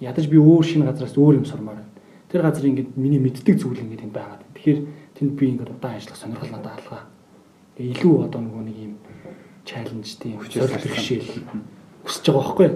Ядаж 0.00 0.26
би 0.28 0.36
өөр 0.36 0.64
шинэ 0.64 0.86
газраас 0.86 1.16
өөр 1.16 1.42
юм 1.42 1.46
сурмаар 1.46 1.82
байна. 1.82 1.92
Тэр 2.28 2.42
газар 2.42 2.66
ингээд 2.66 2.96
миний 2.96 3.20
мэддэг 3.20 3.56
зүйл 3.60 3.80
ингээд 3.80 4.02
тэнд 4.08 4.14
байгаа. 4.14 4.38
Тэгэхээр 4.54 4.78
тэнд 5.18 5.32
би 5.38 5.44
ингээд 5.52 5.72
удаан 5.72 5.96
ажиллах 5.96 6.18
сонирхол 6.18 6.50
надад 6.50 6.76
алгаа. 6.80 7.02
Илүү 7.78 8.14
одоо 8.26 8.40
нөгөө 8.40 8.62
нэг 8.66 8.76
юм 8.82 8.94
чаленж 9.64 10.08
тийм 10.18 10.42
зорилт 10.42 10.84
бишэл 10.86 11.46
өсөж 12.04 12.24
байгаа 12.26 12.42
байхгүй. 12.42 12.68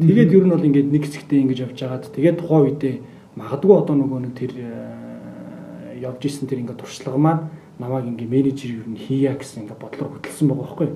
Тэгээд 0.00 0.32
ер 0.32 0.44
нь 0.46 0.52
бол 0.54 0.68
ингээд 0.68 0.88
нэг 0.94 1.02
хэсэгтээ 1.04 1.42
ингэж 1.44 1.58
явж 1.66 1.78
байгаад 1.82 2.04
тэгээд 2.14 2.38
тухайн 2.40 2.64
үедээ 2.70 2.94
магадгүй 3.36 3.76
одоо 3.76 3.94
нөгөө 3.98 4.18
нэг 4.24 4.32
тэр 4.38 4.52
э, 4.56 6.00
явж 6.00 6.20
исэн 6.24 6.48
тэр 6.48 6.62
ингээ 6.64 6.78
туршлага 6.78 7.18
маань 7.18 7.42
намайг 7.80 8.04
ингээ 8.12 8.28
менежер 8.28 8.70
юу 8.84 8.86
нь 8.92 9.00
хийя 9.00 9.32
гэсэн 9.32 9.64
ингээ 9.64 9.80
бодлоор 9.80 10.20
хөтлсөн 10.20 10.52
байгаа 10.52 10.68
байхгүй. 10.68 10.88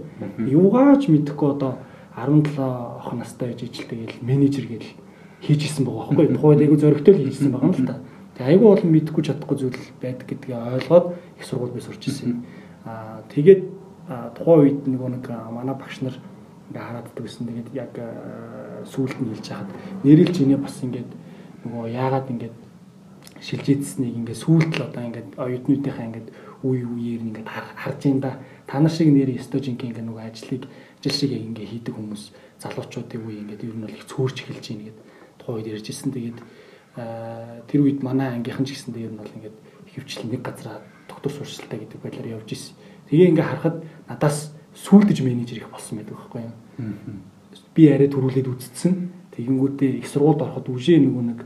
Юугаач 0.52 1.08
мэдэхгүй 1.08 1.48
одоо 1.56 1.80
17 2.12 2.60
ох 2.60 3.08
настай 3.16 3.56
байж 3.56 3.64
ижил 3.64 3.88
тэгэл 3.88 4.20
менежер 4.20 4.68
гэж 4.68 4.84
хийж 5.40 5.60
исэн 5.64 5.88
байгаа 5.88 6.12
байхгүй. 6.12 6.36
Тухайд 6.36 6.60
айгүй 6.60 6.78
зөрөгтэй 6.78 7.14
л 7.16 7.24
хийжсэн 7.24 7.50
байгаа 7.56 7.72
юм 7.72 7.74
л 7.74 7.88
та. 7.88 7.96
Тэгээ 8.36 8.50
айгүй 8.52 8.68
олон 8.68 8.90
мэдэхгүй 8.92 9.22
чадахгүй 9.24 9.56
зүйл 9.56 9.80
байдаг 10.04 10.26
гэдгийг 10.28 10.52
ойлгоод 10.52 11.06
их 11.40 11.44
сургууль 11.48 11.72
би 11.72 11.80
сурч 11.80 12.02
ирсэн. 12.04 12.44
Аа 12.84 13.24
тэгээд 13.32 13.62
тухайн 14.36 14.60
үед 14.60 14.80
нөгөө 14.84 15.08
нэг 15.16 15.24
манай 15.56 15.74
багш 15.74 16.04
нар 16.04 16.16
ингээ 16.68 16.84
харааддаг 16.84 17.24
гэсэн. 17.24 17.48
Тэгээд 17.48 17.70
яг 17.72 17.92
сүүлд 18.92 19.18
нь 19.24 19.30
хэлж 19.32 19.46
хахад 19.48 19.70
нэрэл 20.04 20.36
чиний 20.36 20.58
бас 20.60 20.76
ингээд 20.84 21.10
нөгөө 21.64 21.84
яагаад 21.96 22.28
ингээд 22.28 22.56
шилж 23.40 23.66
идсэнийг 23.68 24.16
ингээ 24.20 24.36
сүүлд 24.36 24.72
л 24.76 24.86
одоо 24.88 25.02
ингээд 25.04 25.28
оюутнуудынхаа 25.40 26.06
ингээд 26.08 26.28
үе 26.64 26.82
үеэр 26.82 27.22
ингээд 27.28 27.48
харж 27.52 28.00
ин 28.08 28.20
да 28.24 28.40
та 28.66 28.80
нар 28.80 28.90
шиг 28.90 29.12
нэр 29.12 29.36
стожинг 29.38 29.84
ингээ 29.84 30.00
нөгөө 30.00 30.24
ажлыг 30.24 30.64
ажил 31.04 31.12
шиг 31.12 31.32
ингээ 31.36 31.68
хийдэг 31.68 31.94
хүмүүс 31.94 32.32
залуучуудын 32.64 33.20
үе 33.28 33.44
ингээд 33.44 33.64
ер 33.68 33.76
нь 33.76 33.84
бол 33.84 33.92
их 33.92 34.08
цөөрч 34.08 34.36
эхэлж 34.48 34.64
ийн 34.72 34.80
гэдэг 34.88 35.04
тухайн 35.36 35.56
үед 35.60 35.68
ярьж 35.76 35.86
ирсэн. 35.92 36.10
Тэгээд 36.16 36.38
тэр 37.68 37.80
үед 37.84 38.00
манай 38.00 38.32
ангийнхан 38.32 38.64
ч 38.64 38.72
гэсэндээ 38.72 39.04
ер 39.04 39.12
нь 39.12 39.20
бол 39.20 39.36
ингээд 39.36 39.56
хөвчлэн 39.92 40.30
нэг 40.32 40.42
газараа 40.42 40.80
доктор 41.08 41.32
сурчилтаа 41.32 41.78
гэдэг 41.78 42.00
байдлаар 42.00 42.40
явж 42.40 42.48
исэн. 42.48 42.74
Тэгээ 43.12 43.30
ингээ 43.36 43.44
харахад 43.44 43.76
надаас 44.08 44.56
сүулдэж 44.72 45.20
менежер 45.20 45.60
их 45.60 45.68
болсон 45.68 46.00
байдаг 46.00 46.16
байхгүй 46.16 46.40
юу. 46.48 46.54
Би 47.76 47.82
арай 47.92 48.08
төрүүлээд 48.08 48.48
үзсэн. 48.48 49.12
Тэгэнгүүтээ 49.36 50.00
их 50.00 50.08
сургуульд 50.08 50.40
ороход 50.40 50.70
үжээ 50.72 50.98
нөгөө 51.02 51.24
нэг 51.28 51.40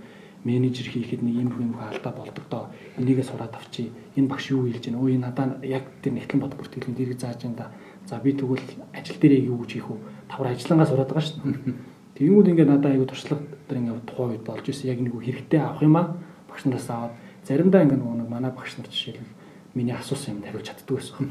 менежер 0.45 0.87
хийхэд 0.87 1.23
нэг 1.23 1.35
юм 1.35 1.51
юм 1.59 1.75
алдаа 1.81 2.13
болдог 2.13 2.45
доо. 2.51 2.71
Энийгээ 2.97 3.25
сураад 3.25 3.55
авчи. 3.55 3.91
Энэ 4.17 4.29
багш 4.29 4.51
юу 4.51 4.67
хэлж 4.67 4.85
байна? 4.87 5.03
Өө 5.03 5.11
энэ 5.19 5.27
надаа 5.27 5.59
яг 5.63 5.85
тэр 6.03 6.13
нэгтлэн 6.15 6.41
бод 6.41 6.55
бүртгэлэн 6.55 6.95
дэрэг 6.95 7.19
зааж 7.19 7.45
энэ 7.45 7.59
да. 7.59 7.71
За 8.07 8.19
би 8.23 8.33
тэгвэл 8.33 8.63
ажил 8.95 9.19
дээрээ 9.19 9.49
юу 9.51 9.59
гэж 9.63 9.71
хийх 9.75 9.89
вэ? 9.91 9.99
Тавар 10.31 10.55
ажиллангаа 10.55 10.87
сураад 10.87 11.11
байгаа 11.11 11.27
шүү 11.27 11.43
дээ. 11.43 11.75
Тэгэнгүүт 12.19 12.51
ингээ 12.51 12.67
надад 12.67 12.91
аягүй 12.95 13.09
туршлага 13.11 13.43
тэр 13.67 13.79
ингээ 13.79 14.07
тухайн 14.07 14.31
үед 14.35 14.45
болж 14.47 14.65
исэн. 14.67 14.91
Яг 14.91 14.99
нэг 15.03 15.15
хэрэгтэй 15.15 15.61
авах 15.61 15.83
юм 15.83 15.97
аа 15.99 16.07
багш 16.49 16.65
нараас 16.65 16.91
аваад 16.91 17.15
заримдаа 17.47 17.83
ингээ 17.85 17.99
нөгөө 17.99 18.17
нэг 18.19 18.29
манай 18.29 18.51
багш 18.51 18.79
нар 18.79 18.89
жишээлбэл 18.91 19.35
миний 19.75 19.95
асуусан 19.95 20.35
юм 20.35 20.43
хариулж 20.43 20.67
чаддгүй 20.67 20.97
байсан. 20.99 21.27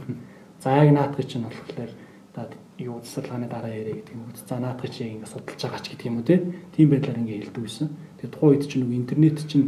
За 0.64 0.78
яг 0.78 0.90
наадгыг 0.96 1.28
чинь 1.28 1.44
болохоор 1.44 1.92
за 2.36 2.42
юу 2.78 3.02
судалгааны 3.04 3.48
дараа 3.50 3.74
яриа 3.74 3.96
гэдэг 3.98 4.14
юм 4.14 4.22
уу. 4.28 4.36
За 4.38 4.60
наадгыг 4.60 4.92
чинь 4.92 5.18
ингээ 5.18 5.30
судалж 5.30 5.62
байгаа 5.62 5.82
ч 5.82 5.88
гэдэг 5.94 6.08
юм 6.08 6.18
уу. 6.18 6.26
Тийм 6.26 6.88
байдлаар 6.90 7.20
ингээ 7.22 7.40
хэлдэг 7.50 7.64
байсан. 7.64 7.88
Тэгээ 8.22 8.34
тухайн 8.34 8.52
үед 8.54 8.64
чинь 8.70 8.82
нөгөө 8.86 8.98
интернет 9.02 9.38
чинь 9.50 9.68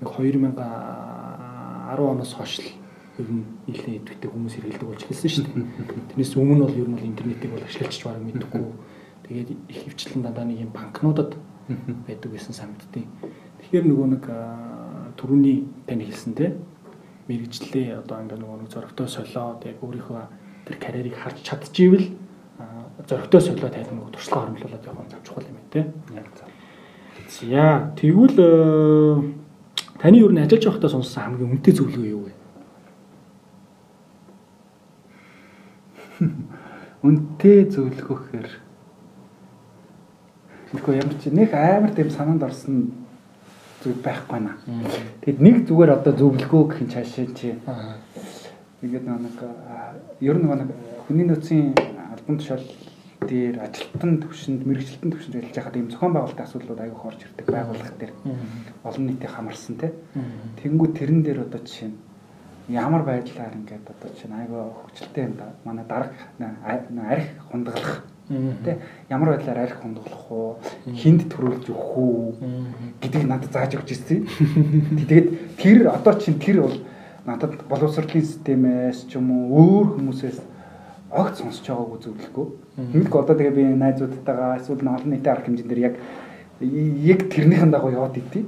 нэг 0.00 0.08
2010 0.08 0.56
оноос 2.00 2.32
хойш 2.34 2.54
л 2.60 2.70
ер 3.16 3.28
нь 3.32 3.44
нэлээд 3.68 3.96
идэвхтэй 4.04 4.30
хүмүүс 4.30 4.54
хэрэгэлдэг 4.56 4.88
болж 4.88 5.02
эхэлсэн 5.04 5.30
шүү 5.32 5.44
дээ. 5.48 5.64
Тэрнээс 6.12 6.36
өмнө 6.36 6.64
бол 6.68 6.80
ер 6.80 6.88
нь 6.88 6.96
бол 6.96 7.10
интернетийг 7.10 7.50
бол 7.52 7.64
ашиглаж 7.64 8.00
баг 8.04 8.20
мэдхгүй 8.20 8.64
Тэгээд 9.26 9.50
их 9.66 9.78
хвчлэн 9.82 10.22
дандаа 10.22 10.46
нэг 10.46 10.62
юм 10.62 10.70
банкнуудад 10.70 11.34
байдаг 12.06 12.30
гэсэн 12.30 12.54
санагдтыг. 12.54 13.10
Тэгэхээр 13.58 13.86
нөгөө 13.90 14.06
нэг 14.14 14.24
төрөний 15.18 15.66
тань 15.82 16.06
хэлсэн 16.06 16.34
те 16.38 16.54
мэрэгжлээ 17.26 18.06
одоо 18.06 18.22
ингээ 18.22 18.38
нөгөө 18.38 18.58
нэг 18.62 18.70
зөрөгтэй 18.70 19.08
солиод 19.10 19.66
яг 19.66 19.82
өөрийнхөө 19.82 20.22
тэр 20.70 20.76
карьерийг 20.78 21.18
харж 21.18 21.42
чадчихвэл 21.42 22.06
зөрөгтэй 23.08 23.40
солиод 23.40 23.72
тайлбар 23.72 24.10
туршлага 24.12 24.46
хөрмөлүүлээд 24.46 24.86
явах 24.86 25.06
нь 25.06 25.24
чухал 25.24 25.46
юм 25.46 25.58
те. 25.70 25.80
За 27.28 27.92
тэгвэл 27.96 28.36
таны 30.00 30.16
юу 30.18 30.30
н 30.30 30.38
ажиллаж 30.42 30.64
байхдаа 30.66 30.90
сонссон 30.90 31.22
хамгийн 31.22 31.50
үнэтэй 31.52 31.74
зөвлөгөө 31.74 32.10
юу 32.10 32.22
вэ? 32.26 32.32
Үнэтэй 37.06 37.68
зөвлөгөө 37.68 38.16
гэхээр 38.16 38.48
Тэгэхгүй 40.66 40.94
ямар 40.98 41.16
ч 41.22 41.30
нэг 41.30 41.54
амар 41.54 41.94
тийм 41.94 42.10
санаанд 42.10 42.42
орсон 42.42 42.90
зүйл 43.80 44.02
байхгүй 44.02 44.40
наа. 44.42 44.58
Тэгэд 45.22 45.38
нэг 45.40 45.56
зүгээр 45.70 45.94
одоо 45.94 46.12
зөвлөгөө 46.12 46.62
гэх 46.68 46.80
юм 46.82 46.90
цаашаа 46.90 47.26
чи. 47.38 47.54
Ингээд 48.82 49.06
нэг 49.06 49.36
ер 50.20 50.36
нь 50.36 50.46
нэг 50.46 50.70
хүний 51.06 51.26
нөөцийн 51.26 51.70
албан 52.26 52.38
тушаал 52.38 52.66
дээр 53.22 53.60
ажилтан 53.62 54.18
төвшөнд 54.18 54.66
мэрэгчлэлтэн 54.66 55.10
төвшөнд 55.14 55.36
ажиллаж 55.38 55.54
байхад 55.54 55.76
ийм 55.76 55.90
зохион 55.90 56.12
байгуулалтын 56.12 56.46
асуудлууд 56.46 56.80
аягүй 56.82 56.98
хорж 56.98 57.20
ирдэг 57.22 57.46
байгууллага 57.46 57.94
дээр. 57.98 58.12
Олон 58.82 59.06
нийтийн 59.06 59.30
хамарсан 59.30 59.76
тий. 59.78 59.92
Тэнгүү 60.58 60.88
тэрэн 60.90 61.22
дээр 61.22 61.46
одоо 61.46 61.60
жишээ 61.62 61.88
нь 61.94 61.98
ямар 62.74 63.02
байдлаар 63.06 63.54
ингээд 63.54 63.86
одоо 63.86 64.10
чинь 64.18 64.34
аягүй 64.34 64.58
хөвчлөлтэй 64.58 65.22
юм 65.22 65.34
да. 65.38 65.54
Манай 65.62 65.84
дарга 65.86 66.10
арх 67.06 67.26
хундаглах 67.50 68.02
Тэ 68.26 68.82
ямар 69.08 69.38
байдлаар 69.38 69.70
арх 69.70 69.78
хонdoглох 69.78 70.30
уу, 70.30 70.58
хинд 70.90 71.30
төрүүлж 71.30 71.70
өгөх 71.70 71.94
үү? 71.94 72.34
Гэдгийг 72.98 73.22
надад 73.22 73.54
зааж 73.54 73.78
өгч 73.78 73.94
ирсэн. 73.94 74.26
Тэгээд 74.98 75.26
тэр 75.62 75.94
одоо 75.94 76.18
чинь 76.18 76.42
тэр 76.42 76.66
бол 76.66 76.74
надад 77.22 77.54
боловсролын 77.70 78.26
системээс 78.26 79.06
ч 79.06 79.14
юм 79.14 79.30
уу 79.30 79.86
өөр 79.86 79.86
хүмүүсээс 79.94 80.42
огт 81.16 81.34
сонсож 81.40 81.66
байгаагүй 81.66 81.98
зөвлөхгүй. 82.04 82.46
Хэмээх 82.76 83.14
одоо 83.16 83.36
тэгээ 83.36 83.56
би 83.56 83.64
найзуудтайгаа 83.80 84.60
эсвэл 84.60 84.84
олон 84.84 85.10
нийтийн 85.10 85.32
арга 85.32 85.46
хэмжээнд 85.48 85.70
дэр 85.72 85.82
яг 85.88 85.94
яг 86.60 87.20
тэрнийхэн 87.32 87.70
дагуу 87.72 87.92
яваад 87.92 88.16
идэв. 88.16 88.44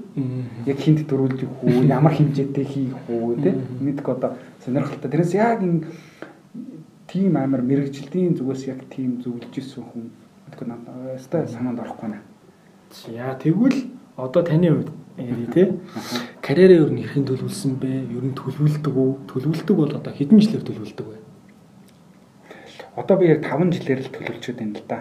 Яг 0.69 0.79
хинт 0.79 1.05
төрүүлж 1.09 1.45
өгөх 1.45 1.61
үү, 1.65 1.89
ямар 1.89 2.13
хэмжээтэй 2.13 2.65
хийх 2.65 2.97
үү 3.09 3.41
те. 3.43 3.57
Мэдгүй 3.81 4.13
одоо 4.17 4.37
сонирхолтой. 4.65 5.11
Тэрнээс 5.11 5.35
яг 5.35 5.61
энэ 5.65 5.85
тийм 7.09 7.37
амар 7.37 7.63
мэрэгжилтийн 7.65 8.37
зүгээс 8.37 8.69
яг 8.69 8.81
тийм 8.93 9.21
зөвлөж 9.25 9.53
исэн 9.57 9.85
хүн 9.89 10.13
мэдгүй 10.49 10.67
надад 10.69 11.49
санаанд 11.49 11.81
орохгүй 11.81 12.09
наа. 12.13 12.23
За 12.93 13.37
тэгвэл 13.37 13.93
одоо 14.17 14.43
таны 14.43 14.69
хувьд 14.73 14.91
яри 15.17 15.47
те 15.53 15.63
карьерээ 16.43 16.85
ер 16.85 16.93
нь 16.93 17.01
хэрхэн 17.05 17.29
төлөвлөсөн 17.29 17.77
бэ? 17.77 18.09
Ер 18.13 18.25
нь 18.25 18.37
төлөвлөдөг 18.37 18.95
үү? 18.97 19.13
Төлөвлөдөг 19.29 19.77
бол 19.77 19.93
одоо 19.93 20.13
хэдэн 20.13 20.41
жилээр 20.41 20.65
төлөвлөдөг 20.65 21.07
вэ? 21.09 21.17
Одоо 22.99 23.17
би 23.17 23.31
яг 23.31 23.47
5 23.47 23.71
жилээр 23.79 24.01
л 24.03 24.13
төлөвлөчөөд 24.13 24.59
байна 24.59 24.75
л 24.75 24.87
да. 24.91 24.99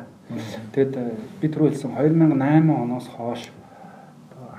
Тэгэд 0.76 0.94
э, 0.98 1.16
би 1.42 1.48
түрүү 1.50 1.72
хэлсэн 1.74 1.98
2008 1.98 2.70
оноос 2.70 3.08
хойш 3.10 3.50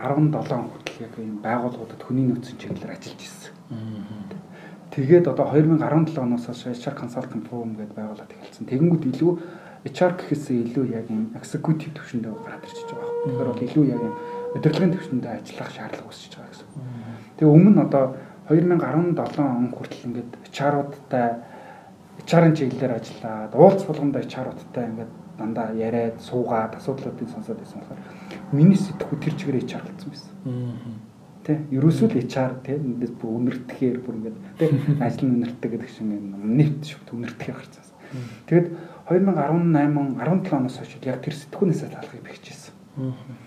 17 0.03 0.35
хүртэл 0.35 1.03
яг 1.07 1.15
энэ 1.19 1.43
байгууллагуудад 1.43 2.03
хүний 2.03 2.27
нөөцийн 2.27 2.59
чиглэлээр 2.59 2.95
ажиллаж 2.99 3.21
ирсэн. 3.23 3.55
Тэгээд 4.91 5.27
одоо 5.29 5.47
2017 5.55 6.19
оноос 6.19 6.47
хойш 6.49 6.67
HR 6.83 6.95
consultant 6.99 7.45
firm 7.47 7.77
гэдээ 7.79 7.99
байгуулаад 7.99 8.33
эхэлсэн. 8.33 8.67
Тэгэнгүүт 8.67 9.05
илүү 9.13 9.33
HR 9.87 10.13
гэхээсээ 10.19 10.59
илүү 10.75 10.85
яг 10.91 11.07
юм 11.07 11.31
executive 11.39 11.95
төвшөндөө 11.95 12.33
гараад 12.43 12.67
ирчихэж 12.67 12.91
байгаа. 12.97 13.15
Тэгэхээр 13.23 13.51
бол 13.53 13.67
илүү 13.69 13.85
яг 13.93 14.03
юм 14.03 14.15
удирдлагын 14.59 14.95
төвшөндөө 14.97 15.33
ажиллах 15.39 15.71
шаардлага 15.71 16.09
үүсэж 16.11 16.33
байгаа 16.35 16.51
гэсэн. 16.51 16.69
Тэгээ 17.39 17.55
өмнө 17.55 17.81
одоо 17.87 18.05
2017 18.49 19.39
он 19.39 19.69
хүртэл 19.77 20.07
ингээд 20.09 20.31
HR-уудтай 20.51 21.29
HR-ын 22.27 22.55
чиглэлээр 22.57 22.95
ажиллаад 22.99 23.53
уулз 23.55 23.83
болгонд 23.87 24.17
HR-уудтай 24.17 24.85
ингээд 24.91 25.13
дандаа 25.39 25.71
яриад 25.75 26.19
суугаад 26.19 26.75
асуудлуудыг 26.81 27.29
сонсоод 27.31 27.63
байсан 27.63 27.83
болохоор 27.83 28.03
миний 28.53 28.79
сэтгэхүй 28.79 29.19
тэр 29.23 29.35
чигээр 29.39 29.63
HR 29.63 29.85
болсон 29.87 30.11
байсан. 30.11 30.33
Аа 30.47 31.09
тий 31.49 31.57
ерөөсөө 31.73 32.09
л 32.13 32.21
HR 32.29 32.53
тий 32.61 32.77
эндээс 32.77 33.15
бүр 33.17 33.31
үнэртэхээр 33.41 33.99
бүр 34.05 34.15
ингээд 34.21 34.39
тий 34.61 34.69
ажил 35.05 35.25
нь 35.25 35.35
үнэртдэг 35.41 35.71
гэдэг 35.73 35.89
шиг 35.89 36.05
нэвт 36.05 36.83
шүт 36.85 37.09
үнэртэхээр 37.09 37.57
гарцсан. 37.57 37.89
Тэгэд 38.49 38.67
2018 39.09 40.21
17 40.21 40.53
оноос 40.53 40.77
хойш 40.77 40.93
яг 41.09 41.25
тэр 41.25 41.37
сэтгүүнээсээ 41.41 41.89
талахыг 41.89 42.25
бэхжижсэн. 42.25 42.75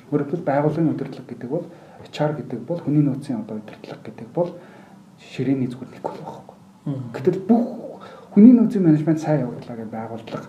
Өөрөөр 0.10 0.42
байгууллагын 0.42 0.94
удирдлага 0.94 1.30
гэдэг 1.30 1.50
бол 1.50 1.66
HR 2.02 2.32
гэдэг 2.42 2.60
бол 2.66 2.82
хүний 2.82 3.06
нөөцийн 3.06 3.46
одоо 3.46 3.62
удирдлага 3.62 4.02
гэдэг 4.02 4.28
бол 4.34 4.50
ширээний 5.22 5.70
зүгээр 5.70 5.94
нэг 5.94 6.02
бол 6.02 6.22
байхгүй. 6.26 6.58
Гэтэл 7.14 7.40
бүх 7.46 7.70
хүний 8.34 8.54
нөөцийн 8.56 8.84
менежмент 8.84 9.20
сайн 9.20 9.46
явууллаа 9.46 9.78
гэж 9.78 9.90
байгууллага 9.92 10.48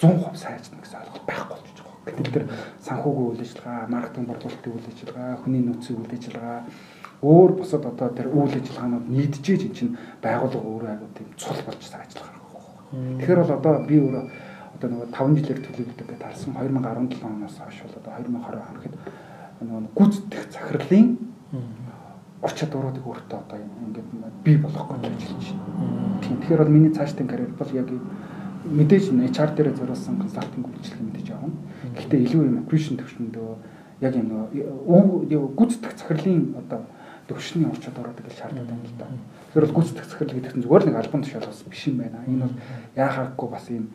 100% 0.00 0.36
сайн 0.36 0.56
ажиллана 0.56 0.82
гэсэн 0.82 1.00
ойлголт 1.00 1.26
байхгүй 1.28 1.56
болж 1.56 1.76
Гэтэл 2.06 2.30
тэр 2.30 2.44
санхүүгийн 2.86 3.30
үйл 3.34 3.42
ажиллагаа, 3.42 3.90
маркетинг 3.90 4.26
борлуулалтын 4.30 4.72
үйл 4.78 4.90
ажиллагаа, 4.94 5.30
хүний 5.42 5.62
нөөцийн 5.66 5.98
үйл 5.98 6.14
ажиллагаа 6.14 6.58
өөр 7.26 7.50
бусад 7.58 7.82
одоо 7.82 8.08
тэр 8.14 8.30
үйл 8.30 8.54
ажиллагаанууд 8.54 9.06
нийджээж 9.10 9.62
эн 9.66 9.74
чинь 9.74 9.98
байгууллага 10.22 10.70
өөрөө 10.70 10.90
айгуу 10.94 11.10
тийм 11.18 11.28
цул 11.34 11.58
болж 11.66 11.82
ажиллах 11.82 12.30
хэрэгтэй. 12.30 12.62
Тэгэхээр 13.18 13.40
бол 13.42 13.56
одоо 13.58 13.74
би 13.90 13.96
өөрөө 13.98 14.24
одоо 14.78 14.88
нөгөө 14.94 15.08
5 15.18 15.34
жилээр 15.34 15.60
төлөвлөдөг 15.66 16.06
гэдээ 16.06 16.28
харсан 16.30 16.52
2017 16.54 17.26
оноос 17.26 17.56
хойш 17.58 17.78
бол 17.82 17.98
одоо 17.98 18.12
2020 18.22 18.54
он 18.54 18.76
гэхэд 18.78 18.94
нөгөө 19.66 19.94
гүйцэтгэх 19.98 20.44
захирлын 20.54 21.08
ур 22.46 22.52
чадваруудыг 22.54 23.02
өөртөө 23.02 23.38
одоо 23.42 23.58
ингээд 23.58 24.08
бий 24.46 24.56
болгох 24.56 24.94
гэж 24.94 25.10
ажиллаж 25.10 25.46
байна. 25.50 26.22
Тэгэхээр 26.22 26.62
бол 26.62 26.74
миний 26.74 26.92
цаашдын 26.94 27.26
карьер 27.26 27.50
бол 27.58 27.72
яг 27.74 27.90
мэдээж 28.70 29.10
HR 29.34 29.50
дээр 29.54 29.74
зориулсан 29.74 30.22
консалтинг 30.22 30.70
үйлчлэг 30.70 31.02
мэдээж 31.02 31.26
явна. 31.34 31.54
Гэхдээ 31.98 32.22
илүү 32.22 32.42
юм 32.46 32.62
operation 32.62 32.94
төвшөндөө 33.02 33.50
яг 34.06 34.14
юм 34.14 34.30
гүцэтгэх 35.58 35.98
захирлын 35.98 36.54
одоо 36.62 36.80
төвшний 37.26 37.66
ороод 37.66 38.18
гэж 38.22 38.34
шаардлагатай 38.38 38.78
юм 38.78 38.86
л 38.86 38.94
да. 38.98 39.06
Тэгэхээр 39.50 39.66
бол 39.66 39.76
гүйцэтгэх 39.82 40.06
захирал 40.06 40.34
гэдэг 40.38 40.52
чинь 40.54 40.64
зүгээр 40.66 40.84
нэг 40.86 40.96
албан 41.02 41.22
тушаалаас 41.22 41.62
биш 41.66 41.82
юм 41.90 41.96
байна. 41.98 42.22
Энэ 42.26 42.46
бол 42.46 42.54
яахаагүй 42.94 43.48
бас 43.50 43.66
ийм 43.70 43.90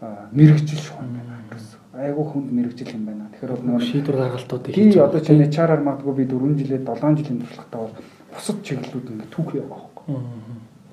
мэрэгжил 0.00 0.84
юм 0.94 1.10
байна 1.18 1.34
гэсэн. 1.50 1.78
Айгуу 1.94 2.24
хүнд 2.30 2.50
мэрэгжил 2.52 2.94
юм 2.94 3.04
байна. 3.06 3.30
Тэгэхээр 3.34 3.52
бол 3.54 3.66
нэг 3.66 3.82
шийдвэр 3.82 4.16
гаргалтуудыг 4.16 4.74
хийж 4.74 4.94
байгаа. 4.94 5.08
Одоо 5.08 5.20
чинь 5.20 5.42
HR-аар 5.42 5.82
магадгүй 5.82 6.14
би 6.14 6.24
4 6.30 6.54
жилээ 6.58 6.80
7 6.86 7.18
жилийн 7.18 7.40
туршлагатай 7.42 7.80
бол 7.82 7.94
бусад 8.30 8.58
чиглэлүүд 8.62 9.10
ингээд 9.10 9.34
түүхий 9.34 9.60
байгаа 9.60 9.74
байхгүй. 9.74 10.16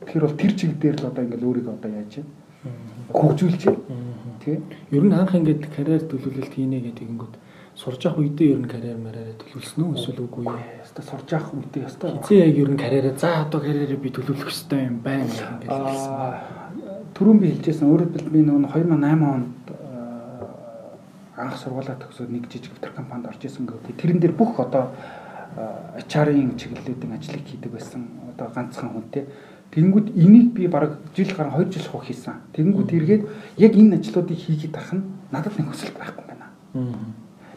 Тэгэхээр 0.05 0.25
бол 0.25 0.39
тэр 0.41 0.53
чиглэл 0.57 0.81
дээр 0.81 0.97
л 0.97 1.09
одоо 1.09 1.23
ингээд 1.25 1.45
өөрийгөө 1.45 1.73
одоо 1.77 1.91
яаж 1.93 2.09
чинь 2.09 2.29
хөгжүүлж. 3.13 3.63
Тий. 4.41 4.57
Ер 4.89 5.03
нь 5.05 5.13
анх 5.13 5.33
ингээд 5.37 5.63
карьер 5.69 6.03
төлөвлөлт 6.09 6.53
хийнэ 6.53 6.81
гэдэг 6.81 7.05
ингүүд 7.05 7.33
сурж 7.75 8.05
явах 8.07 8.23
үедээ 8.23 8.55
ер 8.55 8.59
нь 8.63 8.71
карьер 8.71 8.97
мараараа 8.97 9.35
төлөвлөсөн 9.35 9.83
үү 9.83 9.95
эсвэл 9.99 10.25
үгүй 10.25 10.43
юу? 10.47 10.57
Яста 10.79 11.01
сурж 11.03 11.27
явах 11.27 11.51
үедээ 11.53 11.83
яста. 11.83 12.07
Хизээ 12.23 12.47
яг 12.47 12.55
ер 12.55 12.69
нь 12.71 12.79
карьераа 12.79 13.15
за 13.19 13.29
одоо 13.43 13.59
карьераа 13.59 13.99
би 13.99 14.09
төлөвлөх 14.15 14.47
хэрэгтэй 14.47 14.81
юм 14.87 14.97
байна 15.03 15.27
гэж 15.27 15.67
хэлсэн. 15.67 16.64
Түрүүн 17.15 17.39
би 17.39 17.47
хэлжсэн 17.55 17.87
өөрөөр 17.87 18.27
би 18.27 18.41
нөгөө 18.43 18.75
2008 18.75 19.23
онд 19.23 19.65
анх 21.39 21.55
сургуулаа 21.59 21.95
төгсөөд 21.99 22.31
нэг 22.31 22.47
жижиг 22.51 22.75
витер 22.75 22.91
компанид 22.91 23.27
орж 23.31 23.39
исэн 23.47 23.67
гэдэг. 23.67 23.95
Тэрэн 23.95 24.19
дээр 24.19 24.35
бүх 24.35 24.59
одоо 24.59 24.91
HR-ын 26.11 26.59
чиглэлүүдийн 26.59 27.15
ажлыг 27.15 27.43
хийдэг 27.47 27.71
байсан. 27.71 28.07
Одоо 28.35 28.51
ганцхан 28.51 28.91
хүнтэй. 28.91 29.27
Тэнгүүд 29.71 30.11
энийг 30.11 30.51
би 30.55 30.67
бараг 30.67 30.99
жил 31.15 31.31
гарan 31.35 31.55
2 31.55 31.71
жил 31.71 31.87
хөх 31.87 32.03
хийсэн. 32.07 32.51
Тэнгүүд 32.51 32.91
эргээд 32.91 33.23
яг 33.63 33.73
энэ 33.75 33.95
ажлуудыг 33.99 34.35
хийгээд 34.35 34.75
ах 34.75 34.91
нь 34.91 35.03
надад 35.31 35.55
нэг 35.55 35.71
хүсэл 35.71 35.95
байхгүй 35.95 36.19
юм 36.19 36.27
байна. 36.27 36.47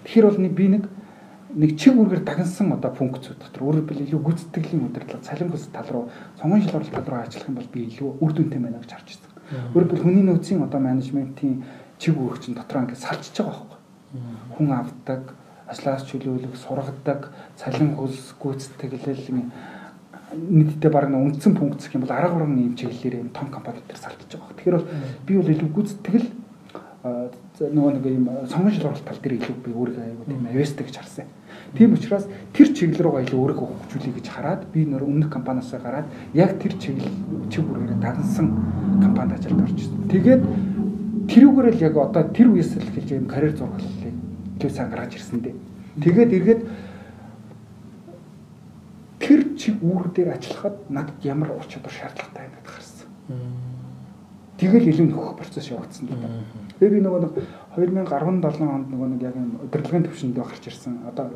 Тэгэхээр 0.06 0.26
бол 0.26 0.38
би 0.54 0.66
нэг 0.70 0.84
нэг 1.54 1.70
чиг 1.78 1.98
үргээр 1.98 2.22
дагнсан 2.22 2.72
одоо 2.78 2.94
функцүүд 2.94 3.38
дотор 3.42 3.62
өөрөөр 3.62 3.86
хэлбэл 3.88 4.04
илүү 4.06 4.20
гүйцэтгэлийн 4.20 4.84
удирдлага, 4.84 5.24
цалин 5.24 5.50
хөс 5.50 5.66
тал 5.72 5.88
руу, 5.88 6.04
сонгон 6.36 6.60
шалгуулалт 6.60 6.92
тал 6.92 7.08
руу 7.08 7.24
ажиллах 7.24 7.48
юм 7.48 7.56
бол 7.56 7.70
би 7.72 7.80
илүү 7.88 8.08
үр 8.20 8.32
дүнтэй 8.36 8.60
байна 8.60 8.78
гэж 8.84 8.92
харж 8.92 9.08
байна. 9.16 9.27
Өөрөөр 9.48 10.02
хүний 10.02 10.24
нөөцийн 10.24 10.62
одоо 10.62 10.80
менежментийн 10.80 11.64
чиг 11.98 12.16
үүрэгчин 12.16 12.54
дотор 12.54 12.84
ингээд 12.84 13.00
салжиж 13.00 13.36
байгаа 13.40 13.64
байхгүй. 13.64 13.78
Хүн 14.56 14.68
авдаг, 14.72 15.22
ажлаас 15.68 16.04
чөлөөлөх, 16.08 16.56
сургадаг, 16.56 17.32
цалин 17.56 17.96
хөлс 17.96 18.34
гүйцэтгэлэл 18.40 19.48
нийтдээ 20.36 20.90
баг 20.92 21.08
нэг 21.08 21.40
үндсэн 21.40 21.56
функц 21.56 21.88
гэх 21.88 21.96
юм 21.96 22.04
бол 22.04 22.12
арга 22.12 22.36
баруун 22.36 22.60
ийм 22.60 22.76
чиглэлээр 22.76 23.24
юм 23.24 23.30
том 23.32 23.48
компани 23.48 23.80
дээр 23.88 23.96
салдж 23.96 24.28
байгаа. 24.28 24.52
Тэгэхээр 24.60 24.76
бол 24.76 24.88
би 25.24 25.32
бол 25.40 25.52
илүү 25.56 25.70
гүйцэтгэл 25.72 26.28
нөгөө 27.72 27.92
нэг 27.96 28.04
юм 28.12 28.26
сонгон 28.44 28.72
шалгуулалт 28.76 29.08
тал 29.08 29.20
дээр 29.24 29.40
илүү 29.40 29.56
би 29.64 29.70
өөрийгөө 29.72 30.04
аягүй 30.04 30.26
тийм 30.28 30.46
авьяастай 30.52 30.84
гэж 30.84 30.96
харсан. 31.00 31.26
Тийм 31.76 31.92
учраас 31.92 32.24
тэр 32.56 32.72
чиглэл 32.72 33.04
рүүгээ 33.04 33.24
илүү 33.28 33.38
өөрийгөө 33.44 33.66
хөгжүүлэе 33.68 34.14
гэж 34.16 34.26
хараад 34.32 34.62
би 34.72 34.88
нөр 34.88 35.04
өмнөх 35.04 35.28
компаниас 35.28 35.68
гараад 35.76 36.08
яг 36.32 36.56
тэр 36.56 36.72
чиглэл 36.80 37.12
чиг 37.52 37.64
бүрээр 37.68 38.00
дагансан 38.00 38.48
компанид 39.04 39.36
ажилд 39.36 39.60
орчихсон. 39.62 40.08
Тэгээд 40.08 40.42
тэрүүгээр 41.28 41.68
л 41.76 41.84
яг 41.84 41.94
одоо 42.00 42.24
тэр 42.32 42.48
үеэс 42.56 42.72
л 42.80 42.88
хэлж 42.88 43.08
юм 43.12 43.28
карьер 43.28 43.52
зурглалыг 43.52 44.16
төв 44.58 44.70
сан 44.72 44.88
гаргаж 44.88 45.12
ирсэн 45.20 45.44
дээ. 45.44 45.56
Тэгээд 46.00 46.30
эргээд 46.40 46.62
тэр 49.20 49.40
чиг 49.60 49.76
үүрэг 49.84 50.12
дээр 50.16 50.40
ажиллахад 50.40 50.76
надад 50.88 51.20
ямар 51.20 51.52
ур 51.52 51.66
чадвар 51.68 51.92
шаардлагатай 51.92 52.48
байгаад 52.48 52.64
харсан. 52.64 53.08
Тэгэл 54.58 54.90
илүү 54.90 55.06
нөхөх 55.14 55.38
процесс 55.38 55.70
явагдсан 55.70 56.10
гэдэг. 56.10 56.30
Тэгээ 56.82 56.94
би 56.98 57.00
нөгөө 57.06 57.30
2017 57.78 58.66
онд 58.66 58.90
нөгөө 58.90 59.08
нэг 59.14 59.22
яг 59.22 59.36
юм 59.38 59.54
удирдлагын 59.62 60.06
төвшөндөө 60.10 60.44
гарч 60.50 60.64
ирсэн. 60.66 60.98
Одоо 61.06 61.30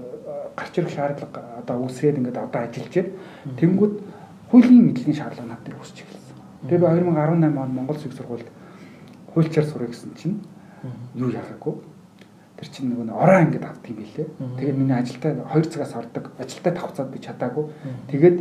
гарч 0.58 0.74
ирэх 0.74 0.90
шаардлага 0.90 1.62
одоо 1.62 1.76
үүсгээд 1.86 2.18
ингээд 2.18 2.42
одоо 2.42 2.60
ажиллаж 2.66 2.94
тэнгүүд 3.62 3.94
хуулийн 4.50 4.84
мэдлэгийн 4.90 5.18
шаардлага 5.22 5.54
над 5.54 5.62
дээр 5.62 5.78
үүсч 5.78 6.02
эхэлсэн. 6.02 6.36
Тэгээ 6.66 6.82
би 6.82 6.86
2018 7.14 7.62
онд 7.62 7.74
Монгол 7.78 7.98
Сүх 8.02 8.14
сургуульд 8.18 8.48
хуульчаар 9.34 9.66
сурах 9.70 9.94
гэсэн 9.94 10.12
чинь 10.18 10.42
юу 11.14 11.30
яхаагүй. 11.30 11.78
Тэр 12.58 12.68
чинь 12.68 12.90
нөгөө 12.90 13.06
ороо 13.16 13.38
ингээд 13.46 13.64
авдаг 13.64 13.86
юм 13.86 13.98
билээ. 14.02 14.28
Тэгээд 14.58 14.76
миний 14.76 14.98
ажилдаа 14.98 15.32
2 15.46 15.70
цагаас 15.70 15.94
ордог. 15.94 16.24
Ажилдаа 16.42 16.72
тавцаад 16.74 17.10
би 17.10 17.18
чадаагүй. 17.18 17.64
Тэгээд 18.10 18.36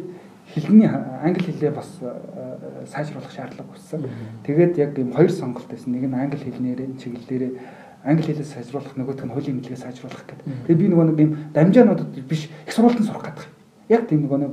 хэлний 0.53 0.87
англи 0.87 1.43
хэлээ 1.43 1.71
бас 1.71 1.87
э, 2.01 2.09
э, 2.09 2.85
сайжруулах 2.87 3.31
шаардлага 3.31 3.71
үүссэн. 3.71 4.09
Тэгээд 4.45 4.77
яг 4.77 4.97
ийм 4.99 5.13
хоёр 5.13 5.31
сонголт 5.31 5.67
байсан. 5.69 5.93
Нэг 5.93 6.09
нь 6.09 6.15
англи 6.15 6.39
хэлнээр 6.39 6.97
чиглэлээр 6.99 7.55
англи 8.03 8.25
хэлээ 8.25 8.45
сайжруулах, 8.45 8.97
нөгөөх 8.97 9.23
нь 9.23 9.31
хуулийн 9.31 9.55
мэдлэгээ 9.61 9.79
сайжруулах 9.79 10.25
гэдэг. 10.27 10.47
Тэгээд 10.67 10.81
би 10.81 10.87
нөгөө 10.91 11.05
нэг 11.07 11.19
ийм 11.19 11.31
дамжаануудад 11.53 12.11
биш 12.27 12.49
их 12.67 12.73
сургуультанд 12.73 13.07
сурах 13.07 13.25
гэдэг. 13.31 13.47
Яг 13.89 14.07
тийм 14.09 14.27
нөгөө 14.27 14.39
нэг 14.41 14.51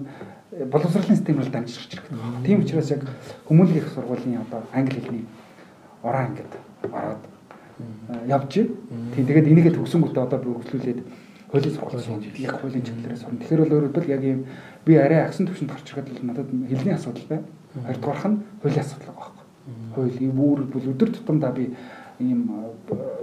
э, 0.52 0.64
боловсролын 0.70 1.16
системээр 1.16 1.50
дамжиж 1.50 1.90
ирэх 1.90 2.06
гэдэг. 2.06 2.46
Тийм 2.46 2.60
учраас 2.62 2.90
яг 2.94 3.02
хүмүүнлэг 3.48 3.76
их 3.82 3.88
сургуулийн 3.90 4.44
одоо 4.46 4.62
англи 4.70 5.00
хэлний 5.00 5.26
ороо 6.02 6.22
ингээд 6.30 6.52
ороод 6.92 7.22
явж 8.26 8.52
байна. 8.54 9.14
Тэгээд 9.16 9.50
энийгээ 9.50 9.74
төгсөнгөтэй 9.74 10.22
одоо 10.22 10.38
би 10.38 10.50
өргөжлүүлээд 10.50 11.00
хуулийн 11.50 11.74
сургууль 11.74 12.28
яг 12.36 12.60
хуулийн 12.60 12.84
чиглэлээр 12.84 13.16
сурна. 13.16 13.40
Тэгэхээр 13.40 13.62
бол 13.64 13.74
өөрөөр 13.76 13.92
хэлбэл 13.96 14.14
яг 14.14 14.22
ийм 14.24 14.40
би 14.84 14.92
арай 15.00 15.24
агсан 15.24 15.48
төвшөнд 15.48 15.72
гарч 15.72 15.86
ирэхэд 15.88 16.20
л 16.20 16.26
надад 16.28 16.48
хэлний 16.52 16.94
асуудал 16.94 17.26
байна. 17.28 17.48
Хоёрдугаарх 17.88 18.24
нь 18.28 18.36
хуулийн 18.60 18.84
асуудал 18.84 19.08
байгаа 19.16 19.32
байхгүй. 19.32 19.46
Хууль 19.96 20.18
үүр 20.28 20.60
бол 20.68 20.90
өдөр 20.92 21.10
тутамдаа 21.16 21.52
би 21.56 21.64
ийм 22.20 22.40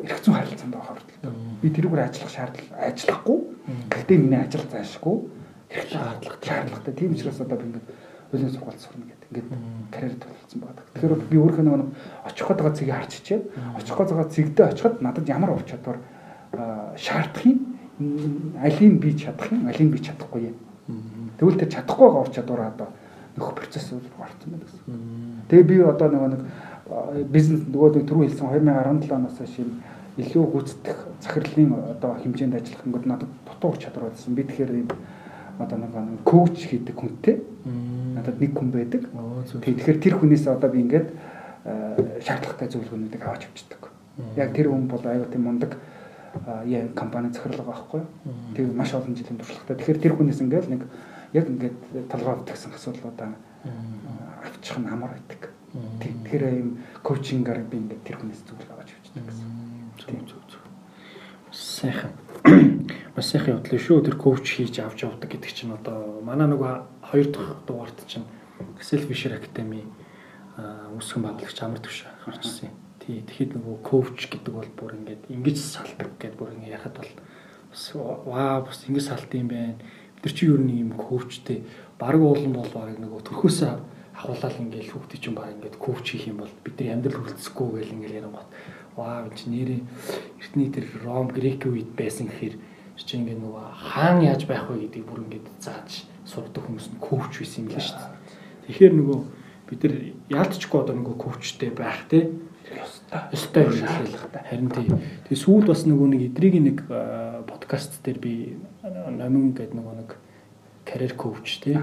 эрх 0.10 0.20
зүйн 0.26 0.38
харилцаанд 0.42 0.74
байгаа 0.74 0.90
хордлоо. 0.98 1.34
Би 1.62 1.68
тэрүүгээр 1.70 2.06
ажиллах 2.10 2.34
шаардлага 2.34 2.82
ажиллахгүй. 2.82 3.40
Гэхдээ 3.94 4.18
миний 4.18 4.42
ажил 4.42 4.66
заашгүй 4.74 5.18
хэрэгтэй 5.70 6.00
шаардлага 6.02 6.42
шаардлагатай. 6.42 6.94
Тийм 6.98 7.14
учраас 7.14 7.40
одоо 7.42 7.58
би 7.62 7.66
ингээд 7.70 7.88
хуулийн 8.32 8.54
сургуульд 8.56 8.82
сурна 8.82 9.06
гэдэг. 9.06 9.30
Ингээд 9.30 9.50
карьер 9.94 10.16
төлөвлөсөн 10.18 10.60
байгаа. 10.66 10.86
Тэгэхээр 10.96 11.14
би 11.30 11.38
өөрөө 11.38 11.64
нэг 11.66 11.94
очих 12.26 12.48
байгаа 12.50 12.74
цэгийг 12.74 12.96
харж 12.96 13.12
чичээд 13.20 13.44
очих 13.78 13.96
байгаа 14.00 14.28
цэгдээ 14.34 14.66
очиход 14.72 14.96
надад 15.02 15.26
ямар 15.28 15.52
ур 15.54 15.64
чадвар 15.68 15.98
шаардахыг 16.96 17.75
алийг 18.00 19.00
би 19.00 19.16
чадах 19.16 19.52
юм, 19.52 19.68
алийг 19.68 19.92
би 19.92 20.00
чадахгүй 20.00 20.52
юм. 20.52 20.58
Тэгвэл 21.40 21.60
тэр 21.60 21.72
чадахгүй 21.72 22.08
байгаа 22.08 22.22
ур 22.22 22.32
чадвараа 22.32 22.68
одоо 22.76 22.88
нөх 23.38 23.56
процесс 23.56 23.92
руу 23.92 24.02
орсон 24.20 24.52
байна 24.52 24.66
гэсэн. 24.68 25.48
Тэгээ 25.50 25.64
би 25.64 25.76
одоо 25.80 26.08
нөгөө 26.12 26.30
нэг 26.36 26.42
бизнес 27.32 27.64
нөгөө 27.68 28.04
түрүү 28.04 28.28
хэлсэн 28.28 28.48
2017 28.52 29.16
оноос 29.16 29.40
юм 29.60 29.72
илүү 30.16 30.46
гүйцэтгэх 30.52 31.00
захирлын 31.24 31.72
одоо 31.96 32.12
хэмжээнд 32.20 32.56
ажиллах 32.56 32.84
ингээд 32.86 33.06
надад 33.08 33.32
дутуу 33.48 33.76
чадвар 33.80 34.12
байсан. 34.12 34.36
Би 34.36 34.44
тэгэхээр 34.44 34.72
юм 34.76 34.90
одоо 35.60 35.78
нэг 35.80 36.24
коуч 36.24 36.68
хийдэг 36.68 36.96
хүнтэй. 36.96 37.44
Надад 38.16 38.40
нэг 38.40 38.52
хүн 38.56 38.72
байдаг. 38.72 39.08
Тэгэхээр 39.52 40.00
тэр 40.00 40.16
хүнээс 40.20 40.48
одоо 40.48 40.70
би 40.72 40.84
ингээд 40.84 41.08
шаардлагатай 42.24 42.68
зөвлөгөөнүүдийг 42.72 43.24
авч 43.24 43.48
авчдаг. 43.48 43.92
Яг 44.36 44.56
тэр 44.56 44.72
хүн 44.72 44.88
бол 44.88 45.04
аюу 45.04 45.28
тийм 45.28 45.48
мундаг 45.48 45.76
яа 46.66 46.88
компани 46.96 47.32
захирлага 47.34 47.72
байхгүй. 47.72 48.02
Тэр 48.56 48.72
маш 48.74 48.94
олон 48.94 49.16
жилийн 49.16 49.40
туршлагатай. 49.40 49.78
Тэгэхээр 49.78 50.02
тэр 50.02 50.14
хүнээс 50.16 50.42
ингээл 50.42 50.72
нэг 50.72 50.84
яг 51.34 51.48
ингээд 51.50 52.10
толгой 52.12 52.34
авдагсан 52.36 52.74
асуудлуудаа 52.76 53.36
авчих 54.44 54.78
нь 54.78 54.88
амар 54.88 55.16
байдаг. 55.16 55.52
Тэгэхээр 55.74 56.44
ийм 56.52 56.70
коучингаар 57.04 57.64
би 57.66 57.78
ингээд 57.78 58.04
тэр 58.04 58.18
хүнээс 58.20 58.44
зөвлөгөө 58.46 58.76
авч 58.80 58.90
явчихдаг 58.94 59.24
гэсэн. 59.26 59.50
Тийм 60.06 60.24
зөв 60.28 60.42
зөв. 60.48 60.64
Сайхан. 61.52 62.14
Бас 63.16 63.26
сайхан 63.32 63.58
явдлаа 63.58 63.80
шүү. 63.80 64.06
Тэр 64.06 64.16
коуч 64.20 64.46
хийж 64.46 64.80
авч 64.80 65.08
явдаг 65.08 65.32
гэдэг 65.32 65.52
чинь 65.52 65.74
одоо 65.74 66.20
манай 66.22 66.48
нөгөө 66.52 67.10
хоёр 67.12 67.28
дахь 67.32 67.64
дугаарт 67.68 68.00
чинь 68.08 68.28
Excel 68.80 69.04
Fisher 69.04 69.36
Academy 69.36 69.84
үүсгэн 70.56 71.24
байгуулагч 71.24 71.60
амар 71.64 71.84
төвш 71.84 72.08
гарчсан 72.24 72.72
юм 72.72 72.85
Тий, 73.06 73.22
тэгэхэд 73.22 73.62
нөгөө 73.62 73.78
коуч 73.86 74.18
гэдэг 74.34 74.50
бол 74.50 74.72
бүр 74.74 74.98
ингээд 74.98 75.30
ингэж 75.30 75.58
салдаг 75.62 76.18
гэдээ 76.18 76.42
бүр 76.42 76.58
ингээд 76.58 76.74
яхад 76.74 76.98
бол 76.98 77.14
бас 77.70 77.84
ваа 77.94 78.66
бас 78.66 78.82
ингэж 78.90 79.06
салт 79.06 79.30
юм 79.38 79.46
байна. 79.54 79.78
Бид 80.26 80.34
чи 80.34 80.50
юу 80.50 80.58
нэг 80.58 80.90
юм 80.90 80.92
коучтэй 80.98 81.62
баг 82.02 82.18
уулан 82.18 82.58
бол 82.58 82.72
баг 82.74 82.98
нөгөө 82.98 83.22
төрхөөсөө 83.30 83.74
ахуулаад 84.18 84.58
ингээд 84.58 84.90
хүүхдээ 84.90 85.20
чинь 85.22 85.38
баг 85.38 85.54
ингээд 85.54 85.78
коуч 85.78 86.06
хийх 86.18 86.34
юм 86.34 86.42
бол 86.42 86.54
бидний 86.66 86.90
амьдрал 86.90 87.22
хүрэлцэхгүй 87.22 87.68
гэл 87.78 87.94
ингээд 87.94 88.18
яран 88.26 88.34
гот. 88.34 88.50
Ваа 88.98 89.30
чи 89.38 89.54
нэрийн 89.54 89.86
эртний 90.42 90.74
тэр 90.74 90.90
Ром 91.06 91.30
Грек 91.30 91.68
үед 91.70 91.94
байсан 91.94 92.26
гэхээр 92.26 92.58
чи 92.98 93.14
ингээд 93.22 93.38
нөгөө 93.38 93.66
хаан 93.76 94.26
яаж 94.26 94.50
байх 94.50 94.66
вэ 94.66 94.88
гэдгийг 94.88 95.06
бүр 95.06 95.30
ингээд 95.30 95.48
зааж 95.62 96.10
сурдаг 96.26 96.64
хүмүүс 96.64 96.90
нь 96.90 97.04
коуч 97.04 97.38
байсан 97.38 97.68
юм 97.68 97.76
л 97.76 97.86
шүү 97.86 98.02
дээ. 98.02 98.18
Тэгэхээр 98.66 98.94
нөгөө 98.98 99.20
бид 99.70 99.80
нар 99.84 99.96
яалтчгүй 100.32 100.80
одоо 100.80 100.96
нөгөө 100.96 101.16
коучтэй 101.22 101.70
байх 101.70 102.08
те 102.10 102.32
ёстой. 102.74 103.22
Ёстой 103.32 103.64
юм 103.64 103.88
шаардлагатай. 103.88 104.42
Харин 104.50 104.70
тий. 104.70 104.88
Тэгээ 105.30 105.44
сүүл 105.44 105.66
бас 105.70 105.86
нөгөө 105.86 106.08
нэг 106.14 106.22
эдрийг 106.32 106.56
нэг 106.62 106.78
подкаст 107.46 108.02
дээр 108.02 108.20
би 108.20 108.34
номин 108.82 109.54
гэдэг 109.54 109.76
нөгөө 109.78 109.96
нэг 110.02 110.10
карьер 110.86 111.14
коуч 111.14 111.62
тий. 111.62 111.78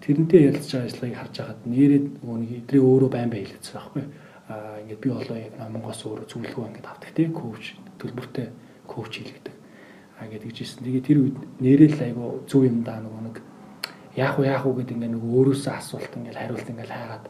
Тэрнтэй 0.00 0.48
ярилцж 0.48 0.72
байгаа 0.72 0.88
ажлыг 0.88 1.14
харж 1.16 1.34
байхад 1.36 1.60
нэрээд 1.66 2.06
нөгөө 2.22 2.38
нэг 2.40 2.50
эдрийг 2.64 2.84
өөрөө 2.84 3.10
байн 3.12 3.30
бай 3.30 3.42
хэлсэн 3.44 3.74
байхгүй. 3.76 4.04
Аа 4.46 4.80
ингээд 4.86 5.00
би 5.02 5.10
болоо 5.10 5.36
яг 5.36 5.54
номонгоос 5.58 6.00
өөрөө 6.06 6.26
зөвлөгөө 6.30 6.66
ингээд 6.70 6.86
авдаг 6.86 7.10
тий 7.12 7.28
коуч 7.28 7.64
төлбөртэй 7.98 8.46
коуч 8.86 9.12
хийлгдэг. 9.20 9.54
аа 10.16 10.26
гэдэг 10.32 10.52
жисэн. 10.54 10.84
Тэгээ 10.86 11.04
тэр 11.04 11.18
үед 11.20 11.38
нэрэл 11.60 12.00
айгу 12.00 12.46
зөв 12.48 12.64
юм 12.64 12.80
даа 12.80 13.04
нөгөө 13.04 13.22
нэг 13.28 13.36
яах 14.16 14.40
вэ 14.40 14.48
яах 14.48 14.64
вэ 14.64 14.80
гэдэг 14.80 14.96
ингээ 14.96 15.12
нөгөө 15.12 15.32
өөрөөсөө 15.36 15.74
асуулт 15.76 16.12
ингээ 16.16 16.40
хариулт 16.40 16.68
ингээ 16.72 16.88
хайгаад 16.88 17.24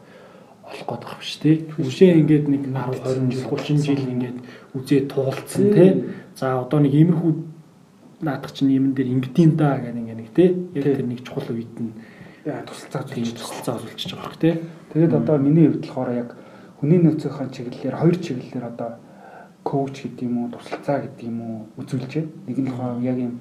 олох 0.67 0.83
гээд 0.83 1.03
байгаа 1.03 1.19
биш 1.19 1.33
тий. 1.39 1.55
Үшээ 1.79 2.19
ингээд 2.19 2.45
нэг 2.51 2.63
10 2.67 2.99
20 3.07 3.31
жил 3.31 3.47
30 3.47 3.87
жил 3.87 4.03
ингээд 4.03 4.37
үзээ 4.75 5.01
туулцсан 5.07 5.65
тий. 5.71 5.89
За 6.35 6.59
одоо 6.59 6.79
нэг 6.83 6.93
иймэрхүү 6.93 7.31
наадах 8.21 8.51
чинь 8.51 8.75
юм 8.75 8.91
дээр 8.91 9.15
ингэдэм 9.15 9.55
да 9.55 9.79
гэх 9.79 9.95
ингээ 9.95 10.19
нэг 10.19 10.29
тий. 10.35 10.49
Яг 10.75 10.83
тэр 10.83 11.07
нэг 11.07 11.23
чухал 11.23 11.55
үед 11.55 11.71
нь 11.79 11.95
тусалцаа 12.67 13.03
тийм 13.07 13.31
тусалцаа 13.31 13.79
үзүүлчихэж 13.79 14.11
байгаа 14.11 14.31
хэрэг 14.35 14.43
тий. 14.43 14.55
Тэгээд 14.91 15.13
одоо 15.15 15.37
миний 15.39 15.67
хувьд 15.71 15.87
болохоор 15.87 16.11
яг 16.11 16.29
хүний 16.79 16.99
нөөцийн 16.99 17.49
чиглэлээр 17.51 17.95
хоёр 17.95 18.15
чиглэлээр 18.19 18.65
одоо 18.67 18.91
коуч 19.63 19.95
гэдэг 20.03 20.23
юм 20.23 20.35
уу, 20.37 20.51
тусалцаа 20.51 21.03
гэдэг 21.03 21.23
юм 21.27 21.39
уу 21.41 21.55
үзүүлж 21.79 22.11
байна. 22.11 22.31
Нэг 22.47 22.57
нь 22.57 22.69
болохоор 22.71 23.01
яг 23.03 23.17
юм 23.17 23.33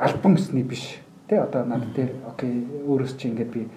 альбан 0.00 0.34
гэсний 0.36 0.64
биш. 0.64 1.00
Тэ 1.28 1.40
одоо 1.40 1.64
над 1.64 1.84
дээр 1.96 2.12
окей 2.28 2.68
өөрөөс 2.84 3.16
чи 3.16 3.32
ингээд 3.32 3.50
би 3.52 3.68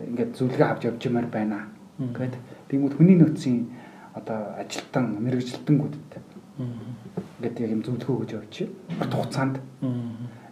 ингээд 0.00 0.36
зүлгээ 0.36 0.68
авч 0.68 0.82
явж 0.84 1.00
юмар 1.08 1.26
байна. 1.32 1.73
Гэт. 1.98 2.34
Тэгмүүд 2.68 2.94
хүний 2.98 3.16
нөөцийн 3.18 3.70
одоо 4.14 4.58
ажилтан 4.58 5.18
мэрэгжилтэнгүүдэд 5.22 6.12
ингээд 6.58 7.60
яг 7.60 7.70
юм 7.70 7.82
зөвлөгөө 7.82 8.16
өгж 8.22 8.32
явж 8.38 8.54
бат 8.98 9.10
хугацаанд. 9.10 9.56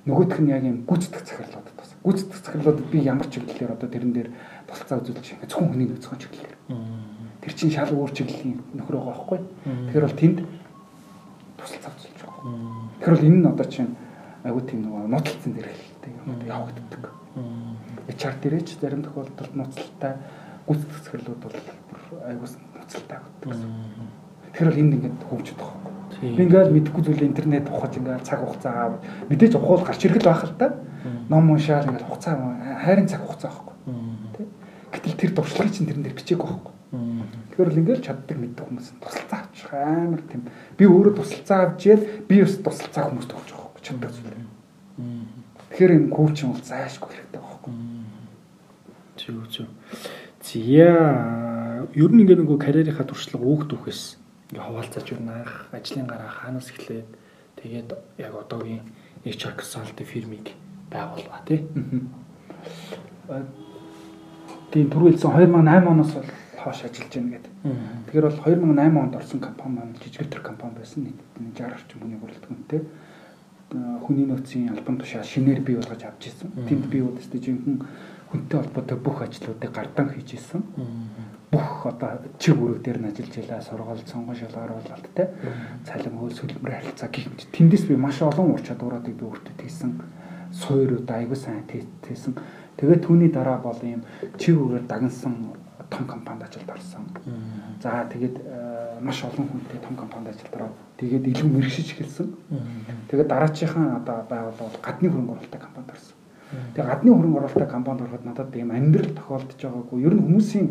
Нөгөөх 0.06 0.38
нь 0.42 0.50
яг 0.50 0.66
юм 0.66 0.82
гүйцэтгэх 0.82 1.26
захирлуудад 1.26 1.74
бас. 1.78 1.94
Гүйцэтгэх 2.02 2.42
захирлуудад 2.42 2.86
би 2.90 2.98
ямар 3.06 3.30
чиглэлээр 3.30 3.74
одоо 3.78 3.88
тэрэн 3.90 4.12
дээр 4.12 4.30
тусалцаа 4.66 4.98
үзүүлж 4.98 5.26
байгаа 5.38 5.46
зөвхөн 5.46 5.70
хүний 5.70 5.88
нөөцийн 5.90 6.18
чиглэлээр. 6.18 6.54
Тэр 7.38 7.52
чинь 7.54 7.70
шал 7.70 7.94
өөр 7.94 8.10
чиглэлийн 8.10 8.58
нөхөр 8.74 8.96
байгаа 8.98 9.14
байхгүй? 9.14 9.40
Тэгэхээр 9.62 10.06
бол 10.06 10.18
тэнд 10.18 10.38
тусалцаа 11.58 11.92
үзүүлж 11.94 12.18
байгаа 12.18 12.82
тэгэхээр 13.02 13.14
бол 13.18 13.26
энэ 13.26 13.38
нь 13.42 13.50
одоо 13.50 13.66
чинь 13.66 13.92
айгуу 14.46 14.62
тийм 14.62 14.80
нөгөө 14.86 15.10
нууцлцсан 15.10 15.52
зэрэглэлтэй 15.58 16.12
юм 16.22 16.26
явагддаг. 16.46 17.04
HR 18.10 18.34
дээрээ 18.42 18.62
ч 18.62 18.78
зарим 18.78 19.02
тохиолдолд 19.02 19.54
нууцлалтай 19.54 20.12
гүйцэтгэх 20.66 21.00
захирлууд 21.04 21.40
бол 21.42 21.56
айгуу 22.28 22.48
нууцлалтай 22.48 23.18
байдаг 23.20 23.60
тэгэхээр 24.52 24.68
бол 24.70 24.82
энд 24.82 24.94
ингээд 24.96 25.26
хөвчөд 25.28 25.58
байгаа 25.60 25.92
Би 26.22 26.38
ингээл 26.46 26.70
мэдэхгүй 26.70 27.02
зүйл 27.02 27.26
интернет 27.26 27.66
ухаж 27.66 27.98
ингээл 27.98 28.22
цаг 28.22 28.46
хугацаа 28.46 28.94
аваад 28.94 29.02
мэдээж 29.26 29.58
ухуул 29.58 29.82
гарч 29.82 30.06
ирэх 30.06 30.22
л 30.22 30.30
байх 30.30 30.46
л 30.46 30.54
та. 30.54 30.78
Ном 31.26 31.50
уншаал 31.50 31.82
ингээл 31.90 32.06
хугацаа 32.06 32.38
хайрын 32.78 33.10
цаг 33.10 33.26
хугацаа 33.26 33.50
байхгүй. 33.50 33.74
Тэ. 34.38 34.46
Гэтэл 34.94 35.18
тэр 35.18 35.30
дуршлагыг 35.34 35.74
чинь 35.74 35.88
тэрэн 35.90 36.06
дээр 36.06 36.14
бичээгүй 36.14 36.46
байхгүй. 36.46 36.74
Тэгэхээр 37.50 37.70
л 37.74 37.80
ингээл 37.82 38.06
чаддаг 38.06 38.38
мэддэг 38.38 38.66
хүмүүс 38.70 38.88
тусалцаа 39.02 39.38
авчих 39.42 39.72
амар 39.74 40.22
тийм. 40.30 40.42
Би 40.78 40.84
өөрөө 40.86 41.14
тусалцаа 41.18 41.58
авч 41.74 41.80
ял 41.90 42.06
би 42.30 42.34
бас 42.38 42.54
тусалцаа 42.62 43.02
хүмүүст 43.10 43.32
өгч 43.34 43.48
байгаа 43.50 43.66
байхгүй 43.66 43.82
чаддаг 43.82 44.10
зүйл. 44.14 44.46
Тэгэхээр 45.74 45.92
энэ 45.98 46.12
коучинг 46.14 46.54
бол 46.54 46.62
заашгүй 46.62 47.08
хэрэгтэй 47.10 47.40
байхгүй. 47.42 47.72
Зүг 49.18 49.46
зүг. 49.50 49.68
Зя 50.42 50.90
ер 51.94 52.10
нь 52.10 52.20
ингээд 52.26 52.42
нөгөө 52.42 52.58
карьерийнхаа 52.58 53.06
туршлага 53.06 53.46
өөгдөхөөс 53.46 54.02
ингээ 54.50 54.66
хуваалцаач 54.66 55.06
юу 55.14 55.22
наах 55.22 55.70
ажлын 55.70 56.10
гараа 56.10 56.28
хаанаас 56.28 56.68
эхлээд 56.74 57.08
тэгээд 57.62 57.90
яг 58.18 58.34
одоогийн 58.34 58.82
HR 59.22 59.54
consulting 59.54 60.02
фирмийг 60.02 60.50
байгуулва 60.90 61.46
тий. 61.46 61.62
Тийм 64.74 64.86
түрүүлсэн 64.90 65.30
2008 65.30 65.86
оноос 65.86 66.12
бол 66.18 66.30
хоош 66.58 66.80
ажиллаж 66.90 67.12
байна 67.14 67.30
гэдэг. 67.38 67.52
Тэгэхээр 68.10 68.26
бол 68.26 68.38
2008 68.42 68.98
онд 68.98 69.14
орсон 69.14 69.40
компани 69.40 69.74
маань 69.78 69.94
жижигтэр 70.02 70.42
компани 70.42 70.74
байсан 70.74 71.06
нийт 71.06 71.20
60 71.38 71.70
орчим 71.70 71.98
хүний 72.02 72.18
бүрэлдэхүүнтэй 72.18 72.80
хүний 74.04 74.26
нөөцийн 74.26 74.74
албан 74.74 74.98
тушаал 74.98 75.24
шинээр 75.24 75.60
бий 75.62 75.76
болгож 75.76 76.02
авч 76.04 76.28
ирсэн. 76.28 76.50
Тэнд 76.68 76.84
бий 76.90 77.00
удаа 77.00 77.22
жинхэнэ 77.24 77.86
хүнтэй 78.32 78.58
холбоотой 78.60 78.98
бүх 78.98 79.22
ажлуудыг 79.22 79.70
гардан 79.72 80.08
хийж 80.08 80.40
ирсэн 80.40 80.62
бүх 81.52 81.84
одоо 81.84 82.16
чиг 82.40 82.56
бүрэг 82.56 82.80
дээр 82.80 82.98
нь 83.04 83.08
ажиллаж 83.12 83.36
байлаа 83.36 83.60
сургууль 83.60 84.08
сонгон 84.08 84.36
шалгаар 84.36 84.72
болоод 84.72 85.04
те. 85.12 85.28
Цалин 85.84 86.16
хөл 86.16 86.32
сөлбөр 86.32 86.72
харилцаа 86.72 87.12
гэх 87.12 87.28
тэндээс 87.52 87.84
би 87.92 87.96
маш 87.96 88.22
олон 88.24 88.56
ур 88.56 88.62
чадваруудыг 88.64 89.12
би 89.12 89.24
өөртөө 89.28 89.54
тийсэн 89.60 90.00
суурьуд 90.48 91.10
айгуу 91.12 91.36
сайн 91.36 91.68
тийсэн 91.68 92.32
тэгээд 92.80 93.04
түүний 93.04 93.28
дараа 93.28 93.60
бол 93.60 93.76
ийм 93.84 94.00
чиг 94.40 94.56
бүрээр 94.56 94.88
дагнсан 94.88 95.52
том 95.92 96.04
компанид 96.08 96.48
ажилд 96.48 96.72
орсон. 96.72 97.04
За 97.84 98.08
тэгээд 98.08 98.40
маш 99.04 99.20
олон 99.20 99.44
хүнтэй 99.52 99.80
том 99.84 99.92
компанид 99.92 100.32
ажилд 100.32 100.56
ороод 100.56 100.76
тэгээд 100.96 101.36
илүү 101.36 101.48
мэрэгшиж 101.52 101.88
эхэлсэн. 101.92 102.32
Тэгээд 103.12 103.28
дараачихан 103.28 104.00
одоо 104.00 104.24
байгууллага 104.24 104.72
бол 104.72 104.80
гадны 104.80 105.08
хөрөнгө 105.12 105.32
оруулалттай 105.36 105.60
компанид 105.60 105.92
орсон 105.92 106.21
тэгээд 106.74 106.88
гадны 106.88 107.10
хөрөнгө 107.12 107.38
оруулалттай 107.38 107.70
компанид 107.70 108.02
ороход 108.02 108.24
надад 108.24 108.56
ийм 108.56 108.70
амьдрал 108.70 109.12
тохиолдож 109.16 109.60
байгаагүй 109.62 109.98
ер 110.04 110.14
нь 110.14 110.24
хүмүүсийн 110.26 110.68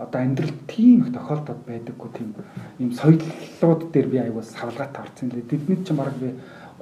одоо 0.00 0.20
амьдрал 0.20 0.54
тийм 0.66 1.04
их 1.04 1.12
тохиолдод 1.12 1.60
байдаггүй 1.66 2.10
тийм 2.16 2.34
ийм 2.78 2.92
соёллууд 2.92 3.92
дээр 3.92 4.08
би 4.08 4.18
аягүй 4.18 4.42
савлгаатай 4.42 5.04
орсон 5.04 5.28
лээ. 5.28 5.44
Тэдний 5.44 5.84
чинь 5.84 5.96
бараг 5.96 6.16
би 6.16 6.34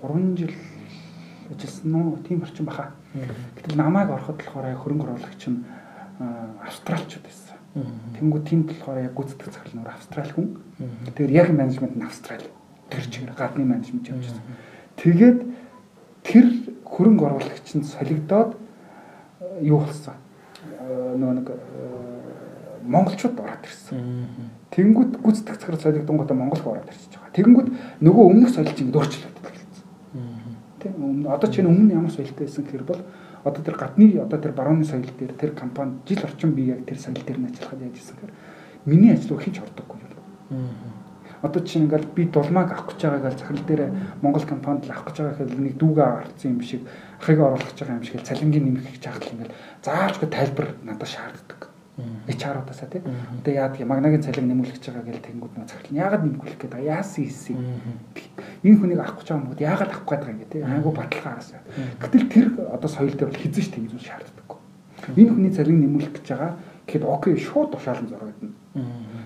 3 0.03 0.37
жил 0.39 0.55
ажилласан 1.51 1.95
уу 1.95 2.19
тийм 2.23 2.43
орчин 2.43 2.65
баха. 2.65 2.93
Гэтэл 3.57 3.77
намайг 3.77 4.11
ороход 4.11 4.39
болохоор 4.39 4.77
хөрөнгө 4.79 5.05
оруулагч 5.05 5.43
нь 5.51 5.65
австралчууд 6.63 7.25
байсан. 7.27 7.57
Тэнгүү 8.19 8.41
тийм 8.47 8.63
болохоор 8.71 9.03
яг 9.03 9.15
гүйцэтгэх 9.19 9.53
захирал 9.53 9.83
нөр 9.83 9.91
австрал 9.93 10.31
хүн. 10.31 10.49
Тэгэхээр 11.11 11.33
яг 11.35 11.49
менежмент 11.51 11.97
нь 11.97 12.07
австрал. 12.07 12.47
Тэр 12.91 13.05
чигээр 13.05 13.35
гадны 13.35 13.65
менежмент 13.65 14.09
явж 14.09 14.31
байсан. 14.31 14.47
Тэгээд 14.97 15.39
тэр 16.29 16.47
хөрөнгө 16.85 17.25
оруулагч 17.25 17.69
нь 17.75 17.89
солигдоод 17.89 18.53
юу 19.65 19.81
болсон? 19.81 20.15
Нөгөө 21.17 21.35
нэг 21.41 21.49
монголчууд 22.85 23.41
ороод 23.41 23.65
ирсэн. 23.65 24.29
Тэнгүүд 24.73 25.21
гүйцэтгэх 25.25 25.59
цагаар 25.59 25.81
солигдсон 25.81 26.37
Монгол 26.37 26.63
ороод 26.77 26.89
ирчихэж 26.93 27.17
байгаа. 27.17 27.37
Тэнгүүд 27.37 27.69
нөгөө 28.05 28.25
өмнөх 28.29 28.51
соёлжийн 28.53 28.93
өөрчлөлт 28.93 29.39
эхэлсэн. 29.41 29.85
Тийм 30.81 31.27
одоо 31.27 31.49
чинь 31.51 31.69
өмнө 31.69 31.97
ямар 31.97 32.13
соёлтой 32.13 32.47
байсан 32.47 32.65
гэхээр 32.65 32.85
бол 32.85 33.03
одоо 33.45 33.63
тэр 33.65 33.77
гадны 33.77 34.21
одоо 34.21 34.39
тэр 34.39 34.53
барууны 34.53 34.85
соёл 34.85 35.09
дээр 35.19 35.33
тэр 35.33 35.53
компани 35.53 35.99
жил 36.07 36.23
орчим 36.25 36.53
би 36.53 36.69
яг 36.69 36.85
тэр 36.85 36.99
соёл 36.99 37.21
дээр 37.25 37.39
нь 37.39 37.49
ажиллахад 37.49 37.83
яаж 37.83 37.97
исэн 37.99 38.17
гэхээр 38.17 38.35
миний 38.85 39.13
ажил 39.13 39.31
руу 39.37 39.41
хинч 39.41 39.59
ордоггүй 39.61 39.99
юм. 40.01 40.09
Одоо 41.43 41.63
чинь 41.63 41.87
ингээл 41.87 42.11
би 42.15 42.25
дулмааг 42.27 42.73
авах 42.73 42.95
гэж 42.95 43.01
байгааг 43.07 43.35
л 43.35 43.39
захирал 43.39 43.67
дээр 43.67 43.83
Монгол 44.23 44.47
компанид 44.47 44.85
л 44.87 44.93
авах 44.93 45.07
гэж 45.07 45.17
байгаа 45.19 45.35
гэхээр 45.39 45.63
нэг 45.63 45.75
дүүгээ 45.79 46.09
гарцсан 46.09 46.51
юм 46.51 46.63
шиг 46.63 46.83
ахыг 47.23 47.39
оруулах 47.39 47.69
гэж 47.71 47.79
байгаа 47.79 47.99
юм 47.99 48.07
шиг 48.07 48.23
цалингийн 48.27 48.65
нэмэх 48.67 48.87
гэж 48.99 49.05
хахад 49.07 49.33
ингээл 49.33 49.59
заашгүй 49.87 50.29
тайлбар 50.29 50.69
надад 50.83 51.09
шаарддаг. 51.09 51.61
HR-уудаас 52.29 52.83
тий. 52.91 53.03
Одоо 53.03 53.53
яадаг 53.55 53.83
магнагийн 53.83 54.23
цалин 54.23 54.47
нэмүүлэх 54.47 54.79
гэж 54.79 54.87
байгаа 54.95 55.07
гэл 55.11 55.27
тэнгууд 55.27 55.55
нөө 55.59 55.67
захирал 55.67 55.99
яагаад 55.99 56.23
нэмгүүлэх 56.23 56.59
гээд 56.63 56.75
байгаа 56.79 56.95
яасан 57.03 57.25
хийсэн. 57.27 57.59
Энэ 58.63 58.79
хүнийг 58.79 59.01
авах 59.03 59.19
гэж 59.19 59.29
байгаа 59.35 59.43
юм 59.43 59.51
уу? 59.51 59.59
Яагаад 59.59 59.91
авах 59.91 60.07
гээд 60.07 60.23
байгаа 60.23 60.35
юм 60.39 60.47
тий. 60.47 60.63
Айгу 60.63 60.91
баталгаа 60.95 61.35
хараасаа. 61.43 61.61
Гэтэл 61.99 62.27
тэр 62.31 62.47
одоо 62.71 62.91
соёл 62.91 63.15
дээр 63.19 63.31
бол 63.35 63.43
хизэж 63.43 63.67
тийм 63.75 63.91
зүйл 63.91 64.07
шаарддаггүй. 64.07 64.59
Энэ 65.19 65.33
хүний 65.35 65.51
цалин 65.51 65.79
нэмүүлэх 65.83 66.13
гэж 66.23 66.27
байгаа 66.31 66.53
гэхэд 66.87 67.03
окей 67.03 67.35
шууд 67.35 67.69
тушаалan 67.75 68.07
зурагдана. 68.07 68.55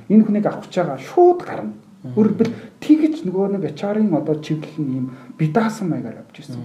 Энэ 0.08 0.24
хүнийг 0.24 0.46
авах 0.48 0.64
гэж 0.64 0.74
байгаа 0.80 0.98
шууд 0.98 1.40
гарна. 1.44 1.76
Өөрөлдвөл 2.02 2.50
тэгэж 2.82 3.22
нөгөө 3.22 3.62
нэг 3.62 3.78
HR-ын 3.78 4.10
одоо 4.10 4.34
чиглэл 4.42 4.82
нь 4.82 4.96
юм 4.98 5.06
бидаасан 5.38 5.86
маягаар 5.86 6.26
явж 6.26 6.34
ирсэн. 6.42 6.58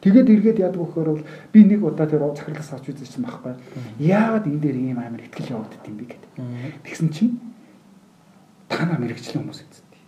Тэгээд 0.00 0.30
эргээд 0.30 0.58
яадаг 0.64 0.80
вөхөр 0.80 1.08
бол 1.20 1.24
би 1.52 1.60
нэг 1.68 1.84
удаа 1.84 2.08
тэр 2.08 2.24
захирлаас 2.32 2.72
авч 2.72 2.96
үзсэн 2.96 3.28
байхгүй. 3.28 3.54
Яагаад 3.98 4.46
энэ 4.48 4.62
дээр 4.62 4.78
ийм 4.78 4.98
амар 5.02 5.20
ихтгэл 5.26 5.58
явагдд 5.58 5.84
юм 5.84 5.96
бэ 6.00 6.04
гэдэг. 6.08 6.32
Тэгсэн 6.86 7.08
чинь 7.12 7.34
та 8.72 8.86
нар 8.86 9.02
мэрэгчлэн 9.02 9.42
хүмүүс 9.42 9.60
эзэдэй. 9.68 10.02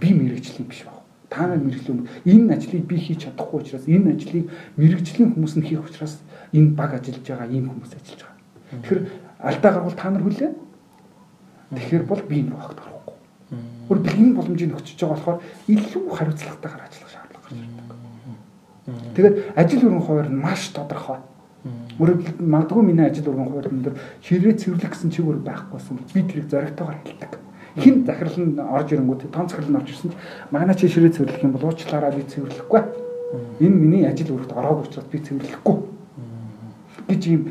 Би 0.00 0.08
мэрэгчлэн 0.14 0.64
биш 0.70 0.86
баг. 0.86 1.02
Та 1.28 1.50
нар 1.50 1.58
мэрэгчлэн 1.58 2.06
энэ 2.24 2.54
ажлыг 2.54 2.86
би 2.86 2.96
хийж 2.96 3.26
чадахгүй 3.26 3.58
учраас 3.58 3.84
энэ 3.84 4.14
ажлыг 4.14 4.46
мэрэгчлэн 4.78 5.34
хүмүүс 5.34 5.54
нь 5.58 5.66
хийх 5.66 5.82
учраас 5.82 6.22
энэ 6.54 6.78
баг 6.78 6.94
ажиллаж 6.94 7.26
байгаа 7.26 7.50
ийм 7.50 7.68
хүмүүс 7.74 7.92
ажиллаж 7.98 8.20
байгаа. 8.22 8.38
Тэгэхээр 8.86 9.02
алдаа 9.42 9.70
гарвал 9.74 9.98
та 9.98 10.08
нар 10.14 10.22
хүлээ. 10.22 10.52
Тэгэхээр 11.74 12.04
бол 12.06 12.22
би 12.22 12.36
энэ 12.46 12.54
багт 12.54 12.78
орохгүй. 12.78 12.97
Өөр 13.88 13.98
бэлгийн 14.04 14.34
боломжийг 14.36 14.76
өгчөж 14.76 15.00
байгаа 15.00 15.16
болохоор 15.16 15.38
илүү 15.72 16.02
хариуцлагатайгаар 16.12 16.84
ажиллах 16.84 17.10
шаардлага 17.12 17.44
гарч 17.48 17.58
ирдэг. 17.64 17.88
Тэгээд 19.16 19.34
ажил 19.56 19.84
өргөн 19.88 20.04
хуваар 20.04 20.28
нь 20.28 20.42
маш 20.42 20.68
тодорхой. 20.76 21.20
Өөрөөр 21.96 22.20
магадгүй 22.44 22.84
миний 22.84 23.06
ажил 23.08 23.32
өргөн 23.32 23.48
хуваар 23.48 23.68
нь 23.72 23.84
хэрэг 24.20 24.60
цэвэрлэх 24.60 24.92
гэсэн 24.92 25.10
чигээр 25.10 25.40
байхгүйсэн 25.40 25.96
би 26.12 26.20
тэрийг 26.28 26.48
зоригтойгоор 26.52 26.98
хэлдэг. 27.00 27.32
Хин 27.80 28.04
захирал 28.04 28.36
нь 28.36 28.60
орж 28.60 28.88
ирэнгүүт 28.92 29.32
том 29.32 29.48
захирал 29.48 29.72
нь 29.72 29.78
орж 29.80 29.88
ирсэн 29.96 30.10
чинь 30.12 30.20
магна 30.52 30.74
чи 30.76 30.88
ширээ 30.88 31.16
цэвэрлэх 31.16 31.44
юм 31.44 31.52
бол 31.56 31.72
уучлаарай 31.72 32.12
би 32.12 32.28
цэвэрлэхгүй. 32.28 32.82
Энэ 33.64 33.76
миний 33.80 34.04
ажил 34.04 34.36
өргөд 34.36 34.52
ороогүй 34.52 34.84
учраас 34.84 35.08
би 35.08 35.18
цэвэрлэхгүй 35.24 35.76
гэж 37.08 37.22
юм 37.32 37.42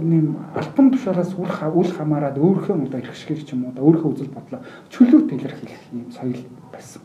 нэм 0.00 0.36
альбом 0.54 0.90
тушаараас 0.90 1.34
үл 1.34 1.50
үл 1.50 1.90
хамааран 1.92 2.38
өөрийнхөө 2.38 2.86
одоо 2.86 3.00
эрхшгийг 3.00 3.46
ч 3.46 3.52
юм 3.52 3.64
уу 3.64 3.74
өөрийнхөө 3.78 4.12
үзэл 4.12 4.36
бодлоо 4.36 4.60
чөлөөт 4.90 5.32
илэрхийлэх 5.32 5.82
юм 5.92 6.10
соёл 6.10 6.42
байсан. 6.72 7.02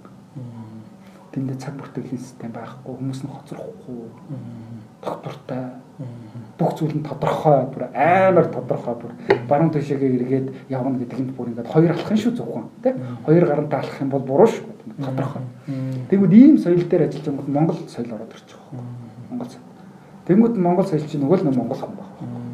тэндээ 1.32 1.58
цаг 1.62 1.78
бүртгэлийн 1.78 2.18
систем 2.18 2.52
байхгүй 2.52 2.94
хүмүүс 2.98 3.22
нь 3.22 3.30
хоцрохгүй 3.30 4.02
доктортай 5.04 5.78
бүх 6.58 6.74
зүйл 6.74 6.96
нь 6.98 7.06
тодорхой 7.06 7.70
бүр 7.70 7.84
амар 7.94 8.48
тодорхой 8.50 8.96
бүр 8.98 9.12
баруун 9.48 9.70
тишээгээ 9.70 10.16
эргээд 10.18 10.48
явна 10.74 10.98
гэдэг 10.98 11.20
нь 11.22 11.34
бүр 11.38 11.54
ингээд 11.54 11.70
хоёр 11.70 11.94
алах 11.94 12.10
юм 12.10 12.18
шүү 12.18 12.34
зөвхөн 12.34 12.68
тий 12.84 12.94
хоёр 13.26 13.46
гарантай 13.46 13.80
алах 13.80 14.02
юм 14.02 14.10
бол 14.10 14.26
буруу 14.26 14.50
шүү 14.50 14.66
тодорхой 15.06 15.44
тэгвэл 16.10 16.34
ийм 16.34 16.58
соёл 16.58 16.82
дээр 16.90 17.08
ажиллаж 17.08 17.26
байгаа 17.30 17.54
Монгол 17.54 17.80
соёл 17.86 18.10
ороод 18.10 18.34
ирчих 18.34 18.60
واخ 18.74 18.88
Монгол 19.30 19.50
соёл 19.54 19.68
Тэнгүүд 20.26 20.56
Монгол 20.58 20.88
соёл 20.90 21.06
чинь 21.06 21.22
нөгөө 21.22 21.38
л 21.40 21.46
нэг 21.46 21.56
Монгол 21.56 21.78
хүн 21.78 21.94
байна 21.94 22.53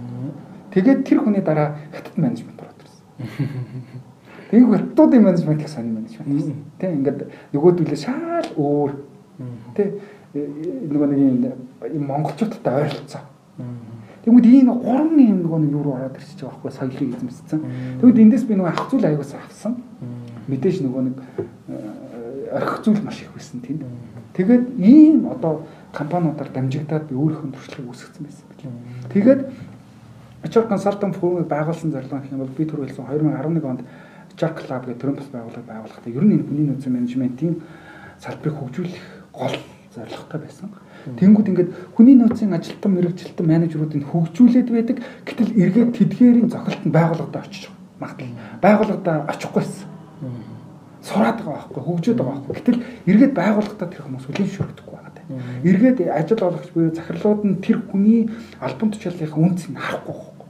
тэгээд 0.75 1.05
тэр 1.07 1.19
хүний 1.25 1.43
дараа 1.43 1.77
хятад 1.93 2.17
менежмент 2.17 2.61
ороод 2.61 2.81
ирсэн 2.85 3.03
Тэнгүү 4.51 4.77
хятадуудын 4.77 5.25
менежмент 5.25 5.61
гэх 5.61 5.71
сонир 5.71 5.93
менежмент 5.99 6.29
гэсэн 6.31 6.57
тий 6.81 6.91
ингээд 6.91 7.21
нөгөөдөлөө 7.53 7.99
шал 7.99 8.49
өөр 8.57 8.91
тий 9.77 9.89
нөгөө 10.35 11.09
нэг 11.11 11.55
юм 11.95 12.05
монголчуудтай 12.07 12.87
ойролцоо 12.87 13.23
Тэгмэд 14.25 14.47
ийм 14.47 14.69
гурван 14.69 15.17
юм 15.17 15.39
нөгөө 15.49 15.59
нэг 15.65 15.73
юу 15.73 15.83
руу 15.83 15.97
ороод 15.97 16.19
ирчихэж 16.21 16.45
байгаа 16.45 16.61
байхгүй 16.61 16.73
соёлыг 16.77 17.09
эзэмссэн. 17.17 17.61
Тэгвэл 18.05 18.21
эндээс 18.21 18.45
би 18.45 18.53
нөгөө 18.53 18.69
ах 18.69 18.85
зүйл 18.93 19.09
аягаас 19.09 19.33
авсан. 19.33 19.81
Мэдээж 20.45 20.77
нөгөө 20.85 21.03
нэг 21.09 21.17
э, 21.73 22.53
орхих 22.53 22.85
зүйл 22.85 23.01
маш 23.01 23.25
их 23.25 23.33
байсан 23.33 23.65
тийм. 23.65 23.81
Тэгээд 24.37 24.77
ийм 24.77 25.25
одоо 25.25 25.65
компаниудаар 25.97 26.53
дамжигдаад 26.53 27.09
би 27.09 27.17
өөрийнхөө 27.17 27.49
туршлагыг 27.49 27.89
үүсгэсэн 27.97 28.25
байсан. 28.29 28.47
Тэгээд 29.09 29.41
HR 30.45 30.69
consultant 30.69 31.15
фирмыг 31.21 31.49
байгуулсан 31.49 31.93
зорилго 31.93 32.17
гэх 32.17 32.33
юм 32.33 32.39
бол 32.41 32.57
би 32.57 32.65
түр 32.65 32.87
хэлсэн 32.87 33.05
2011 33.05 33.65
онд 33.69 33.85
HR 34.41 34.53
Club 34.57 34.83
гэх 34.89 34.97
төрөмпс 34.97 35.29
байгууллага 35.29 35.69
байгуулахдаа 35.69 36.13
ер 36.17 36.25
нь 36.25 36.33
энэ 36.33 36.47
хүний 36.49 36.67
нөөцийн 36.67 36.95
менежментийн 36.97 37.55
салбарыг 38.17 38.57
хөгжүүлэх 38.57 39.05
гол 39.37 39.57
зорилготой 39.93 40.41
байсан. 40.41 40.73
Тэнгүүд 41.21 41.49
ингээд 41.53 41.71
хүний 41.93 42.17
нөөцийн 42.17 42.57
ажилтан 42.57 42.93
мэрэгжилтэн 42.97 43.47
менежерүүдийг 43.47 44.05
хөгжүүлээд 44.09 44.69
байдаг. 44.73 44.97
Гэтэл 45.29 45.57
эргээд 45.61 45.91
тэдгээрийн 45.93 46.49
зохилтод 46.49 46.89
байгууллагад 46.89 47.37
очиж 47.37 47.69
магадгүй. 48.01 48.33
Байгууллагад 48.65 49.29
очихгүйсэн. 49.29 49.89
Сураад 51.05 51.41
байгаа 51.41 51.69
байхгүй, 51.69 51.83
хөгжөөд 51.85 52.17
байгаа 52.17 52.37
байхгүй. 52.41 52.57
Гэтэл 52.57 52.81
эргээд 53.13 53.35
байгууллагад 53.37 53.91
тэр 53.93 54.05
хүмүүс 54.05 54.25
хүлээн 54.25 54.53
шүрэгдэхгүй 54.57 54.95
байгаа. 54.97 55.20
Эргээд 55.65 55.99
ажил 56.11 56.43
олгогч 56.43 56.71
буюу 56.75 56.95
захирлууд 56.95 57.43
нь 57.47 57.61
тэр 57.63 57.79
хүний 57.87 58.31
албан 58.61 58.91
тушаалын 58.91 59.35
үнцийг 59.35 59.79
харахгүй 59.79 60.15
байхгүй. 60.15 60.49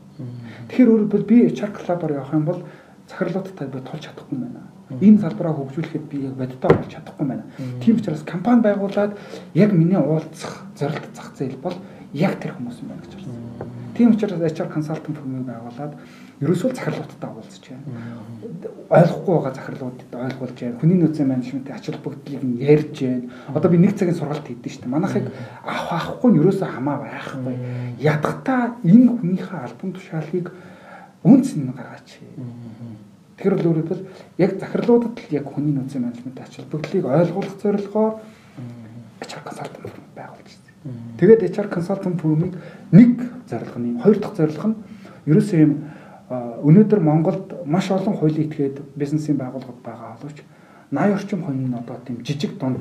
Тэгэхээр 0.68 0.92
өөрөөр 0.92 1.24
би 1.28 1.36
HR 1.52 1.70
club-аар 1.76 2.16
явах 2.16 2.32
юм 2.32 2.44
бол 2.48 2.60
захирлуудтай 3.08 3.66
би 3.68 3.78
тулж 3.84 4.02
чадахгүй 4.08 4.36
юм 4.36 4.44
байна 4.48 4.70
энэ 4.98 5.22
салбараа 5.22 5.54
хөгжүүлэхэд 5.54 6.04
би 6.10 6.26
яг 6.26 6.34
бодитоо 6.34 6.70
болж 6.74 6.90
чадахгүй 6.90 7.26
байна. 7.26 7.44
Тийм 7.80 7.96
учраас 7.96 8.22
компани 8.26 8.62
байгуулад 8.62 9.14
яг 9.54 9.72
миний 9.72 9.96
уулзах 9.96 10.66
зорилт 10.74 11.14
зах 11.14 11.30
зээл 11.38 11.62
бол 11.62 11.76
яг 12.12 12.40
тэр 12.42 12.58
хүмүүс 12.58 12.82
юм 12.82 12.88
байна 12.90 13.02
гэж 13.06 13.14
байна. 13.22 13.69
Тийм 14.00 14.12
учраас 14.12 14.40
HR 14.40 14.72
consultant 14.72 15.12
firm-ыг 15.12 15.44
байгуулад 15.44 15.92
ерөөсөө 16.40 16.72
захирлуудтай 16.72 17.30
уулзч 17.36 17.66
байна. 17.68 18.16
Ойлгохгүй 18.88 19.34
байгаа 19.36 19.52
захирлуудад 19.52 20.14
ойлгуулж 20.16 20.56
байна. 20.56 20.78
Хүний 20.80 20.96
нөөцийн 20.96 21.28
менежментийн 21.28 21.76
ач 21.76 21.84
холбогдлыг 21.92 22.40
нь 22.40 22.64
ярьж 22.64 22.96
байна. 22.96 23.28
Одоо 23.52 23.68
би 23.68 23.76
нэг 23.76 24.00
цагийн 24.00 24.16
сургалт 24.16 24.48
хийдэж 24.48 24.80
штэ. 24.80 24.88
Манайхыг 24.88 25.28
авах 25.60 26.16
авахгүй 26.16 26.32
нь 26.32 26.40
ерөөсөө 26.40 26.68
хамаа 26.80 26.96
байхгүй. 27.04 27.56
Ядгатаа 28.00 28.80
энэ 28.88 29.20
хүнийхээ 29.20 29.60
альбом 29.68 29.92
тушаалыг 29.92 30.48
үнц 31.20 31.60
нь 31.60 31.68
гаргаач. 31.68 32.24
Тэгэхээр 33.36 33.52
бол 33.60 33.68
өөрөөр 33.68 34.00
яг 34.40 34.50
захирлуудад 34.56 35.12
л 35.12 35.28
яг 35.28 35.44
хүний 35.44 35.76
нөөцийн 35.76 36.08
менежмент 36.08 36.40
ач 36.40 36.56
холбогдлыг 36.56 37.04
ойлгуулах 37.04 37.56
зорилгоор 37.60 38.14
байгуулж 39.20 39.92
байна. 39.92 39.99
Тэгээд 41.20 41.44
HR 41.52 41.68
consultant 41.68 42.16
firm-ыг 42.20 42.56
нэг 42.92 43.20
зорилго 43.44 43.78
нь 43.80 44.00
хоёр 44.00 44.16
дахь 44.16 44.36
зорилго 44.36 44.68
нь 44.72 44.76
ерөөсөө 45.28 45.58
юм 45.60 45.72
өнөөдөр 46.30 47.00
Монголд 47.04 47.46
маш 47.66 47.90
олон 47.90 48.16
хуулийн 48.16 48.48
этгээд 48.48 48.80
бизнесийн 48.96 49.36
байгууллагууд 49.36 49.84
байгаа 49.84 50.16
боловч 50.16 50.40
80 50.88 51.14
орчим 51.14 51.40
хүн 51.44 51.68
нь 51.68 51.74
одоо 51.76 51.96
тийм 52.06 52.24
жижиг 52.24 52.56
дунд 52.56 52.80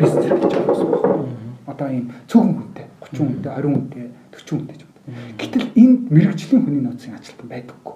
бизнес 0.00 0.26
хийж 0.26 0.50
байгаа 0.50 0.74
юм 0.74 0.90
байна. 0.90 1.54
Одоо 1.66 1.88
ийм 1.94 2.06
цөөхөн 2.26 2.54
хүнтэй 2.58 2.86
30 3.00 3.22
хүнтэй 3.22 3.52
20 3.54 3.70
хүнтэй 3.70 4.04
40 4.34 4.50
хүнтэй 4.50 4.76
юм. 4.82 4.90
Гэтэл 5.38 5.66
энд 5.78 6.00
мэрэгжлийн 6.10 6.62
хүний 6.66 6.82
нөөцийн 6.82 7.14
ажилтан 7.14 7.48
байдаггүй. 7.48 7.94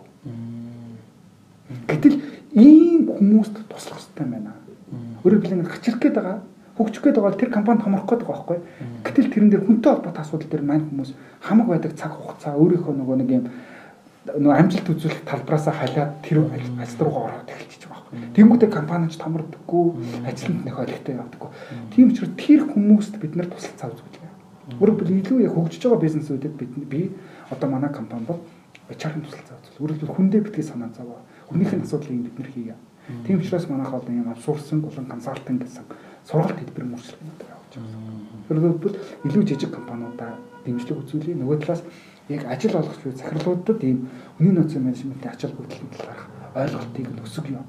Гэтэл 1.91 2.17
ийм 2.55 3.03
хүмүүст 3.11 3.57
туслах 3.67 3.99
хэрэгтэй 3.99 4.27
байна. 4.31 4.55
Өөрөөр 5.27 5.43
хэлбэл 5.43 5.73
хачирх 5.75 5.99
гээд 5.99 6.15
байгаа, 6.15 6.39
хөгжих 6.81 7.03
гээд 7.05 7.17
байгаа 7.21 7.37
тэр 7.37 7.51
компанид 7.53 7.85
томрох 7.85 8.09
гээд 8.09 8.25
байгаа 8.25 8.41
байхгүй. 8.41 8.59
Гэтэл 9.05 9.31
тэрэн 9.31 9.51
дээр 9.53 9.65
хүнтэй 9.69 9.91
холбоотой 9.93 10.23
асуудал 10.25 10.49
дээр 10.49 10.65
мань 10.65 10.85
хүмүүс 10.89 11.11
хамаг 11.45 11.67
байдаг 11.69 11.93
цаг 12.01 12.13
хугацаа 12.17 12.57
өөрийнхөө 12.57 12.95
нөгөө 12.97 13.17
нэг 13.21 13.31
юм 13.31 13.45
нөгөө 14.41 14.57
амжилт 14.57 14.89
үзүүлэх 14.89 15.23
талбараасаа 15.29 15.75
халиад 15.77 16.11
тэр 16.25 16.49
ажил 16.49 17.05
руугаа 17.05 17.25
ороод 17.29 17.49
эхэлчихэж 17.53 17.83
байгаа 17.85 18.05
байхгүй. 18.09 18.33
Тэнгүүтээ 18.37 18.71
компанич 18.73 19.15
томрдоггүй, 19.21 19.87
ажилтнууд 20.25 20.65
нөх 20.65 20.79
олигтой 20.81 21.15
явдаггүй. 21.21 21.51
Тийм 21.93 22.07
учраас 22.09 22.33
тэр 22.41 22.61
хүмүүст 22.69 23.15
бид 23.21 23.33
нар 23.37 23.49
тусалцаа 23.53 23.89
үзүүлнэ. 23.93 24.29
Өөрөөр 24.81 25.11
илүү 25.21 25.39
яг 25.45 25.53
хөгжиж 25.57 25.83
байгаа 25.85 26.05
бизнесүүдэд 26.05 26.55
бид 26.57 26.73
би 26.89 27.01
одоо 27.49 27.69
манай 27.69 27.91
компани 27.91 28.29
бол 28.29 28.41
HR-ын 28.93 29.25
тусалцаа 29.25 29.57
үзүүл. 29.57 29.83
Өөрөөр 29.83 30.15
хүндээ 30.15 30.41
битгий 30.47 30.63
санаа 30.63 30.93
зовоо 30.95 31.25
Өмнөх 31.51 31.75
нь 31.75 31.83
асуудлыг 31.83 32.23
бид 32.23 32.39
нэр 32.39 32.51
хийе. 32.55 32.75
Тийм 33.27 33.43
учраас 33.43 33.67
манайх 33.67 33.91
одоо 33.93 34.15
юм 34.15 34.31
авсурсан 34.31 34.81
болон 34.81 35.07
консалтинг 35.07 35.67
гэсэн 35.67 35.83
сургалт 36.29 36.59
хэлбэр 36.59 36.87
мөрчлөгнүүд 36.91 37.41
явуулж 37.47 37.75
байгаа. 37.79 38.01
Тэрнээс 38.49 39.25
илүү 39.25 39.43
жижиг 39.47 39.71
компаниудаа 39.71 40.37
дэмжлэг 40.65 40.99
үзүүлээ. 41.01 41.37
Нөгөө 41.39 41.59
талаас 41.65 41.83
яг 42.29 42.43
ажил 42.47 42.77
олгогч 42.77 43.01
буй 43.05 43.13
захирлуудад 43.13 43.81
ийм 43.85 44.09
үнийн 44.39 44.55
нөөцийн 44.59 44.85
менежментийн 44.85 45.33
ач 45.33 45.41
холбогдлын 45.45 45.91
талаарх 45.95 46.25
ойлголтыг 46.55 47.07
нь 47.11 47.23
өсгөх 47.25 47.49
юм. 47.51 47.67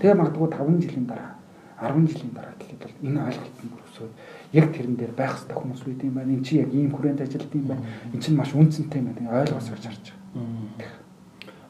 Тэгээ 0.00 0.18
магадгүй 0.18 0.48
5 0.48 0.82
жилийн 0.82 1.06
дараа 1.06 1.32
10 1.80 2.08
жилийн 2.08 2.32
дараа 2.34 2.54
гэхэд 2.58 2.80
бол 2.80 2.96
энэ 3.04 3.20
ойлголт 3.28 3.58
нь 3.64 3.72
өсөөд 3.84 4.12
яг 4.52 4.66
тэрэн 4.72 4.96
дээр 4.96 5.12
байх 5.12 5.32
хэрэгтэй 5.36 5.56
хүмүүс 5.60 5.82
байд 5.84 6.00
юм 6.04 6.14
байна. 6.14 6.32
Энд 6.32 6.44
чи 6.46 6.52
яг 6.60 6.70
ийм 6.72 6.90
хүрээнд 6.92 7.20
ажилладаг 7.20 7.54
юм 7.54 7.68
байна. 7.68 7.84
Энд 8.12 8.22
чинь 8.24 8.36
маш 8.36 8.50
үнцэнтэй 8.54 9.00
юм 9.00 9.08
байна. 9.12 9.40
Ойлгоос 9.40 9.68
гэж 9.72 9.84
харж 9.84 10.04
байгаа. 10.12 11.04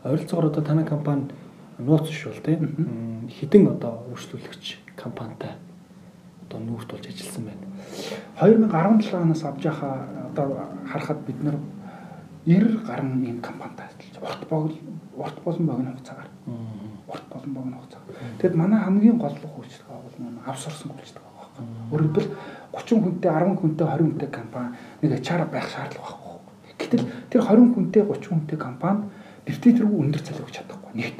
Ойролцоогоор 0.04 0.46
одоо 0.50 0.62
танай 0.62 0.86
компани 0.86 1.24
нууц 1.78 2.06
шүүл 2.10 2.42
тийм 2.44 3.26
хідэн 3.30 3.74
одоо 3.74 4.04
үйлчлүүлэгч 4.12 4.94
компанитай 4.94 5.58
одоо 6.48 6.60
нүүрт 6.60 6.90
болж 6.92 7.06
ажилласан 7.06 7.44
байна. 7.48 7.64
2017 8.40 9.14
оноос 9.14 9.44
авч 9.44 9.64
яхаа 9.64 10.08
одоо 10.30 10.48
харахад 10.86 11.20
бид 11.26 11.42
нэр 11.42 11.56
90 12.46 12.84
гаруй 12.86 13.08
ийм 13.24 13.40
компанитай 13.40 13.86
ажиллаж 13.88 14.16
урт 14.22 14.48
богл 14.48 14.74
урт 15.16 15.38
болон 15.44 15.66
богино 15.66 15.90
хугацаагаар 15.92 16.30
урт 17.08 17.26
болон 17.32 17.54
богино 17.54 17.76
хугацаагаар. 17.78 18.38
Тэгэд 18.38 18.54
манай 18.54 18.80
хамгийн 18.80 19.18
гол 19.18 19.32
хүчлэг 19.32 19.88
бол 19.88 20.16
манай 20.18 20.42
авсорсон 20.46 20.92
хүчлэг 20.92 21.22
байгаа 21.24 21.34
байхгүй. 21.40 21.64
Өөрөөр 21.92 22.12
хэлбэл 22.12 22.30
30 22.72 23.02
хүнтэй 23.04 23.30
10 23.30 23.60
хүнтэй 23.60 23.86
20 23.86 24.04
хүнтэй 24.04 24.28
компани 24.28 24.68
нэг 25.00 25.10
HR 25.24 25.42
байх 25.48 25.66
шаардлага 25.72 26.16
байхгүй. 26.20 26.74
Гэтэл 26.78 27.04
тэр 27.30 27.40
20 27.40 27.74
хүнтэй 27.74 28.02
30 28.02 28.28
хүнтэй 28.28 28.58
компани 28.58 29.00
бэртээ 29.46 29.72
тэргүй 29.78 29.98
өндөр 30.04 30.22
цалин 30.24 30.44
өгч 30.44 30.54
чадахгүй 30.56 30.92
нэгт. 30.96 31.18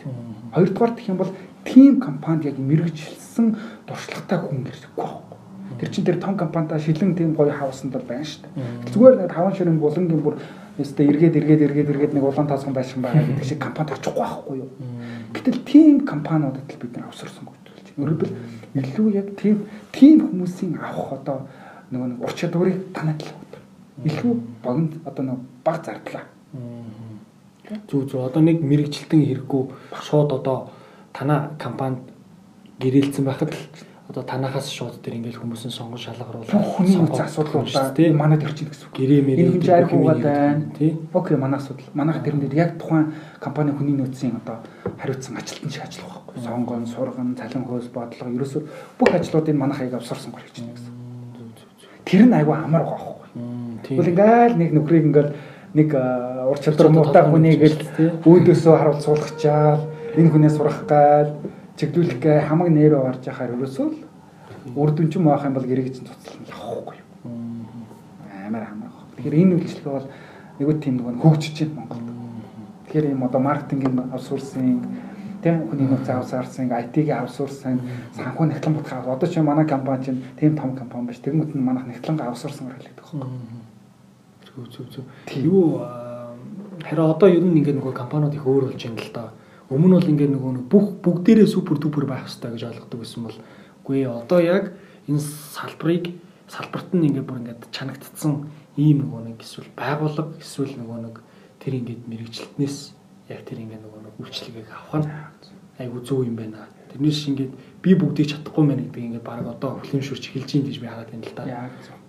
Хоёрдугаар 0.52 0.92
гэх 0.96 1.08
юм 1.08 1.18
бол 1.20 1.32
team 1.64 2.00
компанид 2.00 2.44
яг 2.44 2.58
мэрэгжилсэн 2.58 3.56
дуршлагатай 3.88 4.38
хүн 4.38 4.68
ирсэхгүй 4.68 5.04
байхгүй. 5.04 5.38
Тэр 5.80 5.90
чинь 5.90 6.04
тэр 6.04 6.20
том 6.20 6.36
компанитай 6.36 6.80
шилэн 6.80 7.14
тийм 7.14 7.34
гоё 7.34 7.52
хавсанд 7.52 7.92
бол 7.92 8.06
байна 8.06 8.24
шүү 8.24 8.44
дээ. 8.44 8.92
Зүгээр 8.92 9.16
нэг 9.20 9.32
таван 9.32 9.54
ширэн 9.54 9.80
булангийн 9.80 10.22
бүр 10.22 10.36
өстө 10.78 11.02
эргээд 11.02 11.36
эргээд 11.40 11.62
эргээд 11.66 11.90
эргээд 11.90 12.14
нэг 12.14 12.24
улаан 12.24 12.46
таасган 12.46 12.74
байшин 12.74 13.02
байгаа 13.02 13.24
гэдэг 13.24 13.44
шиг 13.44 13.58
компанид 13.58 13.96
очихгүй 13.96 14.22
байхгүй 14.22 14.56
юу. 14.58 14.70
Гэтэл 15.34 15.64
team 15.64 15.94
компаниудад 16.04 16.68
л 16.68 16.80
бид 16.82 16.92
нар 16.96 17.08
авсарсан 17.08 17.44
гүйцэлж. 17.48 17.88
Өөрөлдөл 17.98 18.32
илүү 18.74 19.08
яг 19.14 19.28
team 19.40 19.66
team 19.90 20.18
хүмүүсийн 20.28 20.78
авах 20.78 21.18
одоо 21.18 21.38
нөгөө 21.90 22.08
нэг 22.12 22.20
ур 22.22 22.32
чадварыг 22.34 22.78
танаад 22.94 23.22
л. 23.22 23.32
Илүү 24.04 24.34
богино 24.62 24.98
одоо 25.06 25.22
нэг 25.24 25.38
баг 25.64 25.78
зардлаа 25.86 26.26
Зүг 27.88 28.12
зүг 28.12 28.28
одоо 28.28 28.42
нэг 28.44 28.60
мэрэгжилтэн 28.60 29.24
хэрэггүй 29.24 29.62
шууд 30.04 30.30
одоо 30.36 30.68
танаа 31.14 31.54
компанид 31.62 32.02
гэрээлсэн 32.82 33.24
байхад 33.24 33.54
л 33.54 33.62
одоо 34.10 34.22
танахаас 34.22 34.68
шууд 34.68 35.00
тэр 35.00 35.16
ингээл 35.16 35.40
хүмүүсийн 35.40 35.72
сонгон 35.72 35.96
шалгаруулах 35.96 36.52
хүний 36.76 36.98
нөөц 36.98 37.24
асуудлуудаа 37.24 37.94
манад 38.12 38.42
ирчих 38.42 38.68
гэсэн 38.68 38.92
үг. 38.92 38.98
Гэрээ 38.98 39.22
мэрээ 39.24 39.44
энэ 39.46 39.52
хэмжээ 39.56 39.78
архиугаад 39.80 40.20
байна. 40.20 40.66
Тий. 40.76 40.92
Окей, 41.14 41.36
манай 41.40 41.58
асуудал. 41.62 41.88
Манайх 41.94 42.20
тэрэн 42.20 42.40
дээр 42.42 42.54
яг 42.54 42.70
тухайн 42.76 43.14
компани 43.40 43.72
хүний 43.72 43.96
нөөцийн 43.96 44.36
одоо 44.44 44.60
хариуцсан 45.00 45.38
ажилтан 45.40 45.70
шиг 45.70 45.82
ажиллах 45.88 46.20
байхгүй. 46.20 46.36
Сонгон, 46.44 46.84
сурган, 46.84 47.32
цалин 47.38 47.64
хөөс 47.64 47.88
бодлого 47.94 48.34
ерөөсөө 48.34 48.62
бүх 48.98 49.10
ажлуудыг 49.14 49.56
манайх 49.56 49.80
аяг 49.80 49.94
авсарсан 49.94 50.34
гол 50.34 50.44
хийж 50.44 50.60
байна 50.60 50.76
гэсэн. 50.76 50.92
Тэр 52.04 52.22
нь 52.28 52.34
айгүй 52.36 52.56
амар 52.60 52.84
байгаа 52.84 53.00
байхгүй. 53.08 53.28
Тэгвэл 53.88 54.12
ингээл 54.12 54.58
нэг 54.60 54.70
нөхрийг 54.76 55.04
ингээл 55.08 55.32
нэг 55.78 55.88
ур 55.94 56.58
чадвар 56.60 56.92
муутай 56.92 57.24
хүнийг 57.24 57.62
л 57.64 57.78
өөдөөсөө 58.28 58.74
харуул 58.76 59.00
суулгачаал 59.00 59.93
энэ 60.14 60.30
хүнээс 60.30 60.56
сурах 60.56 60.86
гал 60.86 61.30
чиглүүлэх 61.76 62.18
гэ 62.22 62.32
хамаг 62.46 62.68
нэрөө 62.70 63.02
орж 63.02 63.22
яхаар 63.26 63.54
ерөөсөө 63.58 63.88
л 63.90 64.90
дүн 64.94 65.08
ч 65.10 65.18
юм 65.18 65.26
бол 65.26 65.66
гэрээ 65.66 65.90
чинь 65.90 66.06
цуцлан 66.08 66.46
явахгүй 66.48 66.96
юу. 67.02 67.08
Амар 68.46 68.64
амар. 68.70 68.90
Тэгэхээр 69.18 69.40
энэ 69.42 69.54
үйлчлэг 69.58 69.90
бол 69.90 70.06
айгүй 70.58 70.74
тийм 70.80 70.94
нэг 71.02 71.18
хөгжиж 71.20 71.56
байна 71.66 71.74
Монголд. 71.82 72.08
Тэгэхээр 72.86 73.06
ийм 73.10 73.22
одоо 73.26 73.40
маркетингийн 73.40 73.98
аутсорсинг 74.14 74.82
тийм 75.42 75.68
хүний 75.68 75.88
нөөц 75.90 76.08
аутсорсинг, 76.08 76.72
IT-ийн 76.72 77.20
аутсорсинг, 77.20 77.80
санхүү 78.16 78.46
нягтлан 78.48 78.74
бодох. 78.74 79.04
Одоо 79.04 79.28
чи 79.28 79.40
манай 79.40 79.66
компани 79.66 80.04
чинь 80.04 80.24
тийм 80.40 80.56
том 80.56 80.76
компани 80.76 81.08
биш. 81.08 81.20
Тэгмэд 81.20 81.52
нь 81.52 81.60
манайх 81.60 81.86
нягтлан 81.86 82.20
аутсорсинг 82.20 82.72
хэлдэг 82.72 82.96
байхгүй. 82.96 83.20
Зүг 84.48 84.66
зүг 84.72 84.86
зүг. 84.88 85.04
Юу 85.36 85.84
харин 86.80 87.04
одоо 87.04 87.28
ер 87.28 87.44
нь 87.44 87.60
ингээд 87.60 87.76
нөгөө 87.76 87.92
компаниуд 87.92 88.34
их 88.34 88.46
өөр 88.46 88.72
болж 88.72 88.80
байна 88.80 89.02
л 89.02 89.12
да. 89.12 89.24
Өмнө 89.72 89.96
бол 89.96 90.10
ингээд 90.12 90.32
нөгөө 90.36 90.68
бүх 90.68 90.86
бүгдээрээ 91.00 91.48
супер 91.48 91.80
дупер 91.80 92.04
байх 92.04 92.28
хэрэгтэй 92.28 92.52
гэж 92.52 92.62
ойлгодог 92.68 93.00
байсан 93.00 93.22
бол 93.24 93.38
үгүй 93.80 94.04
одоо 94.04 94.40
яг 94.44 94.64
энэ 95.08 95.24
салбарыг 95.24 96.12
салбарт 96.52 96.92
нь 96.92 97.08
ингээд 97.08 97.24
бүр 97.24 97.40
ингээд 97.40 97.72
чанагдцсан 97.72 98.44
ийм 98.76 99.08
нөгөө 99.08 99.20
нэг 99.24 99.40
эсвэл 99.40 99.72
байгууллага 99.72 100.36
эсвэл 100.36 100.76
нөгөө 100.76 100.98
нэг 101.08 101.16
тэр 101.64 101.72
ингээд 101.80 102.02
мэрэгчлэтнээс 102.12 102.76
яг 103.32 103.40
тэр 103.48 103.64
ингээд 103.64 103.82
нөгөө 103.88 104.00
нэг 104.04 104.14
үйлчлэгийг 104.20 104.68
авах 104.68 105.00
нь 105.00 105.08
айгу 105.80 105.98
зөв 106.04 106.28
юм 106.28 106.36
байна. 106.36 106.68
Тэрнээс 106.92 107.20
ингээд 107.32 107.52
би 107.80 107.90
бүгдийг 107.96 108.28
чадахгүй 108.36 108.64
мэн 108.68 108.84
гэдэг 108.92 109.00
ингээд 109.00 109.24
баг 109.24 109.48
одоо 109.48 109.80
хүлэмжшүүрч 109.80 110.24
эхэлж 110.28 110.50
юм 110.60 110.64
гэж 110.68 110.76
би 110.76 110.86
хараад 110.92 111.08
байна 111.08 111.24
л 111.24 111.34
да. 111.34 111.44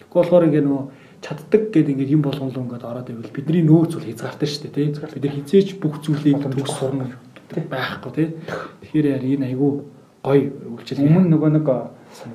Тэгэхгүй 0.03 0.19
болохоор 0.19 0.47
ингээд 0.51 0.67
нөгөө 0.67 0.85
чаддаг 1.23 1.63
гэдэг 1.71 1.93
ингээд 1.95 2.13
юм 2.19 2.21
болгонлоо 2.21 2.63
ингээд 2.67 2.83
ороод 2.83 3.09
ивэл 3.09 3.31
бидний 3.31 3.63
нөөц 3.63 3.91
бол 3.95 4.05
хязгаартай 4.05 4.47
шүү 4.51 4.61
дээ 4.67 4.75
тийм. 4.75 4.91
Бид 5.15 5.23
нар 5.23 5.35
хизээч 5.39 5.69
бүх 5.79 6.03
зүйлийг 6.03 6.43
төгс 6.43 6.75
сурна 6.77 7.07
байхгүй 7.53 8.11
тийм. 8.15 8.31
Тэгэхээр 8.81 9.05
яар 9.13 9.25
энэ 9.25 9.45
айгу 9.51 9.69
гоё 10.23 10.49
үйлчлэл. 10.73 11.05
Өмнө 11.05 11.29
нөгөө 11.35 11.51
нэг 11.59 11.67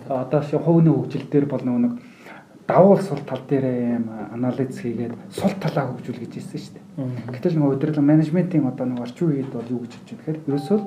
одоо 0.08 0.40
хувийн 0.40 0.94
хөгжил 0.94 1.26
дээр 1.26 1.46
бол 1.50 1.64
нөгөө 1.64 1.82
нэг 1.84 1.94
давуул 2.70 3.00
сул 3.02 3.18
тал 3.26 3.42
дээр 3.48 3.66
юм 3.98 4.06
анализ 4.30 4.78
хийгээд 4.78 5.14
сул 5.34 5.54
талаа 5.58 5.90
хөгжүүл 5.90 6.22
гэж 6.22 6.32
хэлсэн 6.38 6.60
шүү 6.60 6.74
дээ. 6.78 6.84
Гэтэл 7.34 7.56
нөгөө 7.58 7.74
удирдлага 7.74 8.06
менежментийн 8.06 8.66
одоо 8.70 8.86
нэг 8.86 9.02
орчин 9.02 9.34
үед 9.34 9.50
бол 9.50 9.66
юу 9.66 9.82
гэж 9.82 9.92
хэлж 9.98 10.08
байгаа 10.14 10.22
гэхээр 10.22 10.46
ерөөсөө 10.46 10.78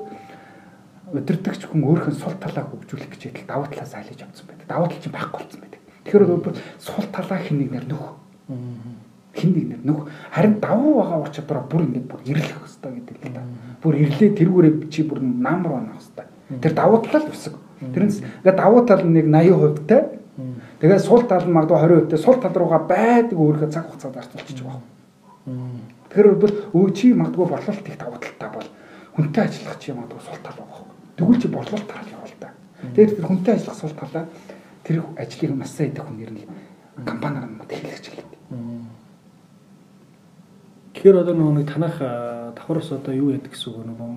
удирдахч 1.12 1.62
хүн 1.68 1.84
өөрхөн 1.84 2.16
сул 2.16 2.36
талаа 2.40 2.64
хөгжүүлэх 2.72 3.10
гэж 3.12 3.22
хэлэл 3.28 3.50
давуу 3.50 3.68
талаас 3.68 3.94
айлж 3.94 4.20
авсан 4.24 4.46
байдаг. 4.48 4.66
Давуу 4.68 4.88
тал 4.88 5.02
чинь 5.04 5.12
байхгүй 5.12 5.40
болсон 5.44 5.60
байдаг. 5.60 5.80
Тэгэхээр 6.08 6.24
сул 6.80 7.06
талаа 7.12 7.38
хин 7.44 7.58
нэг 7.60 7.70
нэр 7.70 7.86
нөх. 7.92 8.04
Хин 9.36 9.50
нэг 9.52 9.66
нэр 9.68 9.82
нөх. 9.84 10.08
Харин 10.32 10.56
давуу 10.64 11.04
байгаа 11.04 11.20
ур 11.20 11.30
чадвараа 11.30 11.68
бүр 11.68 11.84
ингэж 11.84 12.04
бүр 12.08 12.20
ирлэх 12.24 12.58
хэрэгтэй 12.64 12.92
гэдэг 12.96 13.16
л 13.28 13.34
да. 13.36 13.42
Бүр 13.84 14.00
ирлээ 14.00 14.32
тэргүүрээ 14.32 14.88
чи 14.88 15.04
бүр 15.04 15.20
намар 15.20 15.76
банах 15.76 16.00
хэрэгтэй. 16.00 16.26
Тэр 16.64 16.72
давуу 16.72 17.04
талаа 17.04 17.28
л 17.28 17.32
өсөг. 17.36 17.54
Тэрнээс 17.92 18.24
ингээд 18.24 18.56
давуу 18.56 18.82
тал 18.88 19.04
нэг 19.04 19.28
80% 19.28 19.84
тай 19.84 20.02
Тэгээд 20.84 21.00
сул 21.00 21.22
тал 21.24 21.46
нь 21.46 21.54
магадгүй 21.54 22.04
20% 22.04 22.10
тэ 22.12 22.18
сул 22.18 22.36
тал 22.42 22.52
руугаа 22.52 22.82
байдаг 22.84 23.38
өөрийнхөө 23.38 23.70
цаг 23.70 23.88
хугацаанд 23.88 24.20
зарцуулчих 24.20 24.58
жоох. 24.58 24.84
Тэгэхээр 26.12 26.34
бол 26.34 26.54
өөчи 26.76 27.14
магадгүй 27.14 27.46
борлуулалт 27.48 27.88
их 27.88 27.96
давуу 27.96 28.18
талтай 28.20 28.50
бол 28.52 28.68
хүнтэй 29.16 29.42
ажиллах 29.48 29.78
чи 29.80 29.96
магадгүй 29.96 30.20
сул 30.26 30.40
тал 30.44 30.58
байгаа. 30.60 30.84
Тэгвэл 31.16 31.40
чи 31.40 31.48
борлуулалт 31.48 31.88
тал 31.88 32.08
явал 32.10 32.36
та. 32.36 32.50
Тэгээд 32.84 33.16
тэр 33.16 33.24
хүнтэй 33.24 33.54
ажиллах 33.54 33.78
сул 33.80 33.94
талаа 33.94 34.24
тэр 34.84 34.96
ажлыг 35.16 35.52
маш 35.54 35.70
сайн 35.72 35.88
идэх 35.94 36.04
хүн 36.04 36.16
нэр 36.20 36.32
нь 36.36 36.44
компаниар 37.06 37.46
нь 37.48 37.56
Тэгэхээр 41.04 41.20
одоо 41.20 41.36
нөгөө 41.36 41.54
нэг 41.60 41.68
танах 41.68 41.96
давхраас 42.56 42.88
одоо 42.96 43.12
юу 43.12 43.28
яадаг 43.28 43.52
гэсэн 43.52 43.76
үг 43.76 43.92
нөгөө 43.92 44.08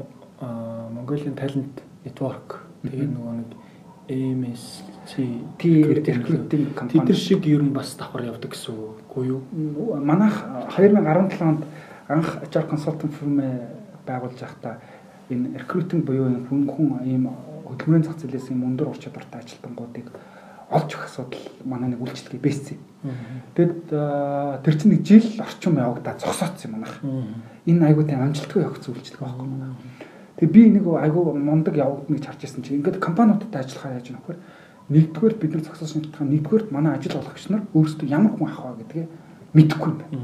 Mongolian 0.95 1.35
Talent 1.35 1.83
Network 2.07 2.63
тэгээ 2.79 3.11
нөгөө 3.11 3.33
нэг 3.43 3.49
MSC 4.07 5.11
recruiting 5.59 6.71
компани. 6.71 7.11
Тэд 7.11 7.19
шиг 7.19 7.43
ер 7.43 7.59
нь 7.59 7.75
бас 7.75 7.91
давхар 7.99 8.31
явдаг 8.31 8.55
гэсэн 8.55 8.71
үг 8.71 9.19
юу? 9.19 9.43
Манайх 9.99 10.39
2017 10.79 11.43
онд 11.43 11.67
анх 12.07 12.39
HR 12.55 12.71
consulting 12.71 13.11
firm 13.11 13.35
байгуулж 14.07 14.39
байхдаа 14.39 14.79
энэ 15.27 15.59
recruiting 15.59 16.07
буюу 16.07 16.39
хүн 16.47 16.71
хүн 16.71 17.03
ийм 17.03 17.27
хөдөлмөрийн 17.67 18.07
зах 18.07 18.15
зээлээс 18.15 18.47
ийм 18.55 18.63
өндөр 18.63 18.95
ур 18.95 18.95
чадвартай 18.95 19.43
ажилтнуудыг 19.43 20.07
олж 20.67 20.89
өгөх 20.91 21.07
асуудал 21.07 21.45
манай 21.63 21.95
нэг 21.95 22.01
үйлчлэгээ 22.03 22.43
бэсцээ. 22.43 22.77
Тэгэд 23.55 23.87
тэр 23.87 24.75
чинь 24.75 24.91
нэг 24.91 25.01
жил 25.07 25.27
орчим 25.39 25.79
явагдаад 25.79 26.19
зогсооцсон 26.19 26.67
юм 26.67 26.73
манайх. 26.75 26.95
Энэ 27.63 27.85
айгуу 27.87 28.03
тийм 28.03 28.21
амжилтгүй 28.23 28.67
явах 28.67 28.83
зүйлчлэг 28.83 29.23
байхгүй 29.23 29.47
манайх. 29.47 29.79
Тэгээ 30.37 30.51
би 30.51 30.61
нэг 30.75 30.85
айгүй 30.87 31.23
мундаг 31.39 31.75
явагдана 31.79 32.19
гэж 32.19 32.25
харж 32.27 32.41
байсан 32.43 32.61
чинь 32.67 32.83
ингээд 32.83 32.99
компаниудтай 32.99 33.63
ажиллахаар 33.63 33.95
яаж 33.95 34.07
юм 34.11 34.19
хөхөр 34.19 34.37
нэгдүгээр 34.91 35.35
бид 35.39 35.51
нар 35.55 35.63
зогсоосон 35.65 36.03
шалтгаан 36.03 36.31
нэгдүгээр 36.31 36.63
манай 36.71 36.93
ажил 36.95 37.19
олгогч 37.19 37.47
нар 37.49 37.63
өөрсдөө 37.73 38.07
ямар 38.07 38.33
хүн 38.35 38.47
авах 38.51 38.77
вэ 38.77 38.83
гэдгээ 38.83 39.05
мэдэхгүй 39.55 39.89
юм 39.91 39.97
байна. 39.97 40.19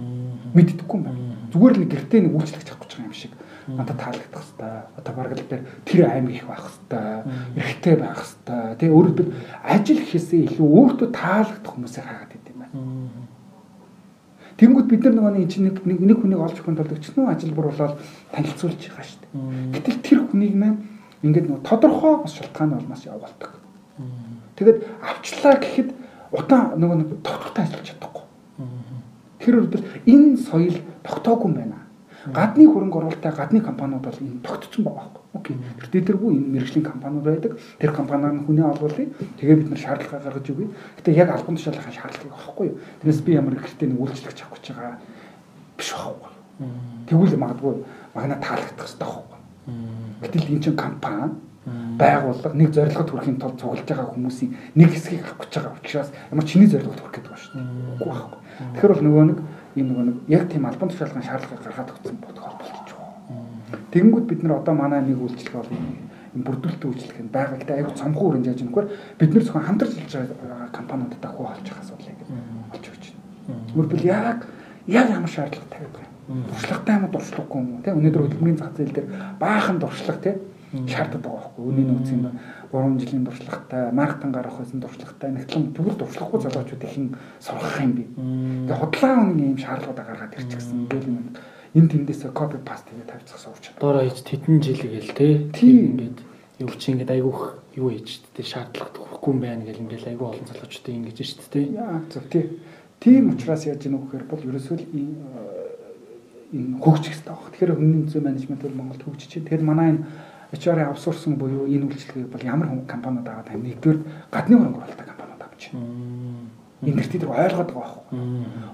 Мэддэггүй 0.53 0.97
юм 0.99 1.03
байна. 1.03 1.19
Зүгээр 1.51 1.75
л 1.81 1.89
гэртээ 1.89 2.21
нэг 2.23 2.33
үйлчлэгч 2.37 2.67
авах 2.69 2.81
гэж 2.83 2.91
байгаа 2.93 3.09
юм 3.09 3.17
шиг 3.17 3.31
надад 3.67 3.97
таалагдах 3.97 4.43
хэвээр. 4.43 4.83
Одоо 4.97 5.13
бараг 5.15 5.33
л 5.39 5.47
дээр 5.47 5.63
тэр 5.85 6.01
аймаг 6.07 6.33
их 6.33 6.45
байх 6.47 6.65
хэвээр. 6.67 7.23
Эрэгтэй 7.57 7.95
байх 7.95 8.21
хэвээр. 8.23 8.75
Тэгээ 8.79 8.95
өөрөөр 8.97 9.29
ажил 9.63 9.99
гэхээсээ 10.03 10.41
илүү 10.51 10.67
өөртөө 10.67 11.09
таалагдах 11.13 11.71
хүмүүсийг 11.73 12.05
хаагаад 12.05 12.35
идэв 12.35 12.51
юм 12.53 12.59
байна. 12.59 12.77
Тэнгүүд 14.53 14.87
бид 14.87 15.01
нар 15.03 15.15
нөгөө 15.17 15.33
нэг 15.33 15.49
чинь 15.49 15.65
нэг 15.65 15.81
нэг 15.81 16.17
хүнийг 16.21 16.39
олж 16.39 16.57
өгөх 16.61 16.77
тулд 16.77 16.93
өчнөө 16.93 17.25
ажилбар 17.33 17.67
болоод 17.73 17.97
танилцуулж 18.29 18.77
байгаа 18.77 19.05
шүү 19.07 19.19
дээ. 19.25 19.31
Гэтэл 19.73 19.97
тэр 20.05 20.19
хүнийг 20.29 20.53
маань 20.53 20.77
ингээд 21.25 21.47
нөгөө 21.49 21.65
тодорхой 21.65 22.13
бас 22.21 22.37
шалтгаан 22.37 22.77
болмоос 22.77 23.03
явуулдаг. 23.09 23.51
Тэгээд 24.53 24.77
авчлаа 25.01 25.55
гэхэд 25.57 25.89
удаан 26.29 26.77
нөгөө 26.77 26.97
нэг 27.01 27.09
тогтвортой 27.25 27.63
ажиллаж 27.65 27.85
чадахгүй. 27.89 28.25
Тэр 29.41 29.55
үедэл 29.63 29.85
энэ 30.05 30.37
соёл 30.37 30.77
тогтоогүй 31.01 31.49
юм 31.49 31.55
байна. 31.57 31.82
Гадны 32.23 32.67
хөрөнгө 32.71 32.97
оруулалттай 32.99 33.31
гадны 33.35 33.59
компаниуд 33.59 34.03
бол 34.03 34.15
энэ 34.15 34.39
тогтцсон 34.43 34.83
байгаа 34.87 35.11
байхгүй. 35.11 35.23
Окей. 35.33 35.55
Тэр 35.75 35.89
дэдэргүй 35.91 36.31
энэ 36.39 36.51
мэрэгжлийн 36.55 36.85
компаниуд 36.87 37.23
байдаг. 37.27 37.59
Тэр 37.79 37.91
компаниар 37.91 38.31
нь 38.31 38.45
хүнээ 38.47 38.63
олуулъя. 38.63 39.11
Тэгээ 39.39 39.57
бид 39.59 39.69
нар 39.69 39.81
шаардлага 39.83 40.23
гаргаж 40.23 40.47
өгье. 40.47 40.71
Гэтэ 41.03 41.11
яг 41.19 41.29
албан 41.35 41.59
тушаалын 41.59 41.91
шаардлагыг 41.91 42.31
авахгүй 42.31 42.67
юу. 42.71 42.79
Тэрнээс 43.03 43.21
би 43.27 43.31
ямар 43.35 43.59
ихтэй 43.59 43.87
нэг 43.91 43.99
үйлчлэгч 43.99 44.39
авах 44.39 44.55
гэж 44.55 44.65
байгаа 44.71 44.95
биш 45.75 45.89
байхгүй. 45.91 46.31
Тэгвэл 47.11 47.41
магадгүй 47.43 47.73
магна 48.15 48.35
таалагдах 48.39 48.87
хэрэгтэй 48.87 49.03
байхгүй. 49.03 49.39
Гэтэл 50.23 50.47
энэ 50.47 50.63
чинь 50.63 50.79
компани 50.79 51.27
байгууллага 51.97 52.55
нэг 52.55 52.73
зорилгод 52.75 53.09
хүрэхин 53.09 53.39
тулд 53.39 53.59
цуглаж 53.59 53.87
байгаа 53.87 54.11
хүмүүсийн 54.11 54.51
нэг 54.75 54.89
хэсгийг 54.91 55.23
авах 55.23 55.47
гэж 55.47 55.51
байгаа 55.59 55.79
учраас 55.79 56.09
ямар 56.31 56.45
чиний 56.45 56.67
зорилгод 56.67 56.99
хүрэх 56.99 57.15
гэдэг 57.15 57.31
байна 57.31 57.43
шүү 57.43 57.53
дээ. 57.55 57.67
Үгүй 57.93 58.07
байхгүй. 58.11 58.39
Тэгэхээр 58.73 58.91
бол 58.93 59.05
нөгөө 59.07 59.23
нэг 59.31 59.37
ийм 59.75 59.87
нөгөө 59.89 60.05
нэг 60.05 60.17
яг 60.29 60.43
тийм 60.49 60.65
албан 60.65 60.89
тушаалгын 60.89 61.27
шаардлагыг 61.27 61.63
гаргаад 61.63 61.93
өгсөн 61.93 62.17
бодгоор 62.21 62.55
болчих 62.59 62.83
Тэгэнгүүт 63.93 64.25
бид 64.25 64.41
нар 64.41 64.57
одоо 64.57 64.73
манай 64.73 65.01
нэг 65.05 65.21
үйлчлэг 65.21 65.53
бол 65.53 65.69
энэ 65.69 66.45
бүрдүүлэлт 66.45 66.81
үйлчлэг 66.81 67.17
нь 67.21 67.29
байгаа 67.29 67.57
гэдэг 67.61 67.77
аюу 67.77 67.93
цомхон 67.93 68.25
өрөнд 68.25 68.49
яаж 68.49 68.61
нэггээр 68.65 68.87
бид 69.21 69.29
нар 69.33 69.43
зөвхөн 69.45 69.67
хамтарч 69.69 69.93
ажиллаж 70.01 70.33
байгаа 70.33 70.69
компаниудад 70.73 71.25
хуу 71.29 71.45
олж 71.45 71.65
явах 71.69 71.81
асуудал 71.85 72.09
ингэ 72.09 72.25
олж 72.73 72.85
өгч 72.89 73.03
байна. 73.13 73.61
Өөрөлдөл 73.77 74.09
яг 74.09 74.39
яг 74.89 75.07
ямар 75.13 75.29
шаардлага 75.29 75.69
тавиад 75.69 75.93
байгаа 75.93 76.09
юм. 76.09 76.41
Туршлагатай 76.49 76.93
юм 76.97 77.05
уу 77.05 77.13
туршлагагүй 77.13 77.59
юм 77.61 77.69
уу 77.69 77.81
тийм 77.85 77.97
өнөөдөр 78.01 78.23
хөдөлмөрийн 78.25 78.57
зах 78.57 78.73
зээл 78.73 78.95
дээр 78.97 79.07
баахан 79.37 79.77
туршлага 79.77 80.21
тийм 80.25 80.37
шаарддаг 80.89 81.21
байгаа 81.21 81.37
байхгүй. 81.37 81.63
Үнийн 81.69 81.87
нөөцийн 81.93 82.21
3 82.73 82.97
жилийн 82.97 83.25
туршлагатай, 83.29 83.91
маркетинг 83.93 84.33
гарах 84.33 84.57
байсан 84.57 84.81
туршлагатай, 84.81 85.29
нэгтлэн 85.29 85.77
бүгд 85.77 85.97
туршлагагүй 86.01 86.41
залуучууд 86.41 86.83
их 86.89 86.97
ин 86.97 87.07
сурах 87.37 87.77
юм 87.77 87.91
би. 87.93 88.03
Тэгээ 88.65 88.81
худлаа 88.81 89.13
үнийн 89.29 89.53
юм 89.53 89.59
шаардлагуудаа 89.61 90.05
гаргаад 90.09 90.33
ирчихсэн. 90.33 90.89
Ингээл 90.89 91.09
юм 91.13 91.37
энэ 91.77 91.91
тэндээсээ 91.93 92.31
копи 92.33 92.57
паст 92.65 92.89
хийгээд 92.89 93.13
тавьчих 93.13 93.37
сурч 93.37 93.61
чадсан. 93.61 93.77
Доороо 93.77 94.01
хийж 94.09 94.25
тэтэн 94.25 94.57
жил 94.57 94.81
гээл 94.81 95.13
те. 95.13 95.25
Тийм 95.53 95.77
ингээд 95.93 96.17
юу 96.65 96.73
чи 96.73 96.97
ингээд 96.97 97.13
айгүйх 97.13 97.41
юу 97.77 97.89
хийж 97.93 98.09
те 98.33 98.41
шаардлагатай 98.41 99.01
хүрэхгүй 99.05 99.31
юм 99.33 99.41
байна 99.41 99.63
гэл 99.69 99.81
ингээд 99.85 100.09
айгүй 100.09 100.27
олон 100.33 100.49
залуучуудын 100.49 100.97
ингэж 100.97 101.17
шүү 101.21 101.49
дээ. 101.53 101.65
Яа 101.77 102.01
зөв 102.09 102.25
тий. 102.33 102.57
Тийм 103.01 103.37
учраас 103.37 103.65
яаж 103.69 103.85
ийм 103.85 104.01
үгээр 104.01 104.25
бол 104.25 104.41
ерөөсөө 104.49 104.75
л 104.81 104.85
энэ 106.57 106.77
хөгжих 106.77 107.17
хэрэгтэй 107.17 107.33
баг. 107.33 107.49
Тэгэхээр 107.53 107.73
хүмүүний 107.73 108.05
зүйн 108.09 108.25
менежмент 108.29 108.61
бол 108.61 108.77
Монголд 108.77 109.01
хөгжиж 109.01 109.29
байна. 109.33 109.45
Тэгэхээр 109.49 109.65
манай 109.65 109.87
энэ 109.93 110.05
HR-ын 110.53 110.93
авсурсан 110.93 111.35
буюу 111.35 111.65
энэ 111.65 111.89
үйлчлэгийг 111.89 112.29
бол 112.29 112.45
ямар 112.45 112.69
компаниуд 112.85 113.27
аваад 113.27 113.49
тань 113.49 113.65
нэгдүгээр 113.65 113.99
гадны 114.29 114.53
хөрөнгө 114.57 114.77
оруулалттай 114.77 115.07
компаниуд 115.09 115.41
авч 115.41 115.61
байна. 115.73 115.89
Энэ 116.85 116.97
дэр 117.01 117.09
тэр 117.09 117.33
ойлгоод 117.33 117.71
байгаа 117.73 118.01
байхгүй. 118.05 118.19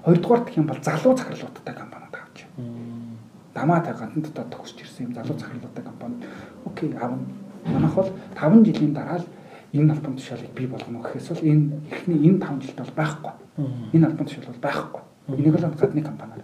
Хоёрдугаар 0.03 0.41
гэх 0.43 0.59
юм 0.59 0.67
бол 0.67 0.81
залуу 0.83 1.15
захирлуудтай 1.15 1.75
компаниуд 1.79 2.15
авч 2.19 2.37
байна. 2.51 3.15
Дамаа 3.55 3.79
та 3.79 3.93
гадна 3.95 4.19
дотор 4.19 4.47
төгсч 4.51 4.77
ирсэн 4.83 5.05
юм 5.07 5.13
залуу 5.15 5.39
захирлуудтай 5.39 5.83
компани 5.87 6.15
окей 6.67 6.91
аавна 6.99 7.23
манайх 7.63 7.95
бол 7.95 8.11
5 8.35 8.65
жилийн 8.67 8.93
дараа 8.93 9.23
л 9.23 9.27
энэ 9.71 9.93
албан 9.93 10.15
тушаалыг 10.19 10.51
бий 10.51 10.67
болгоно 10.67 10.99
гэхээс 10.99 11.27
бол 11.31 11.47
энэ 11.47 11.63
эхний 11.91 12.19
энэ 12.27 12.43
5 12.43 12.59
жилд 12.59 12.79
бол 12.83 12.95
байхгүй. 12.99 13.33
Энэ 13.95 14.05
албан 14.05 14.25
тушаал 14.27 14.51
бол 14.51 14.63
байхгүй. 14.67 15.01
Энийг 15.31 15.55
л 15.55 15.79
гадны 15.79 16.01
компаниар. 16.03 16.43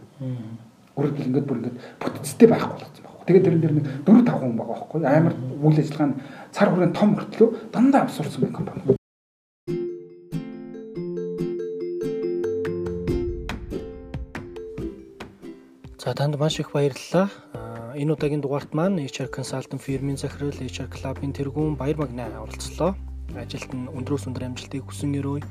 Хэл 0.95 1.11
ингээд 1.11 1.43
бүр 1.43 1.57
ингээд 1.59 1.77
бүтцтэй 1.99 2.47
байхгүй 2.47 2.71
болгосон 2.71 3.14
Тэгээд 3.25 3.45
тэрэн 3.45 3.61
дээр 3.61 3.73
нэг 3.73 3.85
4 4.05 4.21
5 4.21 4.37
хүн 4.37 4.53
байгаа 4.53 4.77
байхгүй 4.85 5.01
амар 5.01 5.33
үйл 5.65 5.81
ажиллагаа 5.81 6.09
нь 6.13 6.19
цар 6.53 6.69
хүрээнд 6.69 6.93
том 6.93 7.09
хөртлөө 7.17 7.49
дандаа 7.73 8.05
авсуурсан 8.05 8.41
байх 8.45 8.53
компани. 8.53 8.95
За 15.97 16.13
танд 16.13 16.37
маш 16.37 16.61
их 16.61 16.69
баярлалаа. 16.69 17.33
Энэ 17.97 18.13
удаагийн 18.13 18.45
дугаарт 18.45 18.77
маань 18.77 19.01
HR 19.01 19.33
Consultant 19.33 19.81
фирмийн 19.81 20.21
захирал 20.21 20.53
HR 20.53 20.85
Club-ийн 20.93 21.33
тэргүүн 21.33 21.81
Баяр 21.81 21.97
Магнаа 21.97 22.45
оролцлоо. 22.45 22.93
Ажилт 23.33 23.73
нь 23.73 23.89
өндрөөс 23.89 24.29
өндөр 24.29 24.53
амжилтыг 24.53 24.85
хүсэн 24.85 25.17
өрөө 25.17 25.41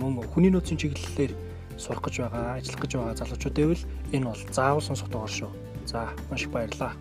мөн 0.00 0.24
хүний 0.32 0.48
нөөцийн 0.48 0.80
чиглэлээр 0.80 1.36
сурах 1.76 2.00
гэж 2.00 2.24
байгаа, 2.24 2.56
ажиллах 2.56 2.80
гэж 2.80 2.92
байгаа 2.96 3.20
залуучууд 3.20 3.56
байвал 3.60 3.84
энэ 4.16 4.24
бол 4.24 4.42
заавал 4.56 4.80
сонсох 4.80 5.12
дугаар 5.12 5.28
шүү. 5.28 5.69
За 5.90 6.08
маш 6.30 6.42
их 6.42 6.50
баярлалаа. 6.50 6.92